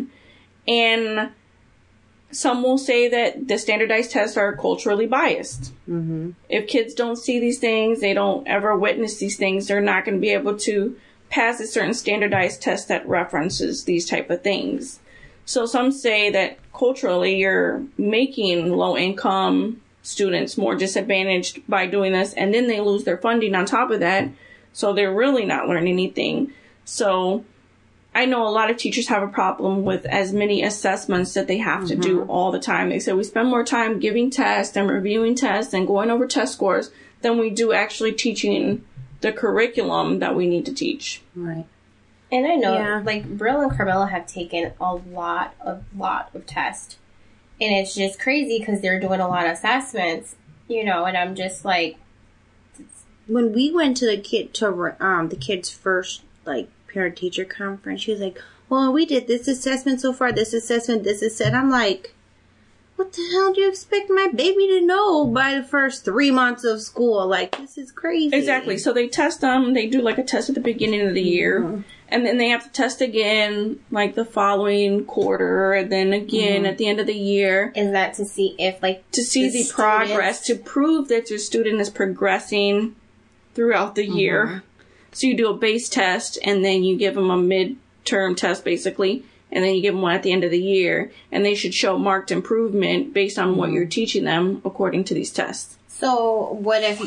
And 0.68 1.30
some 2.30 2.62
will 2.62 2.78
say 2.78 3.08
that 3.08 3.48
the 3.48 3.58
standardized 3.58 4.10
tests 4.10 4.36
are 4.36 4.56
culturally 4.56 5.06
biased. 5.06 5.72
Mm-hmm. 5.88 6.30
If 6.48 6.68
kids 6.68 6.94
don't 6.94 7.16
see 7.16 7.40
these 7.40 7.58
things, 7.58 8.00
they 8.00 8.12
don't 8.12 8.46
ever 8.46 8.76
witness 8.76 9.18
these 9.18 9.36
things, 9.36 9.66
they're 9.66 9.80
not 9.80 10.04
going 10.04 10.16
to 10.16 10.20
be 10.20 10.30
able 10.30 10.58
to 10.58 10.96
pass 11.30 11.60
a 11.60 11.66
certain 11.66 11.94
standardized 11.94 12.62
test 12.62 12.88
that 12.88 13.08
references 13.08 13.84
these 13.84 14.08
type 14.08 14.30
of 14.30 14.42
things. 14.42 15.00
So 15.44 15.64
some 15.64 15.90
say 15.90 16.30
that 16.30 16.58
culturally 16.74 17.36
you're 17.36 17.82
making 17.96 18.72
low 18.72 18.96
income 18.96 19.80
students 20.02 20.58
more 20.58 20.74
disadvantaged 20.74 21.60
by 21.66 21.86
doing 21.86 22.12
this 22.12 22.32
and 22.34 22.52
then 22.52 22.66
they 22.66 22.80
lose 22.80 23.04
their 23.04 23.18
funding 23.18 23.54
on 23.54 23.64
top 23.64 23.90
of 23.90 24.00
that. 24.00 24.28
So 24.72 24.92
they're 24.92 25.14
really 25.14 25.46
not 25.46 25.66
learning 25.66 25.92
anything. 25.92 26.52
So 26.84 27.44
I 28.14 28.24
know 28.24 28.46
a 28.46 28.50
lot 28.50 28.70
of 28.70 28.76
teachers 28.76 29.08
have 29.08 29.22
a 29.22 29.28
problem 29.28 29.84
with 29.84 30.04
as 30.06 30.32
many 30.32 30.62
assessments 30.62 31.34
that 31.34 31.46
they 31.46 31.58
have 31.58 31.86
to 31.88 31.94
do 31.96 32.22
all 32.24 32.50
the 32.50 32.58
time. 32.58 32.88
They 32.88 32.98
say 32.98 33.12
we 33.12 33.22
spend 33.22 33.48
more 33.48 33.64
time 33.64 34.00
giving 34.00 34.30
tests 34.30 34.76
and 34.76 34.88
reviewing 34.90 35.34
tests 35.36 35.72
and 35.72 35.86
going 35.86 36.10
over 36.10 36.26
test 36.26 36.54
scores 36.54 36.90
than 37.20 37.38
we 37.38 37.50
do 37.50 37.72
actually 37.72 38.12
teaching 38.12 38.84
the 39.20 39.32
curriculum 39.32 40.18
that 40.20 40.34
we 40.34 40.46
need 40.48 40.64
to 40.66 40.74
teach. 40.74 41.22
right. 41.34 41.66
And 42.30 42.46
I 42.46 42.56
know, 42.56 42.74
Yeah. 42.74 43.02
like 43.04 43.24
Brill 43.26 43.60
and 43.62 43.70
Carmela 43.72 44.06
have 44.08 44.26
taken 44.26 44.72
a 44.80 44.94
lot 44.94 45.54
of 45.60 45.82
lot 45.96 46.30
of 46.34 46.44
tests, 46.46 46.98
and 47.60 47.74
it's 47.74 47.94
just 47.94 48.20
crazy 48.20 48.58
because 48.58 48.80
they're 48.82 49.00
doing 49.00 49.20
a 49.20 49.26
lot 49.28 49.46
of 49.46 49.52
assessments, 49.52 50.34
you 50.68 50.84
know. 50.84 51.06
And 51.06 51.16
I'm 51.16 51.34
just 51.34 51.64
like, 51.64 51.96
when 53.26 53.52
we 53.54 53.72
went 53.72 53.96
to 53.98 54.06
the 54.06 54.18
kid 54.18 54.52
to 54.54 54.94
um 55.00 55.28
the 55.30 55.36
kids 55.36 55.70
first 55.70 56.22
like 56.44 56.68
parent 56.92 57.16
teacher 57.16 57.44
conference, 57.44 58.02
she 58.02 58.12
was 58.12 58.20
like, 58.20 58.40
"Well, 58.68 58.92
we 58.92 59.06
did 59.06 59.26
this 59.26 59.46
assessment 59.46 60.00
so 60.00 60.12
far, 60.12 60.32
this 60.32 60.52
assessment, 60.52 61.04
this 61.04 61.22
assessment." 61.22 61.56
I'm 61.56 61.70
like, 61.70 62.14
"What 62.96 63.12
the 63.12 63.28
hell 63.32 63.52
do 63.52 63.60
you 63.60 63.68
expect 63.68 64.10
my 64.10 64.28
baby 64.34 64.66
to 64.68 64.80
know 64.80 65.26
by 65.26 65.54
the 65.54 65.62
first 65.62 66.04
three 66.04 66.30
months 66.30 66.64
of 66.64 66.82
school? 66.82 67.26
Like, 67.26 67.56
this 67.58 67.78
is 67.78 67.92
crazy." 67.92 68.36
Exactly. 68.36 68.78
So 68.78 68.92
they 68.92 69.08
test 69.08 69.40
them. 69.40 69.74
They 69.74 69.86
do 69.86 70.00
like 70.00 70.18
a 70.18 70.24
test 70.24 70.48
at 70.48 70.54
the 70.54 70.60
beginning 70.60 71.06
of 71.06 71.14
the 71.14 71.20
mm-hmm. 71.20 71.28
year, 71.28 71.84
and 72.08 72.24
then 72.24 72.38
they 72.38 72.48
have 72.48 72.64
to 72.64 72.70
test 72.70 73.00
again 73.00 73.80
like 73.90 74.14
the 74.14 74.24
following 74.24 75.04
quarter, 75.04 75.74
and 75.74 75.92
then 75.92 76.12
again 76.12 76.62
mm-hmm. 76.62 76.66
at 76.66 76.78
the 76.78 76.88
end 76.88 77.00
of 77.00 77.06
the 77.06 77.14
year 77.14 77.72
is 77.76 77.92
that 77.92 78.14
to 78.14 78.24
see 78.24 78.56
if 78.58 78.82
like 78.82 79.08
to 79.12 79.22
see 79.22 79.44
the, 79.44 79.62
students- 79.62 79.72
progress 79.72 80.46
to 80.46 80.56
prove 80.56 81.08
that 81.08 81.30
your 81.30 81.38
student 81.38 81.80
is 81.80 81.90
progressing 81.90 82.96
throughout 83.54 83.94
the 83.94 84.06
mm-hmm. 84.06 84.18
year. 84.18 84.62
So 85.12 85.26
you 85.26 85.36
do 85.36 85.50
a 85.50 85.56
base 85.56 85.88
test, 85.88 86.38
and 86.44 86.64
then 86.64 86.84
you 86.84 86.96
give 86.96 87.14
them 87.14 87.30
a 87.30 87.36
midterm 87.36 88.36
test, 88.36 88.64
basically. 88.64 89.24
And 89.50 89.64
then 89.64 89.74
you 89.74 89.80
give 89.80 89.94
them 89.94 90.02
one 90.02 90.14
at 90.14 90.22
the 90.22 90.32
end 90.32 90.44
of 90.44 90.50
the 90.50 90.60
year, 90.60 91.10
and 91.32 91.44
they 91.44 91.54
should 91.54 91.74
show 91.74 91.98
marked 91.98 92.30
improvement 92.30 93.14
based 93.14 93.38
on 93.38 93.56
what 93.56 93.68
mm-hmm. 93.68 93.76
you're 93.76 93.86
teaching 93.86 94.24
them 94.24 94.60
according 94.64 95.04
to 95.04 95.14
these 95.14 95.30
tests. 95.30 95.78
So 95.88 96.52
what 96.52 96.82
if 96.82 97.00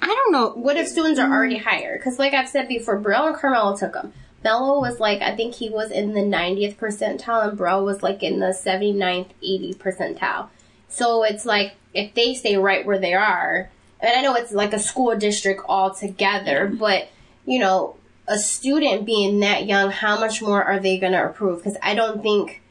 I 0.00 0.06
don't 0.06 0.32
know. 0.32 0.50
what 0.50 0.76
if 0.76 0.86
students 0.86 1.18
are 1.18 1.30
already 1.30 1.56
mm-hmm. 1.56 1.68
higher? 1.68 1.96
Because 1.96 2.18
like 2.18 2.34
I've 2.34 2.48
said 2.48 2.68
before, 2.68 2.98
Brill 2.98 3.26
and 3.26 3.36
Carmela 3.36 3.76
took 3.76 3.94
them. 3.94 4.12
Mello 4.44 4.78
was 4.78 5.00
like, 5.00 5.22
I 5.22 5.34
think 5.34 5.54
he 5.54 5.70
was 5.70 5.90
in 5.90 6.12
the 6.12 6.20
90th 6.20 6.76
percentile, 6.76 7.48
and 7.48 7.56
Bro 7.56 7.82
was 7.84 8.02
like 8.02 8.22
in 8.22 8.40
the 8.40 8.48
79th, 8.48 9.30
80th 9.42 9.76
percentile. 9.76 10.48
So 10.90 11.24
it's 11.24 11.46
like, 11.46 11.72
if 11.94 12.12
they 12.12 12.34
stay 12.34 12.58
right 12.58 12.84
where 12.84 12.98
they 12.98 13.14
are, 13.14 13.70
and 14.00 14.12
I 14.14 14.20
know 14.20 14.34
it's 14.34 14.52
like 14.52 14.74
a 14.74 14.78
school 14.78 15.16
district 15.16 15.62
all 15.66 15.94
together, 15.94 16.66
but, 16.66 17.08
you 17.46 17.58
know, 17.58 17.96
a 18.26 18.38
student 18.38 19.04
being 19.04 19.40
that 19.40 19.66
young, 19.66 19.90
how 19.90 20.18
much 20.18 20.40
more 20.40 20.62
are 20.62 20.78
they 20.78 20.98
going 20.98 21.12
to 21.12 21.24
approve? 21.24 21.58
Because 21.58 21.78
I 21.82 21.94
don't 21.94 22.22
think 22.22 22.62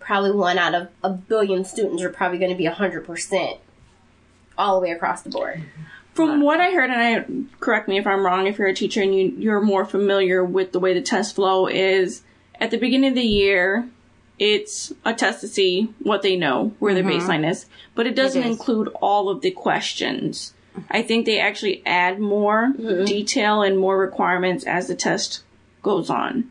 probably 0.00 0.32
one 0.32 0.58
out 0.58 0.74
of 0.74 0.88
a 1.04 1.10
billion 1.10 1.64
students 1.64 2.02
are 2.02 2.10
probably 2.10 2.38
going 2.38 2.50
to 2.50 2.56
be 2.56 2.64
100% 2.64 3.58
all 4.56 4.80
the 4.80 4.86
way 4.86 4.90
across 4.90 5.22
the 5.22 5.30
board. 5.30 5.62
From 6.14 6.40
what 6.40 6.60
I 6.60 6.70
heard, 6.70 6.90
and 6.90 7.00
I 7.00 7.56
correct 7.60 7.88
me 7.88 7.98
if 7.98 8.06
I'm 8.06 8.24
wrong, 8.24 8.46
if 8.46 8.58
you're 8.58 8.68
a 8.68 8.74
teacher 8.74 9.02
and 9.02 9.14
you, 9.14 9.28
you're 9.36 9.60
more 9.60 9.84
familiar 9.84 10.42
with 10.42 10.72
the 10.72 10.80
way 10.80 10.94
the 10.94 11.02
test 11.02 11.36
flow, 11.36 11.68
is 11.68 12.22
at 12.58 12.70
the 12.70 12.78
beginning 12.78 13.10
of 13.10 13.14
the 13.14 13.22
year, 13.22 13.88
it's 14.38 14.92
a 15.04 15.14
test 15.14 15.42
to 15.42 15.48
see 15.48 15.92
what 16.00 16.22
they 16.22 16.36
know, 16.36 16.74
where 16.78 16.94
their 16.94 17.04
mm-hmm. 17.04 17.24
baseline 17.24 17.48
is, 17.48 17.66
but 17.94 18.06
it 18.06 18.16
doesn't 18.16 18.42
is. 18.42 18.48
include 18.48 18.88
all 19.00 19.28
of 19.28 19.42
the 19.42 19.50
questions. 19.50 20.54
I 20.90 21.02
think 21.02 21.26
they 21.26 21.38
actually 21.40 21.82
add 21.86 22.18
more 22.20 22.72
detail 22.76 23.62
and 23.62 23.78
more 23.78 23.98
requirements 23.98 24.64
as 24.64 24.88
the 24.88 24.94
test 24.94 25.42
goes 25.82 26.10
on. 26.10 26.50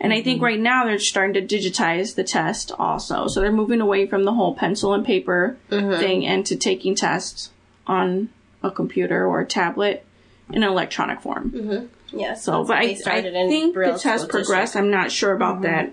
And 0.00 0.12
I 0.12 0.20
think 0.20 0.42
right 0.42 0.58
now 0.58 0.84
they're 0.84 0.98
starting 0.98 1.34
to 1.34 1.42
digitize 1.56 2.16
the 2.16 2.24
test 2.24 2.72
also. 2.76 3.28
So 3.28 3.40
they're 3.40 3.52
moving 3.52 3.80
away 3.80 4.06
from 4.06 4.24
the 4.24 4.32
whole 4.32 4.52
pencil 4.54 4.94
and 4.94 5.06
paper 5.06 5.56
thing 5.68 6.26
and 6.26 6.44
to 6.46 6.56
taking 6.56 6.96
tests 6.96 7.50
on 7.86 8.28
a 8.64 8.70
computer 8.70 9.24
or 9.26 9.40
a 9.40 9.46
tablet 9.46 10.04
in 10.50 10.64
an 10.64 10.68
electronic 10.68 11.20
form. 11.20 11.88
Yeah. 12.10 12.34
So, 12.34 12.64
but 12.64 12.78
I, 12.78 12.96
I 13.06 13.22
think 13.22 13.74
the 13.76 13.96
test 13.98 14.28
progressed. 14.28 14.74
I'm 14.76 14.90
not 14.90 15.12
sure 15.12 15.32
about 15.32 15.62
that. 15.62 15.92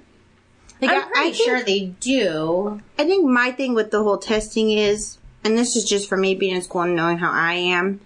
Like, 0.82 0.90
I'm 0.92 1.04
I- 1.04 1.06
pretty 1.06 1.20
I 1.20 1.32
think- 1.32 1.36
sure 1.46 1.62
they 1.62 1.86
do. 2.00 2.82
I 2.98 3.06
think 3.06 3.30
my 3.30 3.52
thing 3.52 3.76
with 3.76 3.92
the 3.92 4.02
whole 4.02 4.18
testing 4.18 4.72
is, 4.72 5.19
and 5.44 5.58
this 5.58 5.76
is 5.76 5.86
just 5.86 6.10
for 6.10 6.18
me 6.18 6.36
being 6.36 6.56
in 6.56 6.62
school 6.62 6.82
and 6.82 6.96
knowing 6.96 7.18
how 7.20 7.32
I 7.32 7.54
am, 7.54 8.02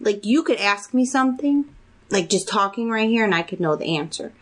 like 0.00 0.24
you 0.24 0.42
could 0.42 0.58
ask 0.58 0.94
me 0.94 1.04
something, 1.04 1.64
like 2.10 2.28
just 2.28 2.48
talking 2.48 2.90
right 2.90 3.08
here, 3.08 3.24
and 3.24 3.34
I 3.34 3.42
could 3.42 3.60
know 3.60 3.76
the 3.76 3.96
answer. 3.96 4.32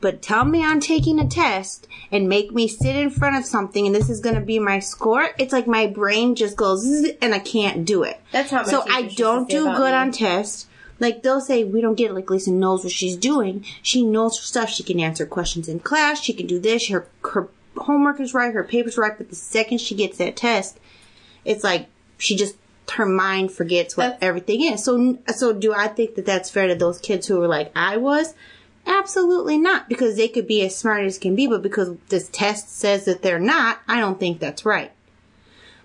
But 0.00 0.22
tell 0.22 0.44
me 0.44 0.62
I'm 0.64 0.78
taking 0.78 1.18
a 1.18 1.26
test 1.26 1.88
and 2.12 2.28
make 2.28 2.52
me 2.52 2.68
sit 2.68 2.94
in 2.94 3.10
front 3.10 3.36
of 3.36 3.44
something 3.44 3.84
and 3.84 3.92
this 3.94 4.08
is 4.08 4.20
going 4.20 4.36
to 4.36 4.40
be 4.40 4.60
my 4.60 4.78
score. 4.78 5.30
It's 5.38 5.52
like 5.52 5.66
my 5.66 5.88
brain 5.88 6.36
just 6.36 6.56
goes 6.56 6.84
and 7.20 7.34
I 7.34 7.40
can't 7.40 7.84
do 7.84 8.04
it. 8.04 8.20
That's 8.30 8.52
how 8.52 8.62
So 8.62 8.84
I 8.88 9.02
don't 9.16 9.48
do 9.48 9.64
good 9.64 9.90
me. 9.90 9.96
on 9.96 10.12
tests. 10.12 10.66
Like 11.00 11.24
they'll 11.24 11.40
say 11.40 11.64
we 11.64 11.80
don't 11.80 11.96
get 11.96 12.12
it. 12.12 12.14
Like 12.14 12.30
Lisa 12.30 12.52
knows 12.52 12.84
what 12.84 12.92
she's 12.92 13.16
doing. 13.16 13.64
She 13.82 14.04
knows 14.04 14.38
her 14.38 14.44
stuff. 14.44 14.68
She 14.70 14.84
can 14.84 15.00
answer 15.00 15.26
questions 15.26 15.68
in 15.68 15.80
class. 15.80 16.22
She 16.22 16.32
can 16.32 16.46
do 16.46 16.60
this. 16.60 16.88
Her 16.90 17.08
her 17.32 17.48
homework 17.76 18.20
is 18.20 18.34
right. 18.34 18.54
Her 18.54 18.62
paper's 18.64 18.98
right. 18.98 19.18
But 19.18 19.30
the 19.30 19.36
second 19.36 19.80
she 19.80 19.96
gets 19.96 20.18
that 20.18 20.36
test, 20.36 20.78
it's 21.48 21.64
like 21.64 21.88
she 22.18 22.36
just 22.36 22.56
her 22.92 23.06
mind 23.06 23.52
forgets 23.52 23.96
what 23.96 24.18
everything 24.20 24.62
is. 24.62 24.84
So 24.84 25.18
so 25.28 25.52
do 25.52 25.74
I 25.74 25.88
think 25.88 26.14
that 26.14 26.26
that's 26.26 26.50
fair 26.50 26.68
to 26.68 26.74
those 26.74 26.98
kids 26.98 27.26
who 27.26 27.40
were 27.40 27.48
like 27.48 27.72
I 27.74 27.96
was? 27.96 28.34
Absolutely 28.86 29.58
not, 29.58 29.86
because 29.86 30.16
they 30.16 30.28
could 30.28 30.46
be 30.46 30.64
as 30.64 30.74
smart 30.74 31.04
as 31.04 31.18
can 31.18 31.34
be, 31.34 31.46
but 31.46 31.60
because 31.60 31.94
this 32.08 32.30
test 32.30 32.70
says 32.70 33.04
that 33.04 33.20
they're 33.20 33.38
not, 33.38 33.80
I 33.86 34.00
don't 34.00 34.18
think 34.18 34.40
that's 34.40 34.64
right. 34.64 34.90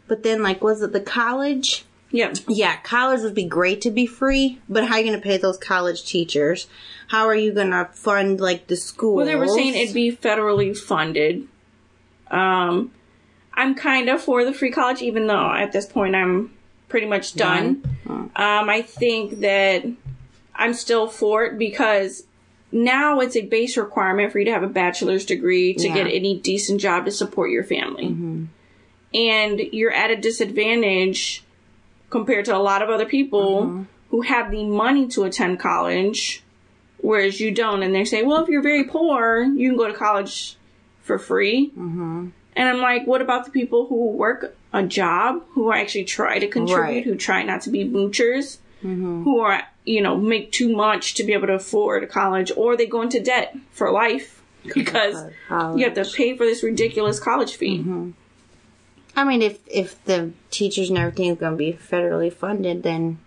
But 0.07 0.23
then, 0.23 0.41
like, 0.41 0.63
was 0.63 0.81
it 0.81 0.93
the 0.93 1.01
college? 1.01 1.83
Yeah. 2.11 2.31
Yeah, 2.47 2.77
college 2.77 3.21
would 3.23 3.35
be 3.35 3.43
great 3.43 3.81
to 3.81 3.91
be 3.91 4.05
free, 4.05 4.61
but 4.69 4.85
how 4.85 4.93
are 4.93 4.99
you 4.99 5.05
going 5.05 5.19
to 5.19 5.23
pay 5.23 5.35
those 5.35 5.57
college 5.57 6.05
teachers? 6.05 6.67
How 7.09 7.25
are 7.25 7.35
you 7.35 7.51
going 7.51 7.71
to 7.71 7.89
fund 7.91 8.39
like 8.39 8.67
the 8.67 8.77
school? 8.77 9.15
Well, 9.15 9.25
they 9.25 9.35
were 9.35 9.49
saying 9.49 9.75
it'd 9.75 9.93
be 9.93 10.15
federally 10.15 10.77
funded. 10.77 11.47
Um, 12.31 12.91
I'm 13.55 13.75
kind 13.75 14.09
of 14.09 14.21
for 14.21 14.43
the 14.45 14.53
free 14.53 14.71
college, 14.71 15.01
even 15.01 15.27
though 15.27 15.53
at 15.53 15.71
this 15.71 15.85
point 15.85 16.15
I'm 16.15 16.51
pretty 16.89 17.07
much 17.07 17.33
done. 17.35 17.83
Um, 18.07 18.69
I 18.69 18.81
think 18.81 19.39
that 19.41 19.85
I'm 20.55 20.73
still 20.73 21.07
for 21.07 21.43
it 21.45 21.57
because 21.57 22.23
now 22.71 23.19
it's 23.19 23.35
a 23.35 23.41
base 23.41 23.77
requirement 23.77 24.31
for 24.31 24.39
you 24.39 24.45
to 24.45 24.51
have 24.51 24.63
a 24.63 24.67
bachelor's 24.67 25.25
degree 25.25 25.73
to 25.75 25.87
Yeah. 25.87 25.93
get 25.95 26.07
any 26.07 26.39
decent 26.39 26.81
job 26.81 27.05
to 27.05 27.11
support 27.11 27.51
your 27.51 27.63
family. 27.63 28.47
And 29.13 29.59
you're 29.59 29.91
at 29.91 30.09
a 30.09 30.15
disadvantage 30.15 31.43
compared 32.09 32.45
to 32.45 32.55
a 32.55 32.59
lot 32.59 32.81
of 32.81 32.89
other 32.89 33.05
people 33.05 33.85
who 34.09 34.21
have 34.21 34.51
the 34.51 34.63
money 34.65 35.07
to 35.09 35.23
attend 35.23 35.59
college 35.59 36.43
whereas 37.03 37.39
you 37.39 37.51
don't. 37.51 37.83
And 37.83 37.93
they 37.93 38.05
say, 38.05 38.23
well, 38.23 38.41
if 38.41 38.49
you're 38.49 38.61
very 38.61 38.85
poor, 38.85 39.43
you 39.43 39.69
can 39.69 39.77
go 39.77 39.87
to 39.87 39.93
college 39.93 40.55
for 41.01 41.19
free. 41.19 41.69
Mm-hmm. 41.77 42.29
And 42.55 42.69
I'm 42.69 42.79
like, 42.79 43.07
what 43.07 43.21
about 43.21 43.45
the 43.45 43.51
people 43.51 43.87
who 43.87 44.11
work 44.11 44.55
a 44.71 44.83
job, 44.83 45.43
who 45.51 45.71
actually 45.71 46.05
try 46.05 46.39
to 46.39 46.47
contribute, 46.47 46.81
Right. 46.81 47.03
who 47.03 47.15
try 47.15 47.43
not 47.43 47.61
to 47.61 47.69
be 47.69 47.85
moochers, 47.85 48.57
mm-hmm. 48.83 49.23
who 49.23 49.39
are, 49.39 49.63
you 49.85 50.01
know, 50.01 50.17
make 50.17 50.51
too 50.51 50.75
much 50.75 51.13
to 51.15 51.23
be 51.23 51.33
able 51.33 51.47
to 51.47 51.53
afford 51.53 52.09
college, 52.09 52.51
or 52.55 52.75
they 52.75 52.85
go 52.85 53.01
into 53.01 53.19
debt 53.19 53.55
for 53.71 53.91
life 53.91 54.41
because 54.73 55.25
you 55.75 55.83
have 55.83 55.93
to 55.93 56.05
pay 56.05 56.37
for 56.37 56.45
this 56.45 56.63
ridiculous 56.63 57.19
college 57.19 57.55
fee. 57.55 57.79
Mm-hmm. 57.79 58.11
I 59.15 59.23
mean, 59.23 59.41
if 59.41 59.59
if 59.67 60.03
the 60.05 60.31
teachers 60.49 60.89
and 60.89 60.97
everything 60.97 61.29
is 61.29 61.37
going 61.37 61.53
to 61.53 61.57
be 61.57 61.73
federally 61.73 62.33
funded, 62.33 62.81
then 62.83 63.19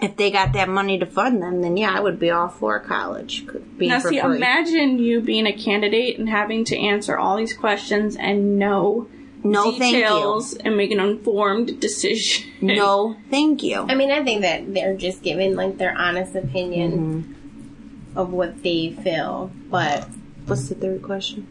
if 0.00 0.16
they 0.16 0.30
got 0.30 0.52
that 0.52 0.68
money 0.68 0.98
to 0.98 1.06
fund 1.06 1.42
them, 1.42 1.62
then 1.62 1.76
yeah, 1.76 1.90
I 1.90 2.00
would 2.00 2.18
be 2.18 2.30
all 2.30 2.48
for 2.48 2.78
college 2.80 3.46
being 3.78 3.90
Now, 3.90 4.00
for 4.00 4.08
see, 4.08 4.20
free. 4.20 4.36
imagine 4.36 4.98
you 4.98 5.20
being 5.20 5.46
a 5.46 5.52
candidate 5.52 6.18
and 6.18 6.28
having 6.28 6.64
to 6.66 6.78
answer 6.78 7.16
all 7.16 7.36
these 7.36 7.54
questions 7.54 8.16
and 8.16 8.58
know 8.58 9.08
no, 9.42 9.72
thank 9.72 9.94
you. 9.94 10.02
details 10.02 10.54
and 10.54 10.76
make 10.76 10.90
an 10.90 11.00
informed 11.00 11.80
decision. 11.80 12.50
No, 12.60 13.16
thank 13.30 13.62
you. 13.62 13.86
I 13.88 13.94
mean, 13.94 14.10
I 14.10 14.24
think 14.24 14.42
that 14.42 14.72
they're 14.74 14.96
just 14.96 15.22
giving 15.22 15.54
like 15.56 15.78
their 15.78 15.96
honest 15.96 16.34
opinion 16.34 16.92
mm-hmm. 16.92 18.18
of 18.18 18.32
what 18.32 18.62
they 18.62 18.90
feel. 19.02 19.50
But 19.70 20.08
What's 20.46 20.68
the 20.68 20.76
third 20.76 21.02
question? 21.02 21.46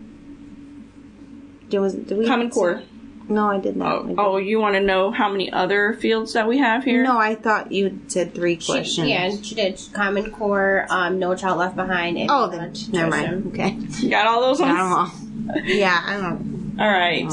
There 1.69 1.81
was 1.81 1.95
did 1.95 2.17
we 2.17 2.25
Common 2.25 2.49
Core. 2.49 2.81
No, 3.27 3.49
I 3.49 3.59
did 3.59 3.75
not. 3.75 4.05
Oh, 4.05 4.15
oh, 4.17 4.37
you 4.37 4.59
want 4.59 4.75
to 4.75 4.79
know 4.81 5.09
how 5.09 5.29
many 5.31 5.51
other 5.51 5.93
fields 5.93 6.33
that 6.33 6.47
we 6.47 6.59
have 6.59 6.83
here? 6.83 7.03
No, 7.03 7.17
I 7.17 7.33
thought 7.35 7.71
you 7.71 7.99
said 8.07 8.35
three 8.35 8.55
questions. 8.55 8.93
she, 9.07 9.09
yeah, 9.09 9.35
she 9.41 9.55
did 9.55 9.81
Common 9.93 10.29
Core, 10.31 10.85
um, 10.91 11.17
No 11.17 11.33
Child 11.35 11.57
Left 11.57 11.75
Behind, 11.75 12.17
and 12.19 12.29
Oh, 12.31 12.47
then 12.49 12.73
never 12.91 13.09
mind. 13.09 13.47
Okay. 13.47 13.77
You 13.99 14.09
got 14.11 14.27
all 14.27 14.41
those 14.41 14.61
I 14.61 14.65
ones? 14.71 15.11
don't 15.11 15.45
know. 15.47 15.61
Yeah, 15.65 16.01
I 16.05 16.17
don't. 16.17 16.75
All 16.79 16.87
right. 16.87 17.31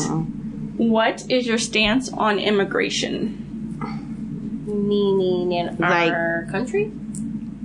What 0.79 1.31
is 1.31 1.47
your 1.47 1.59
stance 1.59 2.11
on 2.13 2.39
immigration? 2.39 3.39
meaning 4.65 5.53
in 5.53 5.77
Like- 5.79 6.13
our 6.13 6.47
country. 6.51 6.91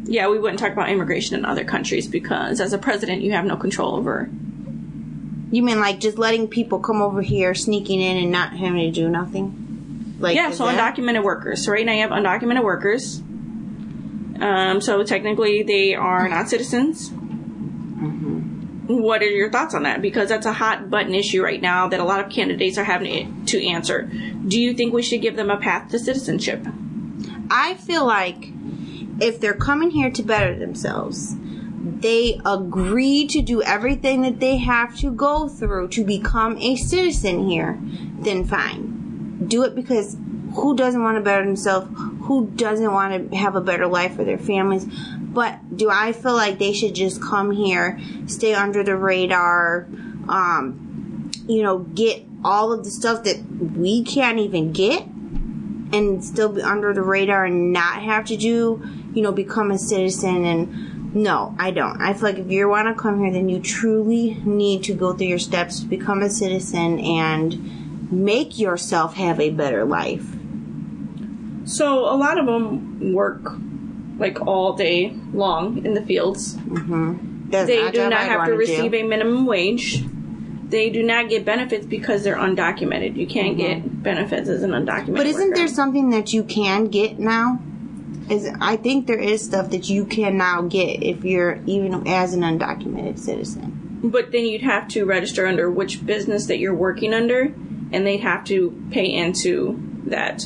Yeah, 0.06 0.30
we 0.30 0.40
wouldn't 0.40 0.60
talk 0.60 0.72
about 0.72 0.90
immigration 0.90 1.38
in 1.38 1.46
other 1.46 1.64
countries 1.64 2.08
because 2.08 2.60
as 2.60 2.74
a 2.74 2.78
president, 2.78 3.22
you 3.22 3.32
have 3.34 3.46
no 3.46 3.56
control 3.56 3.96
over. 3.96 4.30
You 5.52 5.64
mean 5.64 5.80
like 5.80 6.00
just 6.00 6.18
letting 6.18 6.48
people 6.48 6.80
come 6.80 7.02
over 7.02 7.22
here, 7.22 7.54
sneaking 7.56 8.02
in, 8.02 8.18
and 8.18 8.32
not 8.32 8.52
having 8.54 8.80
to 8.82 8.92
do 8.92 9.10
nothing? 9.10 10.16
Like 10.20 10.36
Yeah, 10.36 10.52
so 10.52 10.66
that- 10.66 10.96
undocumented 10.96 11.24
workers. 11.24 11.64
So 11.66 11.72
right 11.72 11.86
now 11.86 11.94
you 11.94 12.02
have 12.02 12.12
undocumented 12.12 12.64
workers. 12.64 13.22
Um, 14.40 14.82
so 14.82 15.04
technically 15.04 15.64
they 15.64 15.96
are 15.96 16.28
not 16.28 16.50
citizens. 16.50 17.12
What 18.88 19.22
are 19.22 19.26
your 19.30 19.52
thoughts 19.52 19.74
on 19.74 19.84
that? 19.84 20.02
Because 20.02 20.30
that's 20.30 20.46
a 20.46 20.54
hot 20.54 20.90
button 20.90 21.14
issue 21.14 21.44
right 21.44 21.62
now 21.62 21.90
that 21.90 22.00
a 22.00 22.04
lot 22.06 22.24
of 22.24 22.32
candidates 22.32 22.78
are 22.78 22.84
having 22.86 23.46
to 23.48 23.66
answer. 23.68 24.04
Do 24.48 24.62
you 24.62 24.74
think 24.74 24.94
we 24.94 25.02
should 25.04 25.22
give 25.22 25.36
them 25.36 25.50
a 25.50 25.58
path 25.58 25.90
to 25.92 26.00
citizenship? 26.00 26.66
I 27.52 27.74
feel 27.76 28.06
like 28.06 28.50
if 29.20 29.40
they're 29.42 29.54
coming 29.54 29.90
here 29.90 30.10
to 30.12 30.24
better 30.24 30.58
themselves, 30.58 31.36
they 32.02 32.40
agree 32.46 33.28
to 33.28 33.42
do 33.42 33.62
everything 33.62 34.22
that 34.22 34.40
they 34.40 34.58
have 34.58 34.96
to 34.98 35.12
go 35.12 35.48
through 35.48 35.90
to 35.90 36.04
become 36.04 36.58
a 36.58 36.76
citizen 36.76 37.48
here, 37.48 37.80
then 38.20 38.46
fine. 38.46 39.46
Do 39.48 39.64
it 39.64 39.76
because 39.76 40.18
who 40.56 40.76
doesn't 40.76 41.02
want 41.02 41.18
to 41.18 41.22
better 41.22 41.46
themselves? 41.46 41.90
Who 42.24 42.48
doesn't 42.56 42.92
want 42.92 43.32
to 43.32 43.38
have 43.38 43.56
a 43.56 43.62
better 43.62 43.88
life 43.88 44.16
for 44.16 44.24
their 44.24 44.38
families? 44.38 44.86
But 44.86 45.78
do 45.78 45.90
I 45.90 46.14
feel 46.14 46.34
like 46.34 46.60
they 46.60 46.74
should 46.74 46.96
just 46.96 47.22
come 47.22 47.52
here, 47.52 48.00
stay 48.26 48.54
under 48.54 48.84
the 48.84 48.96
radar, 48.96 49.88
um, 50.28 51.32
you 51.48 51.64
know, 51.64 51.80
get 51.80 52.24
all 52.44 52.74
of 52.74 52.84
the 52.84 52.92
stuff 52.92 53.24
that 53.24 53.44
we 53.76 54.04
can't 54.04 54.40
even 54.40 54.72
get? 54.72 55.08
and 55.94 56.24
still 56.24 56.50
be 56.50 56.62
under 56.62 56.94
the 56.94 57.02
radar 57.02 57.46
and 57.46 57.72
not 57.72 58.02
have 58.02 58.26
to 58.26 58.38
do, 58.38 58.82
you 59.14 59.22
know, 59.22 59.32
become 59.32 59.72
a 59.72 59.78
citizen 59.78 60.46
and 60.46 60.87
no, 61.14 61.56
I 61.58 61.72
don't. 61.72 62.02
I 62.02 62.14
feel 62.14 62.24
like 62.24 62.38
if 62.38 62.50
you 62.52 62.68
want 62.70 62.88
to 62.88 63.02
come 63.02 63.24
here, 63.24 63.32
then 63.32 63.50
you 63.50 63.60
truly 63.60 64.36
need 64.46 64.84
to 64.84 64.94
go 64.94 65.14
through 65.14 65.28
your 65.28 65.40
steps 65.40 65.80
to 65.80 65.86
become 65.86 66.22
a 66.22 66.30
citizen 66.30 67.00
and 67.00 68.12
make 68.12 68.60
yourself 68.60 69.16
have 69.16 69.40
a 69.40 69.50
better 69.50 69.86
life. 69.86 70.26
So 71.66 72.00
a 72.06 72.16
lot 72.16 72.38
of 72.38 72.46
them 72.46 73.14
work 73.14 73.42
like 74.18 74.40
all 74.48 74.74
day 74.74 75.14
long 75.34 75.86
in 75.86 75.94
the 75.94 76.02
fields. 76.02 76.56
That's 77.50 77.68
They 77.68 77.88
a 77.88 77.92
do 77.92 78.10
not 78.10 78.22
have 78.22 78.46
to 78.48 78.54
receive 78.54 78.92
do. 78.92 78.98
a 79.00 79.04
minimum 79.04 79.46
wage. 79.46 80.04
They 80.70 80.90
do 80.90 81.02
not 81.04 81.30
get 81.30 81.46
benefits 81.46 81.86
because 81.86 82.24
they're 82.24 82.36
undocumented. 82.36 83.16
You 83.16 83.28
can't 83.28 83.58
get 83.58 84.04
benefits 84.04 84.50
as 84.50 84.64
an 84.64 84.72
undocumented. 84.72 85.04
Mm-hmm. 85.06 85.14
But 85.16 85.26
isn't 85.28 85.50
worker. 85.50 85.56
there 85.56 85.68
something 85.68 86.10
that 86.10 86.34
you 86.34 86.44
can 86.44 86.86
get 86.86 87.20
now? 87.20 87.60
Is 88.30 88.50
I 88.60 88.76
think 88.76 89.08
there 89.08 89.20
is 89.20 89.44
stuff 89.44 89.70
that 89.70 89.90
you 89.90 90.06
can 90.06 90.38
now 90.38 90.62
get 90.64 91.02
if 91.04 91.24
you're 91.24 91.62
even 91.66 92.08
as 92.08 92.34
an 92.34 92.42
undocumented 92.42 93.18
citizen. 93.20 94.00
But 94.04 94.32
then 94.32 94.46
you'd 94.46 94.62
have 94.62 94.88
to 94.90 95.06
register 95.06 95.46
under 95.48 95.72
which 95.72 96.06
business 96.06 96.46
that 96.48 96.60
you're 96.60 96.76
working 96.76 97.14
under, 97.14 97.54
and 97.92 98.06
they'd 98.06 98.18
have 98.18 98.44
to 98.46 98.72
pay 98.92 99.06
into 99.06 99.80
that. 100.06 100.46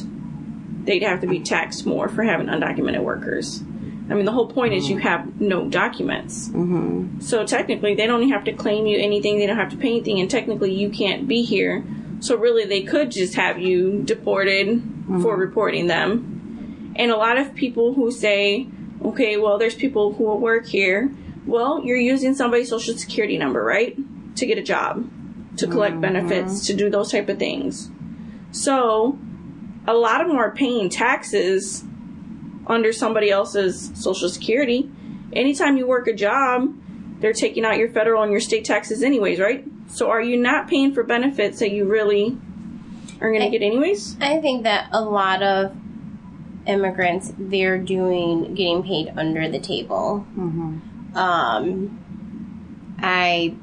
they'd 0.83 1.03
have 1.03 1.21
to 1.21 1.27
be 1.27 1.39
taxed 1.39 1.85
more 1.85 2.09
for 2.09 2.23
having 2.23 2.47
undocumented 2.47 3.03
workers. 3.03 3.61
I 4.09 4.13
mean, 4.13 4.25
the 4.25 4.31
whole 4.31 4.47
point 4.47 4.73
is 4.73 4.89
you 4.89 4.97
have 4.97 5.39
no 5.39 5.69
documents. 5.69 6.49
Mm-hmm. 6.49 7.21
So 7.21 7.45
technically, 7.45 7.95
they 7.95 8.07
don't 8.07 8.29
have 8.29 8.43
to 8.45 8.53
claim 8.53 8.85
you 8.85 8.99
anything. 8.99 9.39
They 9.39 9.45
don't 9.45 9.57
have 9.57 9.69
to 9.71 9.77
pay 9.77 9.89
anything, 9.89 10.19
and 10.19 10.29
technically, 10.29 10.73
you 10.73 10.89
can't 10.89 11.27
be 11.27 11.43
here. 11.43 11.83
So 12.19 12.35
really, 12.35 12.65
they 12.65 12.83
could 12.83 13.11
just 13.11 13.35
have 13.35 13.59
you 13.59 14.01
deported 14.03 14.83
for 15.21 15.35
reporting 15.35 15.87
them. 15.87 16.30
And 16.95 17.11
a 17.11 17.17
lot 17.17 17.37
of 17.37 17.55
people 17.55 17.93
who 17.93 18.11
say, 18.11 18.67
okay, 19.03 19.37
well, 19.37 19.57
there's 19.57 19.75
people 19.75 20.13
who 20.13 20.25
will 20.25 20.39
work 20.39 20.67
here. 20.67 21.11
Well, 21.45 21.83
you're 21.83 21.97
using 21.97 22.35
somebody's 22.35 22.69
social 22.69 22.97
security 22.97 23.37
number, 23.37 23.63
right? 23.63 23.95
To 24.35 24.45
get 24.45 24.57
a 24.57 24.63
job, 24.63 25.09
to 25.57 25.67
collect 25.67 25.93
mm-hmm. 25.93 26.01
benefits, 26.01 26.65
to 26.67 26.73
do 26.73 26.89
those 26.89 27.11
type 27.11 27.29
of 27.29 27.39
things. 27.39 27.89
So, 28.51 29.17
a 29.87 29.93
lot 29.93 30.21
of 30.21 30.27
them 30.27 30.37
are 30.37 30.51
paying 30.51 30.89
taxes 30.89 31.83
under 32.67 32.93
somebody 32.93 33.31
else's 33.31 33.91
social 33.95 34.29
security. 34.29 34.89
Anytime 35.33 35.77
you 35.77 35.87
work 35.87 36.07
a 36.07 36.13
job, 36.13 36.73
they're 37.19 37.33
taking 37.33 37.65
out 37.65 37.77
your 37.77 37.89
federal 37.89 38.23
and 38.23 38.31
your 38.31 38.41
state 38.41 38.65
taxes 38.65 39.01
anyways, 39.03 39.39
right? 39.39 39.65
So 39.87 40.09
are 40.09 40.21
you 40.21 40.37
not 40.37 40.67
paying 40.67 40.93
for 40.93 41.03
benefits 41.03 41.59
that 41.59 41.71
you 41.71 41.85
really 41.85 42.37
are 43.19 43.29
going 43.31 43.41
to 43.41 43.49
get 43.49 43.63
anyways? 43.63 44.17
I 44.21 44.39
think 44.39 44.63
that 44.63 44.89
a 44.91 45.01
lot 45.01 45.43
of 45.43 45.75
immigrants 46.67 47.33
they're 47.37 47.77
doing 47.77 48.53
getting 48.55 48.83
paid 48.83 49.11
under 49.17 49.49
the 49.49 49.59
table. 49.59 50.25
Um, 51.15 51.97
I 52.99 53.55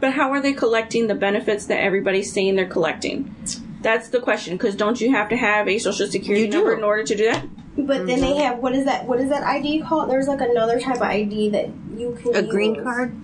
But 0.00 0.12
how 0.12 0.30
are 0.32 0.40
they 0.42 0.52
collecting 0.52 1.06
the 1.06 1.14
benefits 1.14 1.66
that 1.66 1.80
everybody's 1.80 2.32
saying 2.32 2.56
they're 2.56 2.66
collecting? 2.66 3.34
That's 3.80 4.08
the 4.08 4.20
question. 4.20 4.54
Because 4.56 4.74
don't 4.76 5.00
you 5.00 5.10
have 5.12 5.28
to 5.30 5.36
have 5.36 5.68
a 5.68 5.78
social 5.78 6.06
security 6.06 6.46
You 6.46 6.50
do. 6.50 6.58
number 6.58 6.74
in 6.74 6.84
order 6.84 7.04
to 7.04 7.14
do 7.16 7.24
that? 7.30 7.46
But 7.76 8.06
then 8.06 8.20
they 8.20 8.36
have 8.36 8.58
what 8.58 8.74
is 8.74 8.84
that? 8.84 9.06
What 9.06 9.20
is 9.20 9.28
that 9.30 9.42
ID 9.42 9.82
called? 9.82 10.08
There's 10.10 10.28
like 10.28 10.40
another 10.40 10.78
type 10.78 10.96
of 10.96 11.02
ID 11.02 11.50
that 11.50 11.68
you 11.96 12.16
can 12.22 12.32
get 12.32 12.44
A 12.44 12.46
green 12.46 12.82
card? 12.82 13.14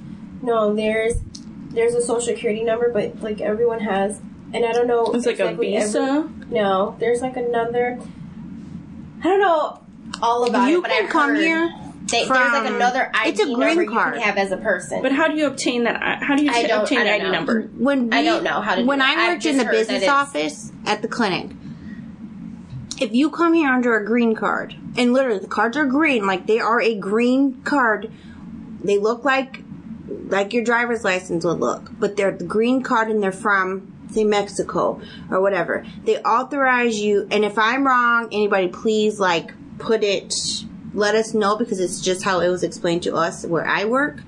No, 0.42 0.74
there's 0.74 1.14
there's 1.70 1.94
a 1.94 2.02
social 2.02 2.34
security 2.34 2.64
number, 2.64 2.90
but 2.92 3.20
like 3.22 3.40
everyone 3.40 3.78
has, 3.80 4.20
and 4.52 4.64
I 4.64 4.72
don't 4.72 4.86
know. 4.86 5.06
It's 5.12 5.26
like 5.26 5.38
a 5.40 5.44
exactly 5.44 5.74
every- 5.76 5.86
visa. 5.86 6.30
no, 6.50 6.96
there's 6.98 7.20
like 7.22 7.36
another. 7.36 7.98
I 9.20 9.24
don't 9.24 9.40
know 9.40 9.80
all 10.22 10.48
about 10.48 10.68
You 10.68 10.78
it, 10.78 10.82
but 10.82 10.90
can 10.90 11.04
I've 11.04 11.10
come 11.10 11.30
heard 11.30 11.38
here 11.40 11.74
They, 12.10 12.24
there's 12.26 12.30
like 12.30 12.66
another 12.70 13.10
ID 13.14 13.30
it's 13.30 13.40
a 13.40 13.44
green 13.44 13.58
number 13.60 13.86
card. 13.86 14.14
you 14.14 14.20
can 14.20 14.28
have 14.28 14.38
as 14.38 14.50
a 14.52 14.56
person. 14.56 15.02
But 15.02 15.12
how 15.12 15.28
do 15.28 15.36
you 15.36 15.46
obtain 15.46 15.84
that? 15.84 16.22
How 16.22 16.36
do 16.36 16.44
you 16.44 16.50
I 16.50 16.62
t- 16.64 16.70
obtain 16.70 16.98
I 16.98 17.04
the 17.04 17.10
ID 17.14 17.22
know. 17.24 17.30
number? 17.32 17.62
When 17.76 18.08
we, 18.10 18.16
I 18.16 18.22
don't 18.24 18.42
know 18.42 18.60
how 18.60 18.74
to 18.74 18.82
do 18.82 18.86
When 18.88 19.00
it. 19.00 19.04
I 19.04 19.28
worked 19.32 19.44
in 19.46 19.56
the 19.58 19.64
business 19.66 20.08
office 20.08 20.72
at 20.86 21.02
the 21.02 21.08
clinic, 21.08 21.50
if 23.00 23.12
you 23.12 23.30
come 23.30 23.54
here 23.54 23.68
under 23.70 23.96
a 23.96 24.04
green 24.04 24.34
card, 24.34 24.74
and 24.96 25.12
literally 25.12 25.38
the 25.38 25.46
cards 25.46 25.76
are 25.76 25.86
green, 25.86 26.26
like 26.26 26.46
they 26.46 26.58
are 26.60 26.80
a 26.80 26.94
green 26.96 27.62
card, 27.62 28.10
they 28.82 28.98
look 28.98 29.24
like 29.24 29.62
like 30.08 30.52
your 30.52 30.64
driver's 30.64 31.04
license 31.04 31.44
would 31.44 31.60
look, 31.60 31.90
but 32.00 32.16
they're 32.16 32.32
the 32.36 32.44
green 32.44 32.82
card 32.82 33.08
and 33.10 33.22
they're 33.22 33.30
from 33.30 33.92
say 34.12 34.24
Mexico 34.24 35.00
or 35.30 35.40
whatever. 35.40 35.84
They 36.04 36.18
authorize 36.18 37.00
you, 37.00 37.26
and 37.30 37.44
if 37.44 37.58
I'm 37.58 37.86
wrong, 37.86 38.28
anybody 38.32 38.68
please 38.68 39.18
like 39.20 39.52
put 39.78 40.02
it, 40.04 40.34
let 40.94 41.14
us 41.14 41.34
know 41.34 41.56
because 41.56 41.80
it's 41.80 42.00
just 42.00 42.22
how 42.24 42.40
it 42.40 42.48
was 42.48 42.62
explained 42.62 43.02
to 43.04 43.14
us 43.14 43.44
where 43.46 43.66
I 43.66 43.84
work. 43.84 44.20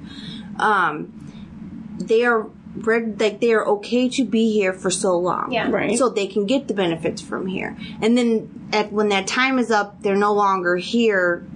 Um, 0.58 1.96
they 1.98 2.24
are 2.24 2.48
red 2.74 3.20
like 3.20 3.38
they 3.40 3.52
are 3.52 3.66
okay 3.66 4.08
to 4.08 4.24
be 4.24 4.50
here 4.50 4.72
for 4.72 4.90
so 4.90 5.18
long 5.18 5.52
Yeah. 5.52 5.70
Right. 5.70 5.96
so 5.98 6.08
they 6.08 6.26
can 6.26 6.46
get 6.46 6.68
the 6.68 6.74
benefits 6.74 7.20
from 7.20 7.46
here 7.46 7.76
and 8.00 8.16
then 8.16 8.70
at 8.72 8.90
when 8.90 9.10
that 9.10 9.26
time 9.26 9.58
is 9.58 9.70
up 9.70 10.00
they're 10.02 10.16
no 10.16 10.32
longer 10.32 10.76
here 10.76 11.46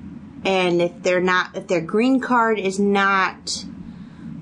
and 0.44 0.82
if 0.82 1.02
they're 1.02 1.22
not 1.22 1.56
if 1.56 1.68
their 1.68 1.80
green 1.80 2.20
card 2.20 2.58
is 2.58 2.78
not 2.78 3.64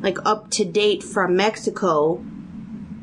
like 0.01 0.19
up 0.27 0.51
to 0.51 0.65
date 0.65 1.05
from 1.05 1.37
mexico 1.37 2.17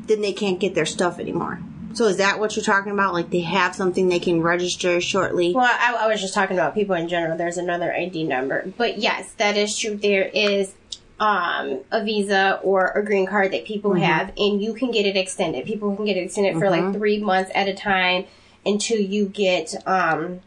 then 0.06 0.20
they 0.20 0.32
can't 0.32 0.60
get 0.60 0.74
their 0.74 0.86
stuff 0.86 1.18
anymore 1.18 1.60
so 1.94 2.06
is 2.06 2.16
that 2.16 2.40
what 2.40 2.56
you're 2.56 2.64
talking 2.64 2.92
about 2.92 3.12
like 3.12 3.30
they 3.30 3.40
have 3.40 3.74
something 3.74 4.08
they 4.08 4.18
can 4.18 4.40
register 4.40 5.00
shortly 5.00 5.52
Well, 5.54 5.64
I, 5.64 6.04
I 6.04 6.06
was 6.08 6.20
just 6.20 6.34
talking 6.34 6.56
about 6.56 6.74
people 6.74 6.94
in 6.94 7.08
general. 7.08 7.36
There's 7.36 7.58
another 7.58 7.94
ID 7.94 8.24
number, 8.24 8.72
but 8.76 8.98
yes, 8.98 9.32
that 9.34 9.56
is 9.56 9.76
true. 9.76 9.96
There 9.96 10.24
is 10.24 10.74
um, 11.20 11.80
a 11.90 12.02
visa 12.02 12.60
or 12.62 12.88
a 12.88 13.04
green 13.04 13.26
card 13.26 13.52
that 13.52 13.64
people 13.64 13.94
have, 13.94 14.32
and 14.36 14.62
you 14.62 14.74
can 14.74 14.90
get 14.90 15.06
it 15.06 15.16
extended. 15.16 15.66
People 15.66 15.94
can 15.94 16.04
get 16.04 16.16
it 16.16 16.24
extended 16.24 16.54
for 16.54 16.70
like 16.70 16.92
three 16.94 17.18
months 17.22 17.50
at 17.54 17.68
a 17.68 17.74
time 17.74 18.24
until 18.64 18.98
you 18.98 19.26
get 19.26 19.74
um, 19.86 20.40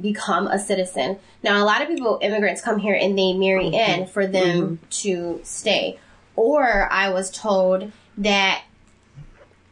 become 0.00 0.46
a 0.46 0.58
citizen. 0.58 1.18
Now, 1.42 1.62
a 1.62 1.66
lot 1.66 1.82
of 1.82 1.88
people, 1.88 2.18
immigrants, 2.22 2.62
come 2.62 2.78
here 2.78 2.94
and 2.94 3.18
they 3.18 3.32
marry 3.32 3.66
in 3.66 4.06
for 4.06 4.26
them 4.26 4.78
to 4.90 5.40
stay. 5.42 5.98
Or 6.36 6.90
I 6.90 7.10
was 7.10 7.30
told 7.30 7.92
that 8.18 8.64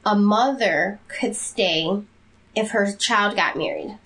a 0.05 0.16
mother 0.16 0.99
could 1.09 1.36
stay 1.36 2.03
if 2.55 2.70
her 2.70 2.95
child 2.97 3.36
got 3.36 3.57
married. 3.57 3.99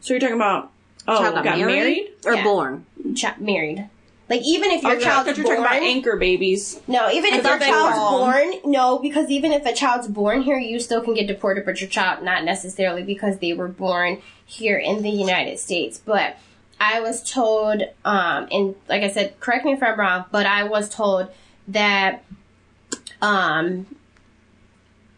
So 0.00 0.14
you're 0.14 0.20
talking 0.20 0.36
about 0.36 0.70
oh, 1.06 1.18
Child 1.18 1.44
got, 1.44 1.58
married? 1.58 2.08
or 2.24 2.34
Yeah. 2.34 2.44
born 2.44 2.86
Ch- 3.14 3.38
married. 3.38 3.88
Like 4.28 4.40
even 4.46 4.70
if 4.70 4.82
your 4.82 4.92
Okay, 4.92 5.02
I 5.04 5.04
child's 5.04 5.28
thought 5.28 5.36
you 5.36 5.42
born, 5.44 5.56
talking 5.58 5.78
about 5.78 5.82
anchor 5.88 6.16
babies. 6.16 6.80
no, 6.86 7.10
even 7.10 7.34
if 7.34 7.42
thought 7.42 7.60
your 7.60 7.68
child's 7.68 7.98
were- 7.98 8.18
born, 8.18 8.72
no, 8.72 8.98
because 8.98 9.28
even 9.28 9.52
if 9.52 9.66
a 9.66 9.74
child's 9.74 10.08
born 10.08 10.42
here, 10.42 10.58
you 10.58 10.80
still 10.80 11.02
can 11.02 11.12
get 11.14 11.26
deported, 11.26 11.66
but 11.66 11.80
your 11.80 11.90
child 11.90 12.24
not 12.24 12.44
necessarily 12.44 13.02
because 13.02 13.38
they 13.38 13.52
were 13.52 13.68
born 13.68 14.22
here 14.46 14.78
in 14.78 15.02
the 15.02 15.10
United 15.10 15.58
States. 15.58 15.98
But 16.02 16.36
I 16.80 17.00
was 17.00 17.22
told, 17.30 17.82
um, 18.06 18.48
and 18.50 18.74
like 18.88 19.02
I 19.02 19.10
said, 19.10 19.38
correct 19.38 19.64
me 19.66 19.72
if 19.74 19.82
I'm 19.82 19.98
wrong, 20.00 20.24
but 20.32 20.46
I 20.46 20.64
was 20.64 20.88
told 20.88 21.28
that, 21.68 22.24
um, 23.22 23.86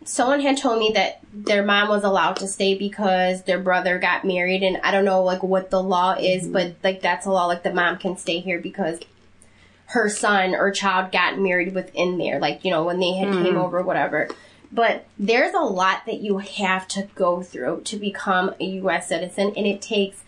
someone 0.05 0.40
had 0.40 0.57
told 0.57 0.78
me 0.78 0.92
that 0.94 1.20
their 1.32 1.64
mom 1.64 1.88
was 1.88 2.05
allowed 2.05 2.36
to 2.36 2.46
stay 2.46 2.76
because 2.76 3.42
their 3.42 3.59
brother 3.59 3.98
got 3.98 4.24
married 4.24 4.62
and 4.62 4.78
I 4.84 4.90
don't 4.90 5.05
know 5.05 5.24
like 5.24 5.42
what 5.42 5.70
the 5.70 5.82
law 5.82 6.12
is, 6.12 6.46
but 6.46 6.76
like 6.84 7.00
that's 7.00 7.26
a 7.26 7.30
law 7.30 7.46
like 7.46 7.62
the 7.62 7.72
mom 7.72 7.98
can 7.98 8.16
stay 8.16 8.40
here 8.40 8.61
because 8.61 9.00
her 9.86 10.09
son 10.09 10.55
or 10.55 10.70
child 10.70 11.11
got 11.12 11.38
married 11.38 11.74
within 11.74 12.18
there, 12.18 12.38
like, 12.38 12.64
you 12.64 12.70
know, 12.70 12.84
when 12.84 13.00
they 13.00 13.14
had 13.14 13.32
came 13.32 13.57
over, 13.57 13.82
whatever. 13.82 14.28
But 14.70 15.07
there's 15.18 15.55
a 15.55 15.61
lot 15.61 16.07
that 16.07 16.20
you 16.20 16.38
have 16.38 16.88
to 16.88 17.09
go 17.14 17.42
through 17.42 17.82
to 17.82 17.96
become 17.96 18.55
a 18.61 18.64
US 18.64 19.09
citizen 19.09 19.52
and 19.57 19.66
it 19.66 19.80
takes 19.80 20.22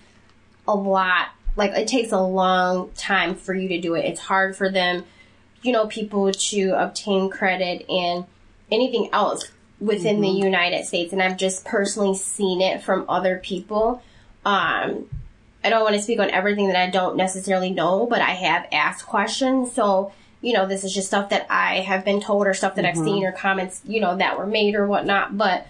a 0.67 0.75
lot 0.75 1.29
like 1.57 1.73
it 1.73 1.89
takes 1.89 2.13
a 2.13 2.21
long 2.21 2.91
time 2.93 3.35
for 3.35 3.55
you 3.55 3.69
to 3.69 3.81
do 3.81 3.95
it. 3.95 4.05
It's 4.05 4.21
hard 4.21 4.57
for 4.57 4.71
them, 4.71 5.05
you 5.67 5.73
know, 5.73 5.87
people 5.87 6.31
to 6.31 6.71
obtain 6.71 7.29
credit 7.29 7.85
and 7.91 8.25
anything 8.71 9.09
else 9.13 9.51
within 9.81 10.21
the 10.21 10.29
United 10.29 10.87
States. 10.87 11.13
And 11.13 11.23
I've 11.23 11.37
just 11.37 11.65
personally 11.65 12.15
seen 12.17 12.61
it 12.61 12.83
from 12.83 13.05
other 13.09 13.39
people. 13.39 14.03
Um, 14.45 15.09
I 15.65 15.71
don't 15.71 15.83
want 15.83 15.97
to 15.97 16.03
speak 16.03 16.21
on 16.21 16.31
everything 16.31 16.69
that 16.69 16.77
I 16.77 16.89
don't 16.89 17.17
necessarily 17.17 17.71
know, 17.71 18.07
but 18.07 18.21
I 18.21 18.31
have 18.31 18.69
asked 18.73 19.07
questions. 19.07 19.73
So, 19.73 20.13
you 20.41 20.53
know, 20.53 20.67
this 20.67 20.85
is 20.85 20.95
just 20.95 21.09
stuff 21.09 21.31
that 21.31 21.47
I 21.51 21.81
have 21.81 22.05
been 22.05 22.21
told 22.21 22.47
or 22.47 22.55
stuff 22.55 22.77
that 22.77 22.85
I've 22.85 22.97
seen 22.97 23.25
or 23.25 23.33
comments, 23.33 23.83
you 23.85 24.01
know, 24.01 24.17
that 24.17 24.39
were 24.39 24.47
made 24.47 24.77
or 24.77 24.87
whatnot. 24.87 25.37
But 25.37 25.67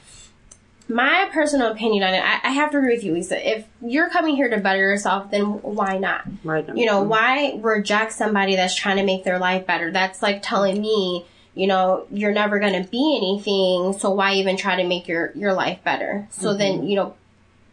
my 0.88 1.28
personal 1.32 1.72
opinion 1.72 2.04
on 2.04 2.14
it, 2.14 2.22
I, 2.22 2.40
I 2.44 2.50
have 2.50 2.70
to 2.70 2.78
agree 2.78 2.94
with 2.94 3.04
you, 3.04 3.12
Lisa. 3.12 3.56
If 3.56 3.66
you're 3.80 4.08
coming 4.08 4.36
here 4.36 4.48
to 4.48 4.58
better 4.58 4.78
yourself, 4.78 5.30
then 5.30 5.60
why 5.62 5.98
not? 5.98 6.26
right 6.44 6.66
You 6.76 6.86
know, 6.86 7.02
why 7.02 7.58
reject 7.60 8.12
somebody 8.12 8.56
that's 8.56 8.74
trying 8.74 8.98
to 8.98 9.04
make 9.04 9.24
their 9.24 9.38
life 9.38 9.66
better? 9.66 9.90
That's 9.90 10.22
like 10.22 10.42
telling 10.42 10.80
me, 10.80 11.26
you 11.54 11.66
know, 11.66 12.06
you're 12.10 12.32
never 12.32 12.58
going 12.58 12.80
to 12.80 12.88
be 12.88 13.16
anything, 13.16 13.98
so 13.98 14.10
why 14.10 14.34
even 14.34 14.56
try 14.56 14.76
to 14.76 14.86
make 14.86 15.08
your, 15.08 15.32
your 15.34 15.54
life 15.54 15.82
better? 15.82 16.28
So 16.30 16.54
then, 16.54 16.78
mm-hmm. 16.78 16.86
you 16.86 16.96
know, 16.96 17.14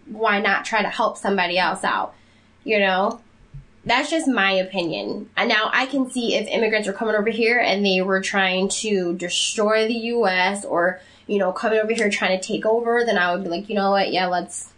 why 0.07 0.39
not 0.41 0.66
try 0.66 0.82
to 0.82 0.89
help 0.89 1.18
somebody 1.18 1.57
else 1.57 1.84
out? 1.84 2.16
You 2.64 2.80
know? 2.80 3.20
That's 3.86 4.09
just 4.09 4.28
my 4.28 4.51
opinion. 4.51 5.30
And 5.36 5.49
now 5.49 5.70
I 5.74 5.86
can 5.88 6.09
see 6.09 6.36
if 6.36 6.47
immigrants 6.47 6.88
were 6.88 6.93
coming 6.93 7.16
over 7.16 7.30
here 7.30 7.59
and 7.59 7.86
they 7.86 8.01
were 8.01 8.22
trying 8.22 8.70
to 8.70 9.14
destroy 9.16 9.88
the 9.88 9.93
U.S. 9.93 10.64
or, 10.64 11.01
you 11.28 11.38
know, 11.38 11.51
coming 11.51 11.80
over 11.80 11.93
here 11.93 12.09
trying 12.09 12.39
to 12.39 12.45
take 12.45 12.65
over, 12.65 13.03
then 13.05 13.17
I 13.17 13.34
would 13.34 13.43
be 13.43 13.49
like, 13.49 13.69
you 13.69 13.76
know 13.76 13.91
what? 13.91 14.11
Yeah, 14.11 14.28
let's, 14.28 14.71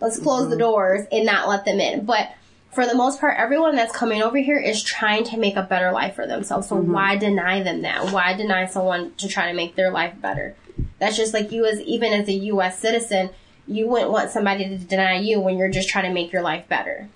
let's 0.00 0.18
close 0.18 0.50
the 0.50 0.56
doors 0.56 1.06
and 1.10 1.24
not 1.24 1.48
let 1.48 1.64
them 1.64 1.80
in. 1.80 2.04
But 2.04 2.30
for 2.72 2.86
the 2.86 2.94
most 2.94 3.20
part, 3.20 3.38
everyone 3.38 3.76
that's 3.76 3.94
coming 3.94 4.22
over 4.22 4.38
here 4.38 4.58
is 4.58 4.82
trying 4.82 5.24
to 5.24 5.36
make 5.36 5.56
a 5.56 5.62
better 5.62 5.92
life 5.92 6.14
for 6.14 6.26
themselves. 6.26 6.68
So 6.68 6.76
why 6.76 7.16
deny 7.16 7.62
them 7.62 7.82
that? 7.82 8.10
Why 8.12 8.34
deny 8.34 8.66
someone 8.66 9.12
to 9.16 9.28
try 9.28 9.48
to 9.48 9.54
make 9.54 9.74
their 9.76 9.90
life 9.90 10.14
better? 10.20 10.56
That's 10.98 11.16
just 11.16 11.34
like 11.34 11.52
you 11.52 11.66
as, 11.66 11.80
even 11.80 12.12
as 12.12 12.28
a 12.28 12.32
U.S. 12.32 12.78
citizen, 12.78 13.30
you 13.66 13.86
wouldn't 13.88 14.10
want 14.10 14.30
somebody 14.30 14.68
to 14.68 14.78
deny 14.78 15.18
you 15.18 15.40
when 15.40 15.58
you're 15.58 15.68
just 15.70 15.88
trying 15.88 16.04
to 16.04 16.12
make 16.12 16.32
your 16.32 16.42
life 16.42 16.68
better. 16.68 17.08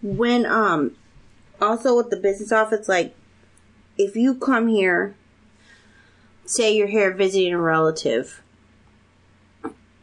when 0.00 0.46
um 0.46 0.92
also 1.60 1.96
with 1.96 2.08
the 2.08 2.16
business 2.16 2.52
office 2.52 2.88
like 2.88 3.16
if 3.96 4.14
you 4.14 4.32
come 4.36 4.68
here 4.68 5.16
say 6.48 6.74
you're 6.74 6.86
here 6.86 7.12
visiting 7.12 7.52
a 7.52 7.60
relative 7.60 8.42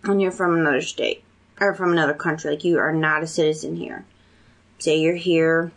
and 0.03 0.21
you're 0.21 0.31
from 0.31 0.53
another 0.53 0.81
state 0.81 1.23
or 1.59 1.73
from 1.73 1.91
another 1.91 2.13
country, 2.13 2.51
like 2.51 2.63
you 2.63 2.77
are 2.77 2.93
not 2.93 3.23
a 3.23 3.27
citizen 3.27 3.75
here. 3.75 4.05
Say 4.77 4.99
you're 4.99 5.15
here, 5.15 5.71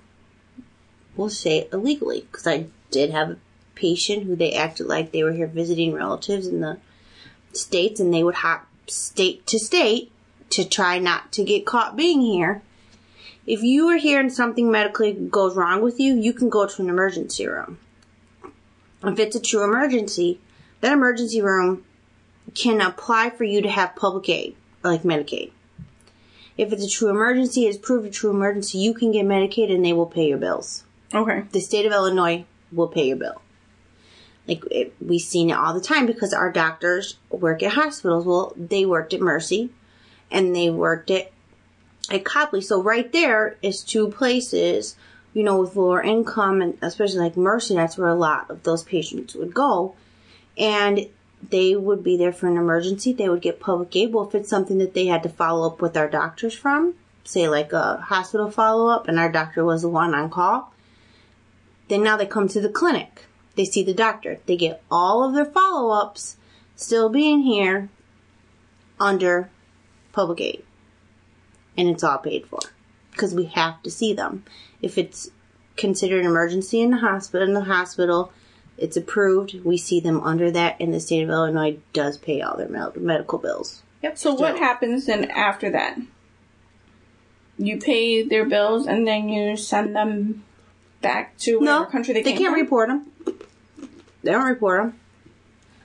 we'll 1.17 1.31
say 1.31 1.69
illegally, 1.73 2.21
because 2.21 2.47
I 2.47 2.67
did 2.91 3.11
have 3.11 3.31
a 3.31 3.39
patient 3.75 4.25
who 4.25 4.37
they 4.37 4.53
acted 4.53 4.87
like 4.87 5.11
they 5.11 5.23
were 5.23 5.33
here 5.33 5.47
visiting 5.47 5.95
relatives 5.95 6.47
in 6.47 6.61
the 6.61 6.79
states, 7.53 7.99
and 7.99 8.13
they 8.13 8.23
would 8.23 8.35
hop 8.35 8.67
state 8.87 9.47
to 9.47 9.59
state 9.59 10.13
to 10.51 10.69
try 10.69 10.99
not 10.99 11.33
to 11.33 11.45
get 11.45 11.65
caught 11.65 11.97
being 11.97 12.21
here. 12.21 12.61
If 13.47 13.63
you 13.63 13.89
are 13.89 13.97
here 13.97 14.21
and 14.21 14.33
something 14.33 14.71
medically 14.71 15.15
goes 15.15 15.57
wrong 15.57 15.81
with 15.81 15.99
you, 15.99 16.15
you 16.15 16.35
can 16.35 16.51
go 16.51 16.67
to 16.67 16.83
an 16.83 16.91
emergency 16.91 17.47
room. 17.47 17.79
If 19.03 19.19
it's 19.19 19.37
a 19.37 19.41
true 19.41 19.65
emergency, 19.65 20.41
that 20.81 20.93
emergency 20.93 21.41
room 21.41 21.85
can 22.55 22.81
apply 22.81 23.31
for 23.31 23.45
you 23.45 23.63
to 23.63 23.71
have 23.71 23.97
public 23.97 24.29
aid, 24.29 24.57
like 24.83 25.03
Medicaid. 25.03 25.53
If 26.57 26.73
it's 26.73 26.85
a 26.85 26.91
true 26.91 27.09
emergency, 27.09 27.67
it's 27.67 27.79
proved 27.79 28.07
a 28.07 28.11
true 28.11 28.31
emergency, 28.31 28.79
you 28.79 28.95
can 28.95 29.13
get 29.13 29.27
Medicaid 29.27 29.73
and 29.73 29.85
they 29.85 29.93
will 29.93 30.07
pay 30.07 30.29
your 30.29 30.39
bills. 30.39 30.85
Okay. 31.15 31.45
The 31.53 31.61
state 31.61 31.87
of 31.87 31.93
Illinois 31.93 32.45
will 32.73 32.89
pay 32.89 33.07
your 33.07 33.17
bill. 33.17 33.41
Like 34.47 34.65
it, 34.71 34.95
we've 35.01 35.21
seen 35.21 35.51
it 35.51 35.55
all 35.55 35.75
the 35.75 35.81
time 35.81 36.07
because 36.07 36.33
our 36.33 36.51
doctors 36.51 37.19
work 37.31 37.63
at 37.63 37.73
hospitals. 37.73 38.25
Well, 38.25 38.55
they 38.57 38.87
worked 38.87 39.13
at 39.13 39.21
Mercy, 39.21 39.71
and 40.31 40.57
they 40.57 40.71
worked 40.71 41.11
at 41.11 41.31
at 42.11 42.25
Copley. 42.25 42.63
So 42.63 42.83
right 42.83 43.13
there 43.13 43.57
is 43.61 43.83
two 43.83 44.09
places, 44.09 44.97
you 45.35 45.43
know, 45.43 45.61
with 45.61 45.77
lower 45.77 46.03
income 46.03 46.63
and 46.63 46.79
especially 46.81 47.19
like 47.19 47.37
Mercy. 47.37 47.75
That's 47.75 47.99
where 47.99 48.09
a 48.09 48.15
lot 48.15 48.51
of 48.51 48.63
those 48.63 48.83
patients 48.83 49.35
would 49.35 49.53
go, 49.53 49.95
and 50.59 51.09
they 51.51 51.77
would 51.77 52.03
be 52.03 52.17
there 52.17 52.33
for 52.33 52.49
an 52.49 52.57
emergency. 52.57 53.13
They 53.13 53.29
would 53.29 53.43
get 53.43 53.61
public 53.61 53.95
aid. 53.95 54.13
Well, 54.13 54.27
if 54.27 54.35
it's 54.35 54.49
something 54.49 54.79
that 54.79 54.95
they 54.95 55.07
had 55.07 55.23
to 55.23 55.29
follow 55.29 55.67
up 55.67 55.81
with 55.81 55.97
our 55.97 56.09
doctors 56.09 56.55
from, 56.55 56.95
say 57.25 57.49
like 57.49 57.73
a 57.73 57.99
hospital 57.99 58.51
follow 58.51 58.89
up, 58.89 59.07
and 59.07 59.19
our 59.19 59.31
doctor 59.31 59.65
was 59.65 59.83
the 59.83 59.89
one 59.89 60.15
on 60.15 60.31
call, 60.31 60.73
then 61.89 62.03
now 62.03 62.17
they 62.17 62.27
come 62.27 62.49
to 62.49 62.61
the 62.61 62.69
clinic. 62.69 63.25
They 63.55 63.65
see 63.65 63.83
the 63.83 63.95
doctor. 63.95 64.41
They 64.47 64.57
get 64.57 64.83
all 64.91 65.25
of 65.25 65.35
their 65.35 65.45
follow 65.45 65.91
ups 65.91 66.37
still 66.77 67.09
being 67.09 67.43
here 67.43 67.89
under 69.01 69.51
public 70.13 70.41
aid. 70.41 70.65
And 71.77 71.89
it's 71.89 72.05
all 72.05 72.19
paid 72.19 72.47
for. 72.47 72.61
Because 73.13 73.35
we 73.35 73.47
have 73.47 73.83
to 73.83 73.91
see 73.91 74.13
them. 74.13 74.45
If 74.83 74.99
it's 74.99 75.31
considered 75.77 76.21
an 76.21 76.27
emergency 76.27 76.81
in 76.81 76.91
the 76.91 76.99
hospital, 76.99 77.47
in 77.47 77.55
the 77.55 77.65
hospital, 77.65 78.33
it's 78.79 78.97
approved. 78.97 79.63
We 79.65 79.77
see 79.77 80.01
them 80.01 80.21
under 80.23 80.51
that, 80.51 80.77
and 80.81 80.95
the 80.95 81.01
state 81.01 81.23
of 81.23 81.31
Illinois 81.31 81.79
does 81.93 82.17
pay 82.17 82.41
all 82.41 82.57
their 82.57 82.69
med- 82.69 82.97
medical 82.97 83.39
bills. 83.39 83.83
Yep. 84.03 84.17
So 84.19 84.35
what 84.35 84.59
happens 84.59 85.07
then 85.07 85.25
after 85.31 85.71
that? 85.71 85.99
You 87.59 87.79
pay 87.79 88.23
their 88.23 88.45
bills 88.45 88.87
and 88.87 89.07
then 89.07 89.29
you 89.29 89.57
send 89.57 89.97
them 89.97 90.45
back 91.01 91.37
to 91.39 91.59
whatever 91.59 91.81
No, 91.81 91.85
country 91.87 92.15
they, 92.15 92.23
they 92.23 92.31
came 92.33 92.39
can't 92.43 92.53
from? 92.55 92.61
report 92.63 92.89
them. 92.89 93.39
They 94.23 94.31
don't 94.31 94.47
report 94.47 94.83
them. 94.85 95.01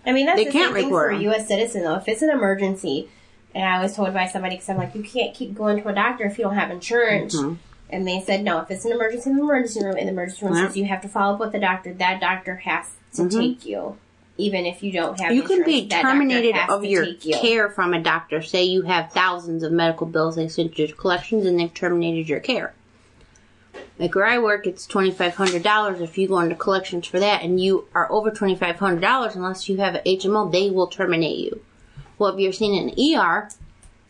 I 0.06 0.12
mean, 0.12 0.26
that's 0.28 0.38
They 0.38 0.46
the 0.46 0.52
can't 0.52 0.68
same 0.68 0.74
thing 0.76 0.84
report 0.86 1.12
for 1.12 1.16
a. 1.18 1.22
U.S. 1.22 1.48
citizen, 1.48 1.82
though. 1.84 1.96
If 1.96 2.08
it's 2.08 2.22
an 2.22 2.30
emergency, 2.30 3.10
and 3.56 3.64
I 3.64 3.82
was 3.82 3.96
told 3.96 4.14
by 4.14 4.28
somebody, 4.28 4.56
because 4.56 4.70
I'm 4.70 4.78
like, 4.78 4.94
you 4.94 5.02
can't 5.04 5.34
keep 5.34 5.56
going 5.56 5.82
to 5.82 5.88
a 5.90 5.94
doctor 5.94 6.26
if 6.26 6.38
you 6.38 6.44
don't 6.44 6.56
have 6.56 6.70
insurance. 6.70 7.36
Mhm. 7.36 7.58
And 7.94 8.08
they 8.08 8.22
said, 8.22 8.44
no, 8.44 8.60
if 8.60 8.72
it's 8.72 8.86
an 8.86 8.92
emergency 8.92 9.30
in 9.30 9.36
the 9.36 9.44
emergency 9.44 9.84
room, 9.84 9.96
and 9.98 10.08
the 10.08 10.12
emergency 10.12 10.46
room 10.46 10.56
says 10.56 10.76
you 10.76 10.86
have 10.86 11.02
to 11.04 11.08
follow 11.08 11.36
up 11.36 11.40
with 11.40 11.52
the 11.52 11.60
doctor, 11.60 11.94
that 11.94 12.20
doctor 12.20 12.56
has 12.56 12.88
to 13.14 13.24
Mhm. 13.24 13.40
take 13.40 13.66
you. 13.66 13.98
Even 14.36 14.66
if 14.66 14.82
you 14.82 14.92
don't 14.92 15.20
have 15.20 15.32
You 15.32 15.44
can 15.44 15.64
be 15.64 15.88
terminated 15.88 16.56
of 16.68 16.84
your 16.84 17.04
you. 17.04 17.38
care 17.38 17.70
from 17.70 17.94
a 17.94 18.02
doctor. 18.02 18.42
Say 18.42 18.64
you 18.64 18.82
have 18.82 19.12
thousands 19.12 19.62
of 19.62 19.72
medical 19.72 20.08
bills 20.08 20.36
they 20.38 20.48
sent 20.48 20.80
you 20.80 20.88
to 20.88 20.94
collections 20.94 21.46
and 21.46 21.60
they've 21.60 21.72
terminated 21.74 22.28
your 22.28 22.40
care. 22.40 22.74
Like 24.00 24.16
where 24.16 24.26
I 24.26 24.40
work, 24.40 24.66
it's 24.66 24.88
twenty 24.88 25.12
five 25.12 25.36
hundred 25.36 25.62
dollars 25.62 26.02
if 26.02 26.18
you 26.18 26.28
go 26.28 26.40
into 26.40 26.56
collections 26.56 27.06
for 27.06 27.20
that, 27.20 27.44
and 27.44 27.62
you 27.62 27.86
are 27.94 28.12
over 28.12 28.32
twenty 28.32 28.56
five 28.56 28.80
hundred 28.80 29.02
dollars 29.02 29.36
unless 29.36 29.70
you 29.70 29.78
have 29.78 29.94
an 29.94 30.02
HMO, 30.04 30.52
they 30.52 30.72
will 30.72 30.88
terminate 30.88 31.38
you. 31.38 31.62
Well, 32.18 32.34
if 32.34 32.40
you're 32.40 32.54
seen 32.54 32.74
in 32.74 32.90
an 32.90 33.20
ER 33.20 33.50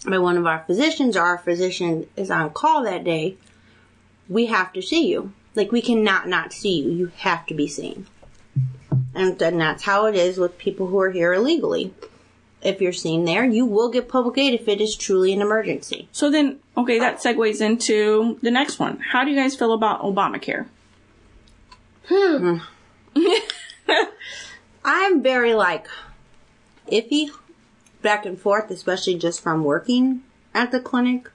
by 0.09 0.19
one 0.19 0.37
of 0.37 0.45
our 0.45 0.63
physicians, 0.65 1.17
or 1.17 1.21
our 1.23 1.37
physician 1.37 2.07
is 2.15 2.31
on 2.31 2.51
call 2.51 2.83
that 2.83 3.03
day, 3.03 3.35
we 4.29 4.47
have 4.47 4.73
to 4.73 4.81
see 4.81 5.07
you. 5.07 5.33
Like 5.55 5.71
we 5.71 5.81
cannot 5.81 6.27
not 6.27 6.53
see 6.53 6.81
you. 6.81 6.91
You 6.91 7.11
have 7.17 7.45
to 7.47 7.53
be 7.53 7.67
seen. 7.67 8.07
And 9.15 9.37
then 9.37 9.57
that's 9.57 9.83
how 9.83 10.05
it 10.07 10.15
is 10.15 10.37
with 10.37 10.57
people 10.57 10.87
who 10.87 10.99
are 10.99 11.11
here 11.11 11.33
illegally. 11.33 11.93
If 12.61 12.81
you're 12.81 12.93
seen 12.93 13.25
there, 13.25 13.43
you 13.43 13.65
will 13.65 13.89
get 13.89 14.07
public 14.07 14.37
aid 14.37 14.53
if 14.53 14.67
it 14.67 14.79
is 14.79 14.95
truly 14.95 15.33
an 15.33 15.41
emergency. 15.41 16.07
So 16.11 16.31
then, 16.31 16.59
okay, 16.77 16.97
that 16.99 17.17
segues 17.17 17.59
into 17.59 18.39
the 18.41 18.51
next 18.51 18.79
one. 18.79 18.99
How 18.99 19.25
do 19.25 19.31
you 19.31 19.35
guys 19.35 19.55
feel 19.55 19.73
about 19.73 20.01
Obamacare? 20.01 20.67
Hmm. 22.05 22.59
I'm 24.85 25.21
very 25.21 25.53
like 25.53 25.87
iffy 26.91 27.29
back 28.01 28.25
and 28.25 28.39
forth, 28.39 28.71
especially 28.71 29.15
just 29.15 29.41
from 29.41 29.63
working 29.63 30.23
at 30.53 30.71
the 30.71 30.79
clinic. 30.79 31.29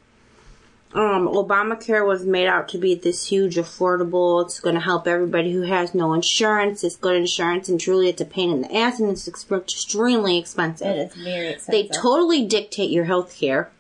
Um, 0.95 1.29
Obamacare 1.29 2.07
was 2.07 2.25
made 2.25 2.47
out 2.47 2.69
to 2.71 2.79
be 2.79 2.95
this 2.95 3.27
huge 3.27 3.57
affordable, 3.57 4.43
it's 4.43 4.59
going 4.59 4.75
to 4.75 4.81
help 4.81 5.07
everybody 5.07 5.53
who 5.53 5.63
has 5.63 5.95
no 5.95 6.15
insurance. 6.15 6.83
It's 6.83 6.97
good 6.97 7.17
insurance 7.17 7.69
and 7.69 7.79
truly 7.79 8.09
it's 8.09 8.23
a 8.23 8.25
pain 8.25 8.51
in 8.51 8.63
the 8.63 8.75
ass 8.75 8.99
and 8.99 9.11
it's 9.11 9.29
ex- 9.29 9.51
extremely 9.51 10.39
expensive. 10.39 10.87
It 10.87 10.99
is 10.99 11.15
very 11.15 11.49
expensive. 11.49 11.91
They 11.91 12.01
totally 12.01 12.47
dictate 12.47 12.91
your 12.91 13.05
health 13.05 13.37
care. 13.37 13.71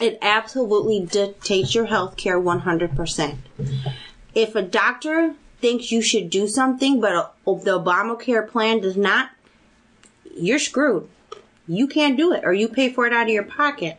It 0.00 0.18
absolutely 0.22 1.00
dictates 1.04 1.74
your 1.74 1.84
health 1.84 2.16
care 2.16 2.40
100%. 2.40 3.36
If 4.34 4.54
a 4.54 4.62
doctor 4.62 5.34
thinks 5.60 5.92
you 5.92 6.00
should 6.00 6.30
do 6.30 6.46
something, 6.48 6.98
but 7.00 7.14
uh, 7.14 7.28
the 7.44 7.78
Obamacare 7.78 8.48
plan 8.48 8.80
does 8.80 8.96
not, 8.96 9.30
you're 10.34 10.58
screwed. 10.58 11.08
You 11.68 11.86
can't 11.86 12.16
do 12.16 12.32
it, 12.32 12.42
or 12.44 12.54
you 12.54 12.68
pay 12.68 12.90
for 12.90 13.06
it 13.06 13.12
out 13.12 13.24
of 13.24 13.28
your 13.28 13.42
pocket. 13.42 13.98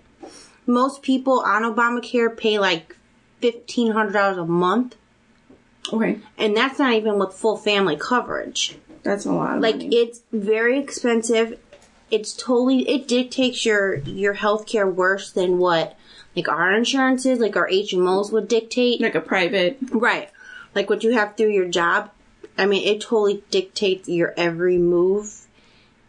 Most 0.65 1.01
people 1.01 1.39
on 1.41 1.63
Obamacare 1.63 2.35
pay 2.35 2.59
like 2.59 2.95
$1,500 3.41 4.37
a 4.39 4.45
month, 4.45 4.95
Okay, 5.91 6.19
and 6.37 6.55
that's 6.55 6.77
not 6.79 6.93
even 6.93 7.17
with 7.17 7.33
full 7.33 7.57
family 7.57 7.95
coverage. 7.97 8.77
that's 9.03 9.25
a 9.25 9.31
lot 9.31 9.59
Like 9.59 9.77
money. 9.77 9.95
it's 9.95 10.21
very 10.31 10.77
expensive. 10.79 11.59
It's 12.11 12.33
totally 12.33 12.87
it 12.89 13.07
dictates 13.07 13.65
your 13.65 13.95
your 13.99 14.33
health 14.33 14.67
care 14.67 14.87
worse 14.87 15.31
than 15.31 15.57
what 15.57 15.97
like 16.35 16.47
our 16.47 16.71
insurances, 16.73 17.39
like 17.39 17.55
our 17.57 17.67
HMOs 17.67 18.31
would 18.31 18.47
dictate. 18.47 19.01
like 19.01 19.15
a 19.15 19.21
private. 19.21 19.77
Right. 19.91 20.29
Like 20.75 20.89
what 20.89 21.03
you 21.03 21.11
have 21.13 21.35
through 21.35 21.51
your 21.51 21.67
job. 21.67 22.11
I 22.57 22.65
mean, 22.65 22.85
it 22.87 23.01
totally 23.01 23.43
dictates 23.49 24.07
your 24.07 24.33
every 24.37 24.77
move 24.77 25.47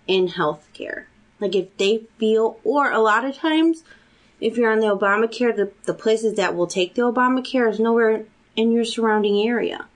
in 0.07 0.29
healthcare. 0.29 1.05
Like 1.41 1.55
if 1.57 1.77
they 1.79 2.03
feel, 2.19 2.59
or 2.63 2.91
a 2.93 2.99
lot 3.01 3.25
of 3.25 3.35
times, 3.37 3.83
if 4.43 4.57
you're 4.57 4.73
on 4.73 4.81
the 4.81 4.89
Obamacare, 4.89 5.55
the, 5.55 5.71
the 5.85 5.95
places 5.95 6.35
that 6.35 6.57
will 6.57 6.67
take 6.67 6.95
the 6.95 7.03
Obamacare 7.03 7.71
is 7.71 7.79
nowhere 7.79 8.25
in 8.57 8.73
your 8.73 8.85
surrounding 8.85 9.47
area. 9.47 9.87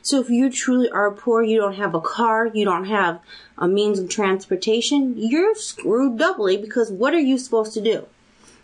So 0.00 0.20
if 0.20 0.30
you 0.30 0.48
truly 0.48 0.88
are 0.90 1.10
poor, 1.10 1.42
you 1.42 1.58
don't 1.58 1.74
have 1.74 1.94
a 1.94 2.00
car, 2.00 2.46
you 2.46 2.64
don't 2.64 2.86
have 2.86 3.20
a 3.58 3.66
means 3.66 3.98
of 3.98 4.08
transportation, 4.08 5.14
you're 5.16 5.56
screwed 5.56 6.18
doubly 6.18 6.56
because 6.56 6.90
what 6.90 7.14
are 7.14 7.20
you 7.20 7.36
supposed 7.36 7.74
to 7.74 7.80
do? 7.80 8.06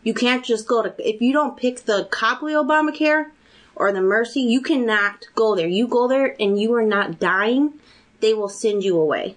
You 0.04 0.14
can't 0.14 0.44
just 0.44 0.66
go 0.66 0.82
to, 0.82 0.94
if 0.98 1.20
you 1.20 1.32
don't 1.32 1.56
pick 1.56 1.84
the 1.84 2.06
Copley 2.10 2.52
Obamacare 2.52 3.30
or 3.74 3.92
the 3.92 4.00
Mercy, 4.00 4.40
you 4.40 4.60
cannot 4.60 5.26
go 5.34 5.56
there. 5.56 5.68
You 5.68 5.88
go 5.88 6.06
there 6.06 6.36
and 6.38 6.60
you 6.60 6.72
are 6.74 6.86
not 6.86 7.18
dying, 7.18 7.74
they 8.20 8.32
will 8.32 8.48
send 8.48 8.84
you 8.84 8.98
away 8.98 9.34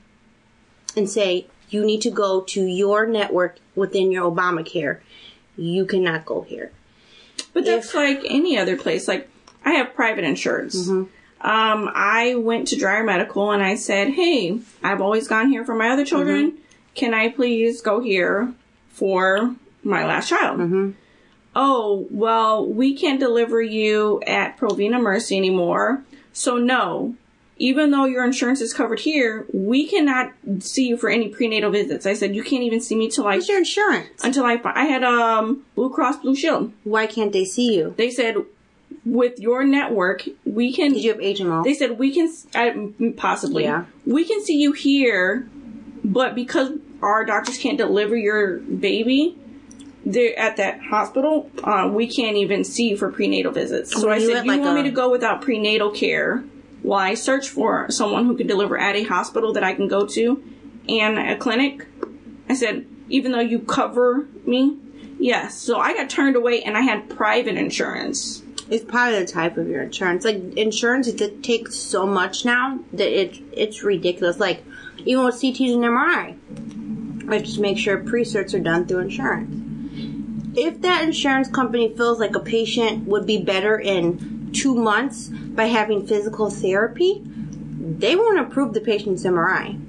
and 0.96 1.10
say, 1.10 1.48
you 1.70 1.84
need 1.84 2.02
to 2.02 2.12
go 2.12 2.42
to 2.42 2.64
your 2.64 3.08
network 3.08 3.58
within 3.76 4.12
your 4.12 4.32
Obamacare. 4.32 5.00
You 5.58 5.86
cannot 5.86 6.26
go 6.26 6.42
here. 6.42 6.72
But 7.54 7.66
that's 7.66 7.94
like 7.94 8.22
any 8.26 8.58
other 8.58 8.78
place. 8.78 9.08
Like 9.08 9.30
I 9.64 9.72
have 9.72 9.94
private 9.94 10.24
insurance. 10.24 10.88
Um, 11.42 11.92
I 11.94 12.36
went 12.36 12.70
to 12.70 12.76
Dreyer 12.76 13.04
Medical 13.04 13.52
and 13.52 13.62
I 13.62 13.76
said, 13.76 14.10
"Hey, 14.10 14.60
I've 14.84 15.02
always 15.02 15.28
gone 15.28 15.50
here 15.50 15.64
for 15.66 15.76
my 15.76 15.90
other 15.90 16.06
children. 16.06 16.58
Can 16.96 17.14
I 17.14 17.30
please 17.30 17.82
go 17.82 18.00
here 18.00 18.54
for 18.90 19.56
my 19.84 20.06
last 20.06 20.30
child?" 20.30 20.60
Mm-hmm. 20.60 20.92
Oh, 21.56 22.08
well, 22.10 22.66
we 22.66 22.96
can't 22.96 23.20
deliver 23.20 23.62
you 23.62 24.22
at 24.28 24.58
Provena 24.58 25.02
Mercy 25.02 25.38
anymore. 25.38 26.04
So 26.34 26.58
no. 26.58 27.16
Even 27.58 27.92
though 27.92 28.04
your 28.06 28.26
insurance 28.26 28.60
is 28.60 28.74
covered 28.74 29.00
here, 29.00 29.46
we 29.54 29.88
cannot 29.88 30.34
see 30.60 30.88
you 30.88 30.98
for 30.98 31.10
any 31.10 31.30
prenatal 31.30 31.72
visits. 31.72 32.06
I 32.06 32.14
said 32.14 32.36
you 32.36 32.44
can't 32.44 32.64
even 32.64 32.82
see 32.82 32.96
me 32.96 33.10
till 33.10 33.26
I 33.28 33.36
What's 33.36 33.48
your 33.48 33.58
insurance? 33.60 34.24
until 34.24 34.44
I 34.46 34.60
I 34.66 34.86
had 34.86 35.04
um 35.04 35.64
Blue 35.76 35.90
Cross 35.90 36.18
Blue 36.18 36.36
Shield 36.36 36.74
Why 36.84 37.08
can't 37.08 37.32
they 37.32 37.46
see 37.46 37.76
you? 37.76 37.94
they 37.98 38.10
said 38.10 38.36
with 39.06 39.40
your 39.40 39.64
network 39.64 40.28
we 40.46 40.74
can 40.74 40.94
Did 40.94 41.04
you 41.04 41.12
have 41.14 41.22
HMO? 41.22 41.64
they 41.64 41.74
said 41.74 41.98
we 41.98 42.12
can 42.14 42.28
uh, 42.56 43.12
possibly 43.18 43.64
Yeah. 43.64 43.86
we 44.06 44.26
can 44.26 44.44
see 44.44 44.58
you 44.60 44.72
here 44.74 45.48
but 46.04 46.36
because 46.36 46.72
our 47.02 47.24
doctors 47.26 47.58
can't 47.58 47.78
deliver 47.78 48.16
your 48.18 48.58
baby 48.60 49.38
there 50.06 50.38
at 50.38 50.58
that 50.58 50.82
hospital, 50.82 51.50
uh, 51.64 51.90
we 51.92 52.06
can't 52.08 52.38
even 52.38 52.64
see 52.64 52.90
you 52.90 52.98
for 52.98 53.12
prenatal 53.12 53.52
visits. 53.52 53.92
So 54.00 54.08
I 54.12 54.20
said, 54.20 54.46
you 54.46 54.52
like, 54.52 54.62
want 54.62 54.78
a- 54.78 54.84
me 54.84 54.90
to 54.90 54.92
go 54.92 55.10
without 55.10 55.42
prenatal 55.42 55.90
care? 55.90 56.44
I 56.94 57.14
search 57.16 57.50
for 57.50 57.90
someone 57.90 58.26
who 58.26 58.38
can 58.38 58.48
deliver 58.48 58.78
at 58.78 58.96
a 58.96 59.04
hospital 59.04 59.54
that 59.54 59.64
I 59.64 59.74
can 59.74 59.88
go 59.88 60.06
to 60.08 60.44
and 60.88 61.18
a 61.18 61.38
clinic. 61.38 61.86
I 62.50 62.54
said, 62.54 62.86
even 63.10 63.32
though 63.32 63.40
you 63.40 63.60
cover 63.60 64.28
me, 64.46 64.78
yes. 65.20 65.58
So 65.58 65.80
I 65.80 65.94
got 65.94 66.10
turned 66.10 66.36
away, 66.36 66.62
and 66.62 66.78
I 66.78 66.82
had 66.82 67.10
private 67.10 67.56
insurance. 67.56 68.44
It's 68.70 68.84
probably 68.84 69.20
the 69.20 69.28
type 69.28 69.58
of 69.58 69.68
your 69.68 69.84
insurance. 69.84 70.26
Like 70.26 70.38
insurance, 70.58 71.08
it 71.08 71.44
takes 71.44 71.76
so 71.76 72.08
much 72.08 72.46
now 72.46 72.80
that 72.94 73.10
it 73.10 73.40
it's 73.52 73.84
ridiculous. 73.84 74.40
Like 74.40 74.64
even 75.06 75.24
with 75.24 75.36
CTs 75.36 75.74
and 75.74 75.84
MRI, 75.84 77.30
I 77.32 77.40
just 77.40 77.60
make 77.60 77.78
sure 77.78 77.98
pre-certs 78.00 78.54
are 78.56 78.60
done 78.60 78.88
through 78.88 79.00
insurance. 79.00 79.62
If 80.58 80.82
that 80.82 81.04
insurance 81.04 81.50
company 81.50 81.94
feels 81.96 82.20
like 82.20 82.36
a 82.36 82.40
patient 82.40 83.08
would 83.08 83.28
be 83.28 83.44
better 83.44 83.80
in 83.80 84.52
two 84.54 84.74
months 84.74 85.30
by 85.56 85.66
having 85.66 86.06
physical 86.06 86.50
therapy, 86.50 87.22
they 87.24 88.16
won't 88.16 88.40
approve 88.40 88.74
the 88.74 88.82
patient's 88.82 89.24
MRI. 89.24 89.82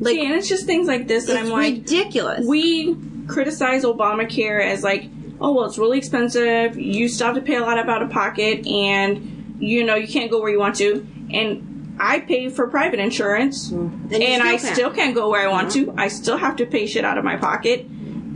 Like 0.00 0.14
See, 0.14 0.24
and 0.24 0.34
it's 0.34 0.48
just 0.48 0.66
things 0.66 0.88
like 0.88 1.06
this 1.08 1.26
that 1.26 1.36
I'm 1.36 1.50
like, 1.50 1.74
ridiculous. 1.74 2.46
we 2.46 2.96
criticize 3.28 3.84
Obamacare 3.84 4.64
as 4.64 4.82
like, 4.82 5.04
oh 5.40 5.52
well, 5.52 5.66
it's 5.66 5.78
really 5.78 5.98
expensive. 5.98 6.78
You 6.78 7.08
still 7.08 7.28
have 7.28 7.36
to 7.36 7.42
pay 7.42 7.56
a 7.56 7.60
lot 7.60 7.78
out 7.78 8.02
of 8.02 8.10
pocket, 8.10 8.66
and 8.66 9.56
you 9.58 9.84
know 9.84 9.96
you 9.96 10.08
can't 10.08 10.30
go 10.30 10.40
where 10.40 10.50
you 10.50 10.58
want 10.58 10.76
to. 10.76 11.06
And 11.32 11.96
I 12.00 12.20
pay 12.20 12.48
for 12.48 12.68
private 12.68 12.98
insurance, 12.98 13.70
mm. 13.70 13.90
And 14.04 14.12
you 14.12 14.22
and 14.22 14.42
I 14.42 14.56
still 14.56 14.66
can't. 14.66 14.76
still 14.76 14.90
can't 14.90 15.14
go 15.14 15.28
where 15.28 15.46
I 15.46 15.50
want 15.50 15.70
to. 15.72 15.86
Mm-hmm. 15.86 16.00
I 16.00 16.08
still 16.08 16.38
have 16.38 16.56
to 16.56 16.66
pay 16.66 16.86
shit 16.86 17.04
out 17.04 17.18
of 17.18 17.24
my 17.24 17.36
pocket, 17.36 17.80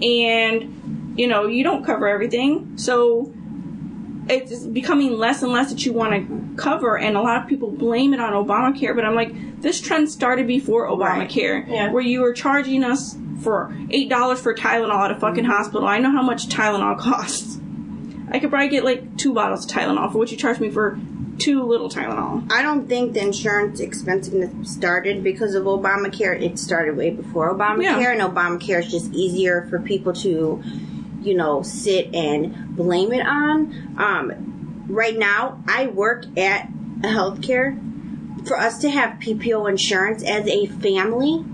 and 0.02 1.14
you 1.16 1.26
know 1.26 1.46
you 1.46 1.64
don't 1.64 1.84
cover 1.84 2.06
everything, 2.06 2.76
so 2.76 3.32
it's 4.28 4.64
becoming 4.66 5.12
less 5.18 5.42
and 5.42 5.52
less 5.52 5.70
that 5.70 5.84
you 5.84 5.92
want 5.92 6.12
to 6.28 6.56
cover, 6.62 6.96
and 6.98 7.16
a 7.16 7.20
lot 7.20 7.42
of 7.42 7.48
people 7.48 7.70
blame 7.70 8.14
it 8.14 8.20
on 8.20 8.32
Obamacare. 8.32 8.94
But 8.94 9.04
I'm 9.04 9.14
like, 9.14 9.60
this 9.60 9.80
trend 9.80 10.10
started 10.10 10.46
before 10.46 10.88
Obamacare, 10.88 11.66
Yeah. 11.68 11.90
where 11.92 12.02
you 12.02 12.20
were 12.20 12.32
charging 12.32 12.84
us 12.84 13.16
for 13.42 13.74
eight 13.90 14.08
dollars 14.08 14.40
for 14.40 14.54
Tylenol 14.54 15.04
at 15.04 15.10
a 15.10 15.16
fucking 15.20 15.44
hospital. 15.44 15.86
I 15.86 15.98
know 15.98 16.10
how 16.10 16.22
much 16.22 16.48
Tylenol 16.48 16.98
costs. 17.08 17.58
I 18.30 18.38
could 18.38 18.50
probably 18.50 18.68
get 18.68 18.84
like 18.84 19.16
two 19.18 19.34
bottles 19.34 19.64
of 19.66 19.70
Tylenol 19.70 20.10
for 20.12 20.18
what 20.18 20.30
you 20.30 20.36
charged 20.36 20.60
me 20.60 20.70
for 20.70 20.98
two 21.38 21.62
little 21.64 21.88
Tylenol. 21.90 22.50
I 22.50 22.62
don't 22.62 22.88
think 22.88 23.12
the 23.12 23.20
insurance 23.20 23.80
expensiveness 23.80 24.70
started 24.72 25.22
because 25.24 25.54
of 25.54 25.64
Obamacare. 25.64 26.40
It 26.40 26.58
started 26.58 26.96
way 26.96 27.10
before 27.10 27.52
Obamacare, 27.54 27.82
Yeah. 27.82 28.12
and 28.12 28.20
Obamacare 28.20 28.78
is 28.84 28.90
just 28.90 29.12
easier 29.12 29.66
for 29.68 29.80
people 29.80 30.12
to, 30.14 30.62
you 31.24 31.34
know, 31.34 31.62
sit 31.62 32.14
and 32.14 32.76
blame 32.76 33.12
it 33.12 33.26
on. 33.26 33.96
Um, 33.98 34.86
right 34.88 35.16
now, 35.16 35.62
I 35.66 35.86
work 35.86 36.26
at 36.38 36.68
a 37.02 37.08
healthcare. 37.08 37.80
For 38.46 38.58
us 38.58 38.78
to 38.80 38.90
have 38.90 39.20
PPO 39.20 39.70
insurance 39.70 40.22
as 40.22 40.46
a 40.46 40.66
family, 40.66 41.44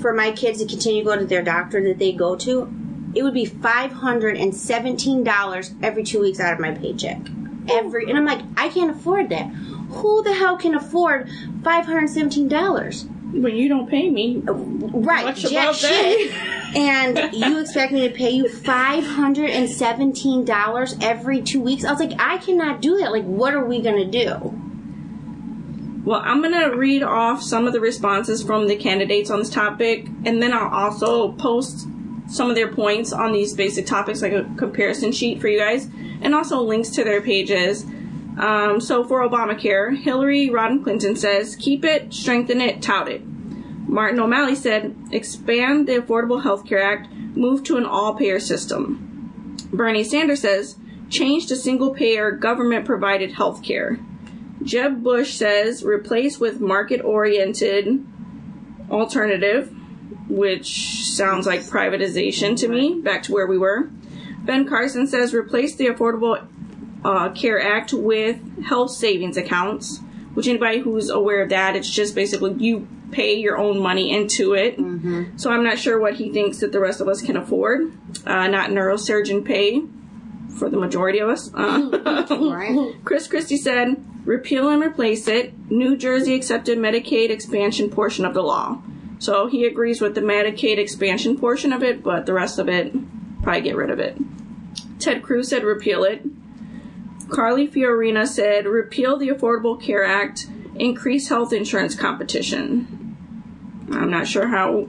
for 0.00 0.12
my 0.14 0.30
kids 0.30 0.60
to 0.60 0.66
continue 0.66 1.02
to 1.02 1.04
go 1.04 1.18
to 1.18 1.26
their 1.26 1.42
doctor 1.42 1.82
that 1.88 1.98
they 1.98 2.12
go 2.12 2.36
to, 2.36 2.72
it 3.14 3.22
would 3.22 3.34
be 3.34 3.44
five 3.44 3.92
hundred 3.92 4.36
and 4.36 4.54
seventeen 4.54 5.24
dollars 5.24 5.74
every 5.82 6.04
two 6.04 6.20
weeks 6.20 6.40
out 6.40 6.52
of 6.52 6.60
my 6.60 6.72
paycheck. 6.72 7.18
Every 7.68 8.08
and 8.08 8.16
I'm 8.16 8.24
like, 8.24 8.42
I 8.56 8.68
can't 8.68 8.90
afford 8.90 9.30
that. 9.30 9.46
Who 9.46 10.22
the 10.22 10.34
hell 10.34 10.56
can 10.56 10.74
afford 10.74 11.28
five 11.62 11.86
hundred 11.86 12.10
seventeen 12.10 12.48
dollars? 12.48 13.06
When 13.42 13.56
you 13.56 13.68
don't 13.68 13.88
pay 13.88 14.08
me, 14.10 14.42
Right, 14.46 15.34
jack 15.34 15.74
shit. 15.74 16.30
that. 16.32 16.72
and 16.76 17.34
you 17.34 17.58
expect 17.60 17.92
me 17.92 18.06
to 18.08 18.14
pay 18.14 18.30
you 18.30 18.48
five 18.48 19.04
hundred 19.04 19.50
and 19.50 19.68
seventeen 19.68 20.44
dollars 20.44 20.96
every 21.00 21.42
two 21.42 21.60
weeks? 21.60 21.84
I 21.84 21.90
was 21.90 22.00
like, 22.00 22.18
I 22.20 22.38
cannot 22.38 22.80
do 22.80 22.98
that. 22.98 23.10
Like, 23.12 23.24
what 23.24 23.54
are 23.54 23.64
we 23.64 23.80
gonna 23.82 24.04
do? 24.10 24.60
Well, 26.04 26.20
I'm 26.22 26.42
going 26.42 26.52
to 26.52 26.76
read 26.76 27.02
off 27.02 27.42
some 27.42 27.66
of 27.66 27.72
the 27.72 27.80
responses 27.80 28.42
from 28.42 28.68
the 28.68 28.76
candidates 28.76 29.30
on 29.30 29.38
this 29.38 29.48
topic, 29.48 30.06
and 30.26 30.42
then 30.42 30.52
I'll 30.52 30.68
also 30.68 31.32
post 31.32 31.88
some 32.28 32.50
of 32.50 32.56
their 32.56 32.70
points 32.70 33.10
on 33.10 33.32
these 33.32 33.54
basic 33.54 33.86
topics, 33.86 34.20
like 34.20 34.34
a 34.34 34.44
comparison 34.58 35.12
sheet 35.12 35.40
for 35.40 35.48
you 35.48 35.58
guys, 35.58 35.88
and 36.20 36.34
also 36.34 36.60
links 36.60 36.90
to 36.90 37.04
their 37.04 37.22
pages. 37.22 37.86
Um, 38.38 38.80
so 38.80 39.04
for 39.04 39.20
Obamacare, 39.20 39.96
Hillary 39.96 40.48
Rodham 40.48 40.82
Clinton 40.82 41.16
says, 41.16 41.56
keep 41.56 41.84
it, 41.84 42.12
strengthen 42.12 42.60
it, 42.60 42.82
tout 42.82 43.08
it. 43.08 43.22
Martin 43.24 44.18
O'Malley 44.18 44.56
said, 44.56 44.96
expand 45.12 45.86
the 45.86 46.00
Affordable 46.00 46.42
Health 46.42 46.66
Care 46.66 46.82
Act, 46.82 47.12
move 47.12 47.62
to 47.64 47.76
an 47.76 47.84
all 47.84 48.14
payer 48.14 48.40
system. 48.40 49.56
Bernie 49.72 50.02
Sanders 50.02 50.40
says, 50.40 50.76
change 51.10 51.46
to 51.46 51.56
single 51.56 51.94
payer 51.94 52.32
government 52.32 52.86
provided 52.86 53.32
health 53.32 53.62
care. 53.62 53.98
Jeb 54.62 55.02
Bush 55.02 55.34
says 55.34 55.84
replace 55.84 56.40
with 56.40 56.60
market 56.60 57.02
oriented 57.02 58.04
alternative, 58.90 59.72
which 60.28 61.04
sounds 61.04 61.46
like 61.46 61.60
privatization 61.60 62.56
to 62.56 62.68
me, 62.68 63.00
back 63.00 63.22
to 63.24 63.32
where 63.32 63.46
we 63.46 63.58
were. 63.58 63.90
Ben 64.44 64.66
Carson 64.66 65.06
says 65.06 65.34
replace 65.34 65.76
the 65.76 65.86
Affordable 65.86 66.46
uh, 67.04 67.30
Care 67.30 67.60
Act 67.60 67.92
with 67.92 68.64
health 68.64 68.90
savings 68.90 69.36
accounts, 69.36 70.00
which 70.34 70.48
anybody 70.48 70.78
who's 70.80 71.10
aware 71.10 71.42
of 71.42 71.50
that, 71.50 71.76
it's 71.76 71.90
just 71.90 72.14
basically 72.14 72.54
you 72.54 72.88
pay 73.12 73.34
your 73.34 73.56
own 73.58 73.78
money 73.80 74.10
into 74.10 74.54
it. 74.54 74.76
So 75.38 75.52
I'm 75.52 75.62
not 75.62 75.78
sure 75.78 76.00
what 76.00 76.14
he 76.14 76.32
thinks 76.32 76.58
that 76.58 76.72
the 76.72 76.80
rest 76.80 77.00
of 77.00 77.08
us 77.08 77.22
can 77.22 77.36
afford. 77.36 77.92
Uh, 78.26 78.48
not 78.48 78.70
neurosurgeon 78.70 79.44
pay 79.44 79.82
for 80.58 80.68
the 80.70 80.76
majority 80.76 81.18
of 81.20 81.28
us. 81.28 81.50
Uh, 81.54 82.26
Right? 82.50 82.94
Chris 83.04 83.26
Christie 83.28 83.56
said, 83.56 84.02
repeal 84.24 84.68
and 84.70 84.82
replace 84.82 85.28
it. 85.28 85.52
New 85.70 85.96
Jersey 85.96 86.34
accepted 86.34 86.78
Medicaid 86.78 87.30
expansion 87.30 87.90
portion 87.90 88.24
of 88.24 88.34
the 88.34 88.42
law. 88.42 88.82
So 89.18 89.46
he 89.46 89.64
agrees 89.64 90.00
with 90.00 90.14
the 90.14 90.20
Medicaid 90.20 90.78
expansion 90.78 91.38
portion 91.38 91.72
of 91.72 91.82
it, 91.82 92.02
but 92.02 92.26
the 92.26 92.32
rest 92.32 92.58
of 92.58 92.68
it, 92.68 92.92
probably 93.42 93.60
get 93.62 93.76
rid 93.76 93.90
of 93.90 93.98
it. 94.00 94.16
Ted 94.98 95.22
Cruz 95.22 95.48
said 95.48 95.62
repeal 95.64 96.02
it. 96.04 96.22
Carly 97.30 97.66
Fiorina 97.68 98.26
said 98.26 98.66
repeal 98.66 99.16
the 99.16 99.28
Affordable 99.28 99.80
Care 99.80 100.04
Act, 100.04 100.46
increase 100.76 101.28
health 101.28 101.52
insurance 101.52 101.94
competition. 101.94 103.16
I'm 103.90 104.10
not 104.10 104.26
sure 104.26 104.48
how 104.48 104.88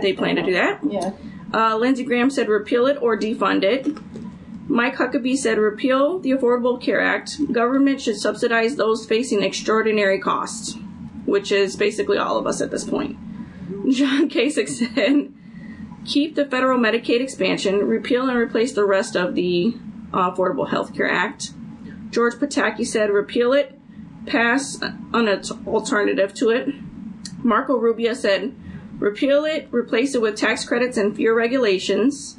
they 0.00 0.12
plan 0.12 0.36
to 0.36 0.42
do 0.42 0.52
that. 0.52 0.80
Yeah. 0.84 1.12
Uh, 1.52 1.76
Lindsey 1.76 2.04
Graham 2.04 2.30
said 2.30 2.48
repeal 2.48 2.86
it 2.86 2.98
or 3.00 3.16
defund 3.16 3.64
it. 3.64 3.86
Mike 4.68 4.96
Huckabee 4.96 5.36
said 5.36 5.58
repeal 5.58 6.20
the 6.20 6.30
Affordable 6.30 6.80
Care 6.80 7.00
Act. 7.00 7.52
Government 7.52 8.00
should 8.00 8.16
subsidize 8.18 8.76
those 8.76 9.04
facing 9.04 9.42
extraordinary 9.42 10.20
costs, 10.20 10.76
which 11.26 11.50
is 11.50 11.74
basically 11.74 12.18
all 12.18 12.38
of 12.38 12.46
us 12.46 12.60
at 12.60 12.70
this 12.70 12.84
point. 12.84 13.18
John 13.90 14.28
Kasich 14.30 14.68
said 14.68 15.32
keep 16.04 16.34
the 16.34 16.46
federal 16.46 16.78
Medicaid 16.78 17.20
expansion, 17.20 17.86
repeal 17.86 18.28
and 18.28 18.38
replace 18.38 18.72
the 18.72 18.84
rest 18.84 19.16
of 19.16 19.34
the 19.34 19.76
Affordable 20.12 20.68
Health 20.68 20.94
Care 20.94 21.10
Act. 21.10 21.52
George 22.10 22.34
Pataki 22.34 22.86
said 22.86 23.10
repeal 23.10 23.52
it, 23.52 23.78
pass 24.26 24.80
an 24.82 25.28
alternative 25.66 26.34
to 26.34 26.50
it. 26.50 26.68
Marco 27.42 27.76
Rubio 27.76 28.14
said 28.14 28.54
repeal 28.98 29.44
it, 29.44 29.68
replace 29.70 30.14
it 30.14 30.20
with 30.20 30.36
tax 30.36 30.64
credits 30.64 30.96
and 30.96 31.14
fewer 31.14 31.34
regulations. 31.34 32.36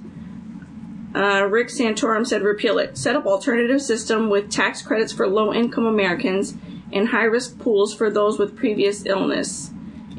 Uh, 1.15 1.45
Rick 1.49 1.67
Santorum 1.67 2.25
said 2.25 2.41
repeal 2.41 2.77
it, 2.77 2.97
set 2.97 3.15
up 3.15 3.25
alternative 3.25 3.81
system 3.81 4.29
with 4.29 4.49
tax 4.49 4.81
credits 4.81 5.11
for 5.11 5.27
low 5.27 5.53
income 5.53 5.85
Americans 5.85 6.55
and 6.93 7.09
high 7.09 7.23
risk 7.23 7.59
pools 7.59 7.93
for 7.93 8.09
those 8.09 8.37
with 8.37 8.55
previous 8.55 9.05
illness. 9.05 9.71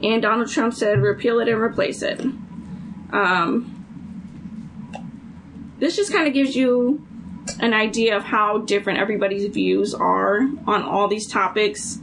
And 0.03 0.21
Donald 0.21 0.51
Trump 0.51 0.75
said 0.75 1.01
repeal 1.01 1.41
it 1.41 1.49
and 1.49 1.61
replace 1.61 2.03
it. 2.03 2.21
Um, 3.13 3.79
this 5.79 5.97
just 5.97 6.13
kind 6.13 6.27
of 6.27 6.35
gives 6.35 6.57
you 6.57 7.07
an 7.63 7.73
idea 7.73 8.17
of 8.17 8.25
how 8.25 8.59
different 8.59 8.99
everybody's 8.99 9.47
views 9.47 9.95
are 9.95 10.41
on 10.67 10.83
all 10.83 11.07
these 11.07 11.29
topics. 11.29 11.99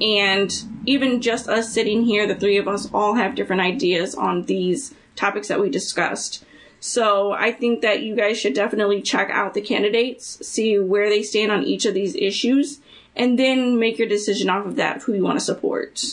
And 0.00 0.52
even 0.84 1.22
just 1.22 1.48
us 1.48 1.72
sitting 1.72 2.04
here, 2.04 2.26
the 2.26 2.34
three 2.34 2.58
of 2.58 2.68
us 2.68 2.88
all 2.92 3.14
have 3.14 3.34
different 3.34 3.62
ideas 3.62 4.14
on 4.14 4.44
these 4.44 4.94
topics 5.16 5.48
that 5.48 5.60
we 5.60 5.70
discussed. 5.70 6.44
So 6.78 7.32
I 7.32 7.50
think 7.52 7.80
that 7.80 8.02
you 8.02 8.14
guys 8.14 8.38
should 8.38 8.54
definitely 8.54 9.02
check 9.02 9.30
out 9.30 9.54
the 9.54 9.62
candidates, 9.62 10.46
see 10.46 10.78
where 10.78 11.08
they 11.08 11.22
stand 11.22 11.50
on 11.50 11.64
each 11.64 11.86
of 11.86 11.94
these 11.94 12.14
issues, 12.14 12.80
and 13.16 13.38
then 13.38 13.78
make 13.78 13.98
your 13.98 14.08
decision 14.08 14.50
off 14.50 14.66
of 14.66 14.76
that 14.76 15.02
who 15.02 15.14
you 15.14 15.24
want 15.24 15.38
to 15.38 15.44
support. 15.44 16.04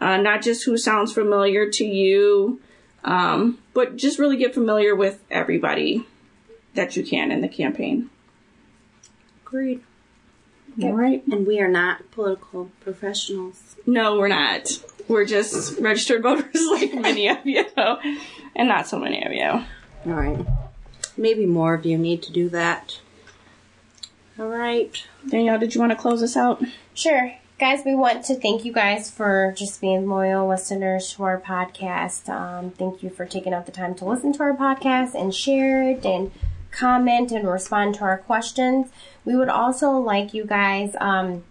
Uh, 0.00 0.18
not 0.18 0.42
just 0.42 0.64
who 0.64 0.76
sounds 0.76 1.12
familiar 1.12 1.68
to 1.70 1.84
you, 1.84 2.60
um, 3.04 3.58
but 3.72 3.96
just 3.96 4.18
really 4.18 4.36
get 4.36 4.54
familiar 4.54 4.94
with 4.94 5.24
everybody 5.30 6.06
that 6.74 6.94
you 6.94 7.02
can 7.02 7.32
in 7.32 7.40
the 7.40 7.48
campaign. 7.48 8.10
Agreed. 9.54 9.84
All 10.82 10.94
right. 10.94 11.24
And 11.28 11.46
we 11.46 11.60
are 11.60 11.68
not 11.68 12.10
political 12.10 12.72
professionals. 12.80 13.76
No, 13.86 14.18
we're 14.18 14.26
not. 14.26 14.66
We're 15.06 15.24
just 15.24 15.78
registered 15.78 16.24
voters 16.24 16.56
like 16.72 16.92
many 16.92 17.28
of 17.28 17.38
you, 17.46 17.64
and 17.76 18.66
not 18.68 18.88
so 18.88 18.98
many 18.98 19.24
of 19.24 19.30
you. 19.30 19.44
All 19.44 20.20
right. 20.20 20.44
maybe 21.16 21.46
more 21.46 21.74
of 21.74 21.86
you 21.86 21.96
need 21.96 22.20
to 22.24 22.32
do 22.32 22.48
that. 22.48 22.98
All 24.40 24.48
right. 24.48 25.00
Danielle, 25.28 25.60
did 25.60 25.72
you 25.76 25.80
want 25.80 25.92
to 25.92 25.96
close 25.98 26.20
us 26.20 26.36
out? 26.36 26.60
Sure. 26.92 27.32
Guys, 27.60 27.82
we 27.86 27.94
want 27.94 28.24
to 28.24 28.34
thank 28.34 28.64
you 28.64 28.72
guys 28.72 29.08
for 29.08 29.54
just 29.56 29.80
being 29.80 30.08
loyal 30.08 30.48
listeners 30.48 31.12
to 31.12 31.22
our 31.22 31.40
podcast. 31.40 32.28
Um, 32.28 32.72
thank 32.72 33.04
you 33.04 33.10
for 33.10 33.24
taking 33.24 33.54
out 33.54 33.66
the 33.66 33.72
time 33.72 33.94
to 33.94 34.04
listen 34.04 34.32
to 34.32 34.42
our 34.42 34.56
podcast 34.56 35.14
and 35.14 35.32
share 35.32 35.88
it 35.90 36.04
and 36.04 36.32
comment 36.74 37.30
and 37.32 37.48
respond 37.48 37.94
to 37.96 38.02
our 38.02 38.18
questions. 38.18 38.88
We 39.24 39.36
would 39.36 39.48
also 39.48 39.92
like 39.92 40.34
you 40.34 40.44
guys 40.44 40.94
um, 41.00 41.44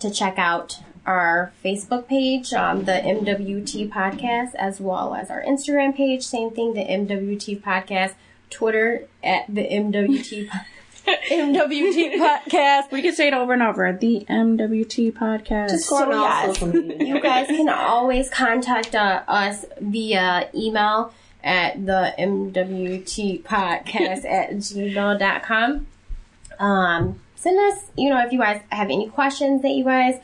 to 0.00 0.10
check 0.10 0.38
out 0.38 0.80
our 1.04 1.52
Facebook 1.64 2.06
page, 2.06 2.52
um, 2.52 2.84
the 2.84 2.92
MWT 2.92 3.90
Podcast, 3.90 4.54
as 4.54 4.80
well 4.80 5.14
as 5.14 5.30
our 5.30 5.42
Instagram 5.42 5.94
page. 5.96 6.22
Same 6.22 6.50
thing, 6.50 6.74
the 6.74 6.84
MWT 6.84 7.60
Podcast. 7.60 8.14
Twitter 8.50 9.08
at 9.24 9.46
the 9.52 9.62
MWT 9.62 10.48
Podcast. 10.48 10.66
MWT 11.32 12.14
podcast. 12.14 12.92
We 12.92 13.02
can 13.02 13.12
say 13.12 13.26
it 13.26 13.34
over 13.34 13.54
and 13.54 13.62
over. 13.62 13.92
The 13.92 14.24
MWT 14.28 15.12
podcast. 15.12 15.70
So 15.80 15.98
Go 15.98 16.12
on 16.12 16.20
yes, 16.20 16.46
social 16.58 16.68
media. 16.68 17.06
you 17.06 17.20
guys 17.20 17.48
can 17.48 17.68
always 17.68 18.30
contact 18.30 18.94
uh, 18.94 19.22
us 19.26 19.64
via 19.80 20.48
email 20.54 21.12
at 21.44 21.84
the 21.86 22.14
MWT 22.18 23.42
podcast 23.42 24.24
at 24.24 24.50
gmail.com. 24.52 25.86
Um, 26.58 27.20
send 27.34 27.58
us, 27.72 27.82
you 27.96 28.08
know, 28.10 28.24
if 28.24 28.32
you 28.32 28.38
guys 28.38 28.60
have 28.70 28.90
any 28.90 29.08
questions 29.08 29.62
that 29.62 29.70
you 29.70 29.84
guys 29.84 30.20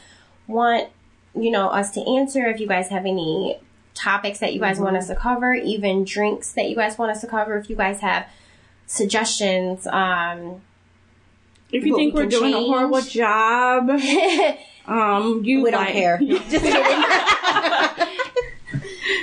want, 0.47 0.89
you 1.35 1.51
know, 1.51 1.69
us 1.69 1.91
to 1.93 2.01
answer, 2.17 2.47
if 2.47 2.61
you 2.61 2.67
guys 2.69 2.89
have 2.89 3.07
any 3.07 3.59
topics 3.95 4.39
that 4.39 4.55
you 4.55 4.61
guys 4.61 4.79
want 4.79 4.97
us 4.97 5.09
to 5.09 5.17
cover, 5.17 5.53
even 5.55 6.05
drinks 6.05 6.53
that 6.53 6.69
you 6.69 6.77
guys 6.77 6.97
want 6.99 7.11
us 7.11 7.21
to 7.23 7.27
cover, 7.27 7.57
if 7.59 7.69
you 7.69 7.75
guys 7.77 8.01
have 8.01 8.27
suggestions, 8.87 9.87
um, 9.89 10.61
if 11.73 11.85
you 11.85 11.95
think 11.97 12.15
we 12.15 12.23
we're 12.23 12.29
doing 12.29 12.55
a 12.55 12.59
horrible 12.61 13.01
job, 13.03 13.91
um, 14.87 15.43
you 15.45 15.63
We 15.65 15.71
don't 15.71 15.81
like- 15.85 15.93
care. 15.93 16.19
Just 16.49 16.51
kidding. 16.51 17.05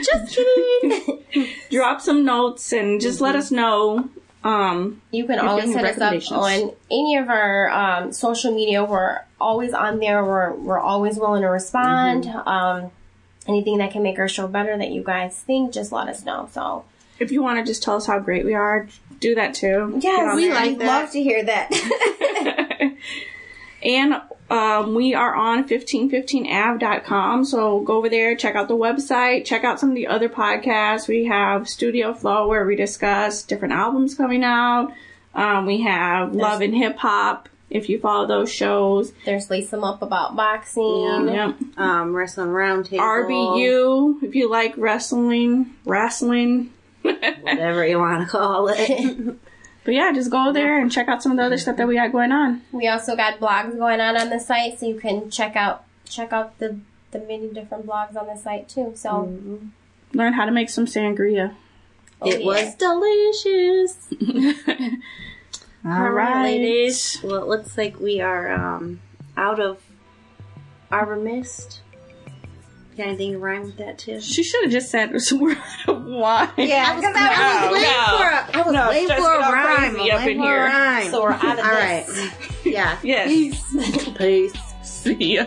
just 0.03 0.35
kidding. 0.35 1.23
Drop 1.71 2.01
some 2.01 2.25
notes 2.25 2.71
and 2.73 2.99
just 3.01 3.21
let 3.21 3.35
us 3.35 3.51
know. 3.51 4.09
Um, 4.43 5.01
You 5.11 5.25
can 5.25 5.39
always 5.39 5.73
hit 5.73 5.83
us 5.83 5.99
up 5.99 6.31
on 6.37 6.71
any 6.91 7.17
of 7.17 7.29
our 7.29 7.69
um, 7.69 8.11
social 8.13 8.53
media. 8.53 8.83
We're 8.83 9.21
always 9.41 9.73
on 9.73 9.99
there. 9.99 10.23
We're 10.23 10.53
we're 10.53 10.79
always 10.79 11.17
willing 11.17 11.41
to 11.41 11.47
respond. 11.47 12.25
Mm-hmm. 12.25 12.47
Um, 12.47 12.91
anything 13.47 13.79
that 13.79 13.91
can 13.91 14.03
make 14.03 14.19
our 14.19 14.27
show 14.27 14.47
better 14.47 14.77
that 14.77 14.91
you 14.91 15.03
guys 15.03 15.35
think, 15.35 15.73
just 15.73 15.91
let 15.91 16.07
us 16.07 16.23
know. 16.25 16.47
So 16.51 16.85
if 17.19 17.31
you 17.31 17.41
want 17.41 17.59
to 17.59 17.65
just 17.65 17.81
tell 17.81 17.95
us 17.95 18.05
how 18.05 18.19
great 18.19 18.45
we 18.45 18.53
are, 18.53 18.87
do 19.19 19.35
that 19.35 19.53
too. 19.55 19.97
yes, 20.01 20.35
we 20.35 20.51
like 20.51 20.77
that. 20.77 20.85
love 20.85 21.11
to 21.11 21.23
hear 21.23 21.43
that. 21.43 21.71
and 23.85 24.15
um, 24.49 24.95
we 24.95 25.13
are 25.13 25.33
on 25.33 25.67
1515av.com. 25.67 27.45
So 27.45 27.79
go 27.81 27.97
over 27.97 28.09
there, 28.09 28.35
check 28.35 28.55
out 28.55 28.67
the 28.67 28.75
website, 28.75 29.45
check 29.45 29.63
out 29.63 29.79
some 29.79 29.89
of 29.89 29.95
the 29.95 30.07
other 30.07 30.27
podcasts. 30.27 31.07
We 31.07 31.25
have 31.25 31.69
Studio 31.69 32.13
Flow 32.13 32.47
where 32.47 32.65
we 32.65 32.75
discuss 32.75 33.43
different 33.43 33.73
albums 33.73 34.15
coming 34.15 34.43
out. 34.43 34.91
Um, 35.33 35.65
we 35.65 35.81
have 35.81 36.33
Love 36.33 36.61
and 36.61 36.75
Hip 36.75 36.97
Hop. 36.97 37.49
If 37.69 37.89
you 37.89 37.99
follow 37.99 38.27
those 38.27 38.51
shows, 38.51 39.11
There's 39.25 39.49
Lisa 39.49 39.79
Up 39.79 40.01
about 40.01 40.35
boxing. 40.35 41.27
yep. 41.27 41.55
um, 41.77 42.15
wrestling 42.15 42.49
roundtable. 42.49 42.99
RBU. 42.99 44.23
If 44.23 44.35
you 44.35 44.49
like 44.49 44.75
wrestling, 44.77 45.73
wrestling. 45.83 46.71
Whatever 47.01 47.85
you 47.85 47.99
want 47.99 48.23
to 48.23 48.29
call 48.29 48.69
it. 48.69 49.35
But 49.85 49.93
yeah, 49.93 50.11
just 50.11 50.31
go 50.31 50.51
there 50.51 50.79
and 50.81 50.91
check 50.91 51.07
out 51.07 51.21
some 51.23 51.31
of 51.31 51.37
the 51.37 51.43
other 51.45 51.57
stuff 51.59 51.77
that 51.77 51.87
we 51.87 51.95
got 51.95 52.11
going 52.11 52.31
on. 52.31 52.63
We 52.71 52.87
also 52.87 53.15
got 53.15 53.39
blogs 53.39 53.77
going 53.77 54.01
on 54.01 54.17
on 54.17 54.29
the 54.29 54.39
site, 54.39 54.79
so 54.79 54.87
you 54.87 54.99
can 54.99 55.29
check 55.29 55.55
out 55.55 55.85
check 56.09 56.33
out 56.33 56.57
the 56.59 56.79
the 57.11 57.19
many 57.19 57.47
different 57.49 57.85
blogs 57.85 58.15
on 58.15 58.27
the 58.27 58.35
site 58.35 58.67
too. 58.67 58.93
So 58.95 59.09
Mm-hmm. 59.09 59.67
Learn 60.17 60.33
how 60.33 60.45
to 60.45 60.51
make 60.51 60.69
some 60.69 60.85
sangria. 60.85 61.53
oh, 62.21 62.29
it 62.29 62.39
yeah. 62.41 62.45
was 62.45 62.75
delicious. 62.75 64.07
All 65.85 65.91
All 65.91 66.09
right, 66.09 66.33
right. 66.33 66.43
ladies. 66.43 67.19
Well, 67.23 67.43
it 67.43 67.47
looks 67.47 67.77
like 67.77 67.99
we 67.99 68.21
are 68.21 68.51
um, 68.51 69.01
out 69.37 69.59
of 69.59 69.81
Arbor 70.91 71.17
Mist. 71.17 71.81
Got 72.97 73.07
anything 73.07 73.31
to 73.33 73.39
rhyme 73.39 73.63
with 73.63 73.77
that 73.77 73.97
too? 73.97 74.21
She 74.21 74.41
should 74.43 74.63
have 74.63 74.71
just 74.71 74.89
said 74.89 75.11
we're 75.33 75.51
out 75.51 75.89
of 75.89 76.05
wine. 76.05 76.49
Yeah, 76.57 76.95
because 76.95 77.13
I 77.15 77.67
was 77.67 77.71
No, 77.71 77.73
waiting 77.73 77.91
no. 77.91 78.17
for 78.17 78.23
a, 78.23 78.57
I 78.57 78.61
was 78.65 78.73
No, 78.73 78.89
waiting 78.89 79.17
for 79.17 79.33
a 79.33 79.39
rhyme. 79.39 79.95
crazy 79.95 80.11
I'm 80.11 80.17
up 80.17 80.25
waiting 80.25 80.37
in 80.37 80.43
for 80.43 80.47
a 80.47 80.55
here. 80.55 80.65
rhyme. 80.65 81.11
So 81.11 81.21
we're 81.23 81.31
out 81.31 81.59
of 81.59 81.65
All 81.65 81.71
this. 81.71 82.17
right. 82.17 82.31
Yeah. 82.65 82.97
Yes. 83.03 83.27
Peace. 83.27 84.09
Peace. 84.17 84.53
See 84.83 85.35
ya. 85.35 85.45